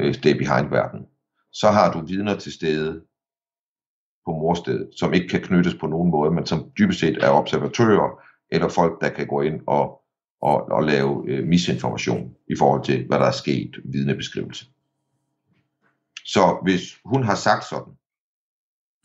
øh, 0.00 0.14
stay 0.14 0.36
behind-verden, 0.36 1.06
så 1.52 1.68
har 1.70 1.92
du 1.92 2.06
vidner 2.06 2.36
til 2.36 2.52
stede 2.52 3.04
på 4.26 4.30
morstedet, 4.30 4.90
som 4.96 5.12
ikke 5.12 5.28
kan 5.28 5.40
knyttes 5.42 5.74
på 5.74 5.86
nogen 5.86 6.10
måde, 6.10 6.30
men 6.30 6.46
som 6.46 6.72
dybest 6.78 7.00
set 7.00 7.24
er 7.24 7.30
observatører, 7.30 8.20
eller 8.50 8.68
folk, 8.68 9.00
der 9.00 9.08
kan 9.08 9.26
gå 9.26 9.40
ind 9.40 9.60
og, 9.66 10.03
og, 10.44 10.56
og 10.76 10.82
lave 10.84 11.28
øh, 11.28 11.46
misinformation 11.46 12.36
i 12.50 12.56
forhold 12.58 12.84
til, 12.84 13.06
hvad 13.06 13.18
der 13.18 13.26
er 13.26 13.38
sket, 13.42 13.80
vidnebeskrivelse. 13.84 14.66
Så 16.24 16.60
hvis 16.62 17.00
hun 17.04 17.22
har 17.22 17.34
sagt 17.34 17.64
sådan, 17.64 17.94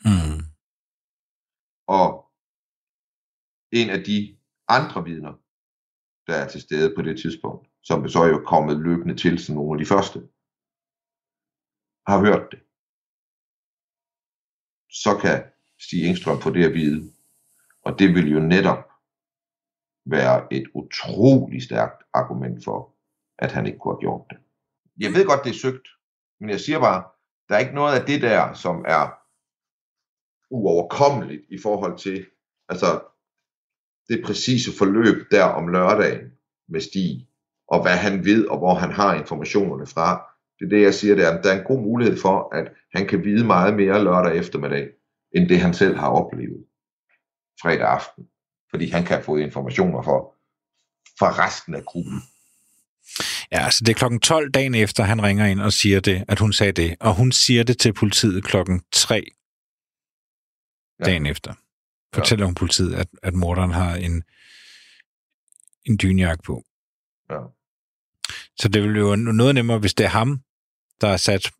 Mm. 0.06 0.40
og 1.88 2.32
en 3.72 3.90
af 3.90 4.04
de 4.04 4.38
andre 4.68 5.04
vidner, 5.04 5.34
der 6.28 6.34
er 6.36 6.48
til 6.50 6.62
stede 6.62 6.96
på 6.96 7.02
det 7.02 7.20
tidspunkt, 7.20 7.70
som 7.84 8.10
så 8.10 8.20
er 8.20 8.28
jo 8.28 8.44
kommet 8.46 8.78
løbende 8.80 9.16
til 9.16 9.40
som 9.40 9.56
nogle 9.56 9.74
af 9.74 9.86
de 9.86 9.90
første, 9.90 10.20
har 12.08 12.20
hørt 12.26 12.52
det, 12.52 12.60
så 14.90 15.18
kan 15.22 15.52
Stig 15.80 16.06
Engstrøm 16.06 16.42
få 16.42 16.50
det 16.54 16.66
at 16.66 16.74
vide. 16.74 17.14
Og 17.82 18.00
det 18.00 18.16
vil 18.16 18.32
jo 18.32 18.40
netop 18.40 18.89
være 20.12 20.54
et 20.54 20.68
utrolig 20.74 21.64
stærkt 21.64 22.04
argument 22.14 22.64
for, 22.64 22.96
at 23.40 23.52
han 23.52 23.66
ikke 23.66 23.80
kunne 23.80 23.94
have 23.94 24.00
gjort 24.00 24.26
det. 24.30 24.38
Jeg 25.00 25.14
ved 25.14 25.26
godt, 25.26 25.44
det 25.44 25.50
er 25.50 25.62
søgt, 25.62 25.88
men 26.40 26.50
jeg 26.50 26.60
siger 26.60 26.80
bare, 26.80 27.04
der 27.50 27.56
er 27.56 27.60
ikke 27.60 27.76
noget 27.76 28.00
af 28.00 28.06
det 28.06 28.22
der, 28.22 28.54
som 28.54 28.86
er 28.88 29.20
uoverkommeligt 30.50 31.44
i 31.50 31.58
forhold 31.58 31.98
til 31.98 32.26
altså 32.70 33.02
det 34.10 34.24
præcise 34.26 34.72
forløb 34.78 35.32
der 35.32 35.44
om 35.44 35.68
lørdagen 35.68 36.32
med 36.70 36.82
Stig, 36.82 37.28
og 37.68 37.82
hvad 37.82 37.98
han 37.98 38.26
ved, 38.26 38.48
og 38.48 38.58
hvor 38.58 38.74
han 38.74 38.92
har 38.92 39.16
informationerne 39.16 39.86
fra. 39.86 40.26
Det 40.60 40.66
er 40.66 40.70
det, 40.70 40.82
jeg 40.82 40.94
siger, 40.94 41.16
det 41.16 41.26
er, 41.26 41.38
at 41.38 41.44
der 41.44 41.54
er 41.54 41.60
en 41.60 41.68
god 41.68 41.82
mulighed 41.82 42.18
for, 42.18 42.56
at 42.56 42.72
han 42.96 43.08
kan 43.08 43.24
vide 43.24 43.46
meget 43.46 43.76
mere 43.76 44.04
lørdag 44.04 44.38
eftermiddag, 44.38 44.90
end 45.36 45.50
det 45.50 45.60
han 45.60 45.74
selv 45.74 45.96
har 45.96 46.10
oplevet 46.10 46.66
fredag 47.62 47.88
aften. 47.88 48.28
Fordi 48.70 48.90
han 48.90 49.06
kan 49.06 49.24
få 49.24 49.38
informationer 49.38 50.02
for, 50.04 50.36
fra 51.20 51.46
resten 51.46 51.76
af 51.76 51.86
gruppen. 51.86 52.22
Ja, 53.52 53.66
altså 53.66 53.84
det 53.84 53.90
er 53.90 53.98
klokken 53.98 54.20
12 54.20 54.52
dagen 54.52 54.76
efter, 54.76 55.04
han 55.04 55.24
ringer 55.24 55.46
ind 55.46 55.62
og 55.62 55.74
siger 55.74 56.00
det, 56.00 56.26
at 56.28 56.40
hun 56.40 56.54
sagde 56.54 56.72
det. 56.72 56.96
Og 57.00 57.16
hun 57.16 57.32
siger 57.32 57.64
det 57.64 57.78
til 57.80 57.94
politiet 57.94 58.44
klokken 58.44 58.82
3 58.92 59.24
Ja. 61.00 61.06
dagen 61.06 61.26
efter. 61.26 61.54
Fortæller 62.16 62.46
hun 62.46 62.56
politiet, 62.56 62.96
at, 62.96 63.08
at 63.24 63.34
morderen 63.34 63.72
har 63.72 63.96
en, 63.96 64.24
en 65.86 65.98
dynjak 66.02 66.44
på. 66.44 66.64
Ja. 67.30 67.40
Så 68.60 68.68
det 68.68 68.84
vil 68.84 68.96
jo 68.98 69.16
noget 69.16 69.56
nemmere, 69.56 69.80
hvis 69.80 69.94
det 69.94 70.04
er 70.04 70.10
ham, 70.10 70.42
der 71.02 71.08
er 71.08 71.18
sat 71.18 71.52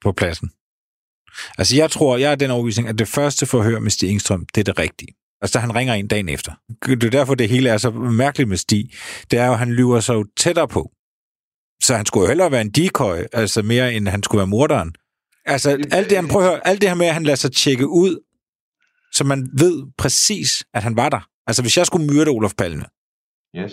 på 0.00 0.12
pladsen. 0.12 0.50
Altså 1.58 1.76
jeg 1.76 1.90
tror, 1.90 2.16
jeg 2.16 2.32
er 2.32 2.34
den 2.34 2.50
overbevisning, 2.50 2.88
at 2.88 2.98
det 2.98 3.08
første 3.08 3.46
forhør 3.46 3.78
med 3.78 3.90
Stig 3.90 4.10
Engstrøm, 4.10 4.46
det 4.46 4.60
er 4.60 4.64
det 4.64 4.78
rigtige. 4.78 5.14
Altså 5.42 5.58
han 5.58 5.74
ringer 5.74 5.94
en 5.94 6.08
dagen 6.08 6.28
efter. 6.28 6.52
Det 6.86 7.04
er 7.04 7.10
derfor, 7.10 7.34
det 7.34 7.48
hele 7.48 7.68
er 7.70 7.76
så 7.78 7.90
mærkeligt 7.90 8.48
med 8.48 8.56
Stig. 8.56 8.90
Det 9.30 9.38
er 9.38 9.46
jo, 9.46 9.52
at 9.52 9.58
han 9.58 9.72
lyver 9.72 10.06
jo 10.08 10.24
tættere 10.36 10.68
på. 10.68 10.90
Så 11.82 11.96
han 11.96 12.06
skulle 12.06 12.24
jo 12.24 12.28
hellere 12.28 12.50
være 12.50 12.60
en 12.60 12.70
decoy, 12.70 13.18
altså 13.32 13.62
mere 13.62 13.94
end 13.94 14.08
han 14.08 14.22
skulle 14.22 14.38
være 14.38 14.46
morderen. 14.46 14.92
Altså 15.46 15.70
alt 15.90 16.10
det, 16.10 16.18
han, 16.18 16.28
prøv 16.28 16.42
at 16.42 16.48
høre, 16.48 16.66
alt 16.66 16.80
det 16.80 16.88
her 16.88 16.96
med, 16.96 17.06
at 17.06 17.14
han 17.14 17.22
lader 17.24 17.36
sig 17.36 17.52
tjekke 17.52 17.88
ud, 17.88 18.18
så 19.12 19.24
man 19.24 19.48
ved 19.58 19.82
præcis, 19.98 20.64
at 20.74 20.82
han 20.82 20.96
var 20.96 21.08
der. 21.08 21.28
Altså 21.46 21.62
hvis 21.62 21.76
jeg 21.76 21.86
skulle 21.86 22.06
myrde 22.06 22.30
Olof 22.30 22.52
Palme, 22.58 22.84
Yes. 23.56 23.72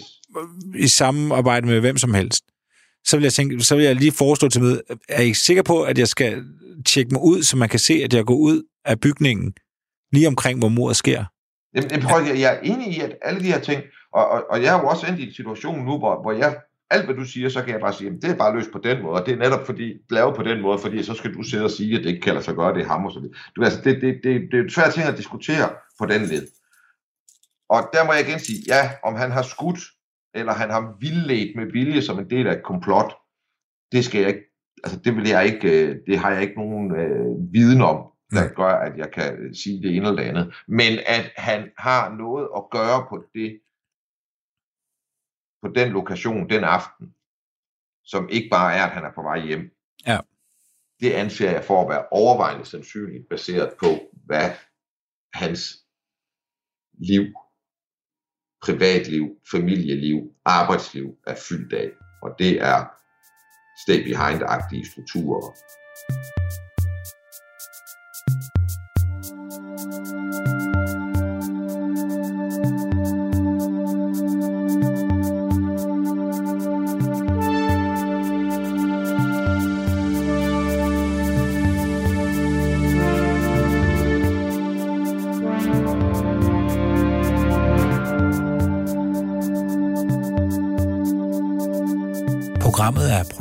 i 0.76 0.88
samarbejde 0.88 1.68
med 1.68 1.80
hvem 1.80 1.98
som 1.98 2.14
helst, 2.14 2.44
så 3.06 3.18
vil 3.18 3.24
jeg, 3.24 3.34
tænke, 3.34 3.62
så 3.62 3.76
vil 3.76 3.86
jeg 3.86 3.96
lige 3.96 4.12
foreslå 4.12 4.50
til 4.50 4.62
med, 4.62 4.82
er 5.10 5.22
I 5.22 5.34
sikker 5.34 5.64
på, 5.64 5.84
at 5.84 5.98
jeg 5.98 6.08
skal 6.08 6.44
tjekke 6.86 7.12
mig 7.12 7.22
ud, 7.22 7.44
så 7.44 7.58
man 7.58 7.70
kan 7.70 7.80
se, 7.80 7.94
at 7.94 8.14
jeg 8.14 8.26
går 8.26 8.36
ud 8.36 8.64
af 8.86 9.00
bygningen 9.00 9.54
lige 10.12 10.28
omkring, 10.28 10.60
hvor 10.60 10.70
mordet 10.70 10.98
sker? 10.98 11.26
Jamen, 11.74 11.92
jeg, 11.92 12.00
prøv, 12.02 12.24
jeg, 12.26 12.40
jeg 12.40 12.56
er 12.56 12.60
enig 12.60 12.88
i, 12.98 13.00
at 13.00 13.18
alle 13.22 13.40
de 13.40 13.52
her 13.52 13.60
ting, 13.60 13.84
og, 14.12 14.30
og, 14.30 14.46
og 14.50 14.64
jeg 14.64 14.76
er 14.76 14.82
jo 14.82 14.88
også 14.88 15.08
endt 15.08 15.20
i 15.20 15.28
en 15.28 15.34
situation 15.34 15.86
nu, 15.86 15.98
hvor, 15.98 16.22
hvor 16.22 16.32
jeg, 16.32 16.62
alt 16.90 17.06
hvad 17.06 17.16
du 17.16 17.26
siger, 17.26 17.50
så 17.50 17.64
kan 17.64 17.74
jeg 17.74 17.82
bare 17.82 17.94
sige, 17.94 18.06
jamen, 18.06 18.22
det 18.22 18.30
er 18.30 18.36
bare 18.36 18.56
løst 18.56 18.72
på 18.72 18.80
den 18.84 19.02
måde, 19.04 19.22
og 19.22 19.26
det 19.26 19.34
er 19.34 19.38
netop 19.38 19.66
fordi, 19.66 19.94
lavet 20.10 20.36
på 20.36 20.44
den 20.44 20.62
måde, 20.62 20.80
fordi 20.80 21.04
så 21.04 21.14
skal 21.14 21.34
du 21.34 21.44
sidde 21.44 21.64
og 21.64 21.72
sige, 21.72 21.98
at 21.98 22.04
det 22.04 22.10
ikke 22.10 22.22
kan 22.22 22.34
lade 22.34 22.46
sig 22.46 22.56
gøre, 22.56 22.74
det 22.74 22.82
er 22.82 22.88
ham 22.88 23.06
og 23.06 23.12
så 23.12 23.20
videre. 23.20 23.36
Du, 23.56 23.64
altså, 23.64 23.82
det, 23.84 24.02
det, 24.02 24.20
det, 24.24 24.42
det 24.52 24.60
er 24.60 24.64
jo 24.64 24.70
svært 24.70 24.94
ting 24.94 25.08
at 25.08 25.18
diskutere 25.18 25.70
på 26.00 26.06
den 26.06 26.22
led. 26.22 26.48
Og 27.70 27.90
der 27.94 28.06
må 28.06 28.14
jeg 28.14 28.28
igen 28.28 28.40
sige, 28.40 28.60
ja, 28.68 28.92
om 29.04 29.16
han 29.16 29.32
har 29.32 29.42
skudt, 29.42 29.80
eller 30.34 30.54
han 30.54 30.70
har 30.70 30.96
vildledt 31.00 31.56
med 31.56 31.72
vilje 31.72 32.02
som 32.02 32.20
en 32.20 32.30
del 32.30 32.48
af 32.48 32.54
et 32.54 32.64
komplot, 32.64 33.14
det 33.92 34.06
skal 34.06 34.20
jeg 34.20 34.30
ikke, 34.30 34.44
altså 34.84 35.00
det 35.00 35.16
vil 35.16 35.28
jeg 35.28 35.46
ikke, 35.46 35.88
øh, 35.88 35.96
det 36.08 36.20
har 36.20 36.32
jeg 36.32 36.42
ikke 36.42 36.56
nogen 36.56 36.96
øh, 36.96 37.54
viden 37.54 37.82
om, 37.82 37.98
der 38.32 38.54
gør, 38.54 38.74
at 38.88 38.98
jeg 38.98 39.12
kan 39.12 39.38
øh, 39.38 39.56
sige 39.56 39.82
det 39.82 39.96
ene 39.96 40.08
eller 40.08 40.22
det 40.22 40.30
andet. 40.30 40.56
Men 40.68 41.00
at 41.06 41.32
han 41.38 41.72
har 41.78 42.10
noget 42.10 42.50
at 42.58 42.64
gøre 42.72 43.06
på 43.10 43.24
det, 43.34 43.62
på 45.62 45.68
den 45.68 45.92
lokation 45.92 46.50
den 46.50 46.64
aften, 46.64 47.16
som 48.04 48.30
ikke 48.30 48.50
bare 48.50 48.76
er, 48.76 48.84
at 48.84 48.92
han 48.92 49.06
er 49.06 49.12
på 49.16 49.22
vej 49.22 49.40
hjem. 49.40 49.72
Ja. 50.06 50.20
Det 51.00 51.12
anser 51.12 51.52
jeg 51.52 51.64
for 51.64 51.82
at 51.82 51.90
være 51.90 52.08
overvejende 52.12 52.66
sandsynligt, 52.66 53.30
baseret 53.30 53.74
på, 53.80 53.88
hvad 54.26 54.52
hans 55.34 55.86
liv, 57.00 57.26
privatliv, 58.62 59.40
familieliv, 59.52 60.36
arbejdsliv 60.46 61.18
er 61.28 61.36
fyldt 61.50 61.74
af. 61.74 61.92
Og 62.22 62.36
det 62.40 62.62
er 62.62 62.86
stay 63.84 64.04
behind-agtige 64.04 64.92
strukturer. 64.92 65.54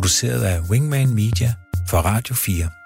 Produceret 0.07 0.43
af 0.43 0.61
Wingman 0.61 1.15
Media 1.15 1.55
for 1.87 1.99
Radio 1.99 2.35
4. 2.35 2.86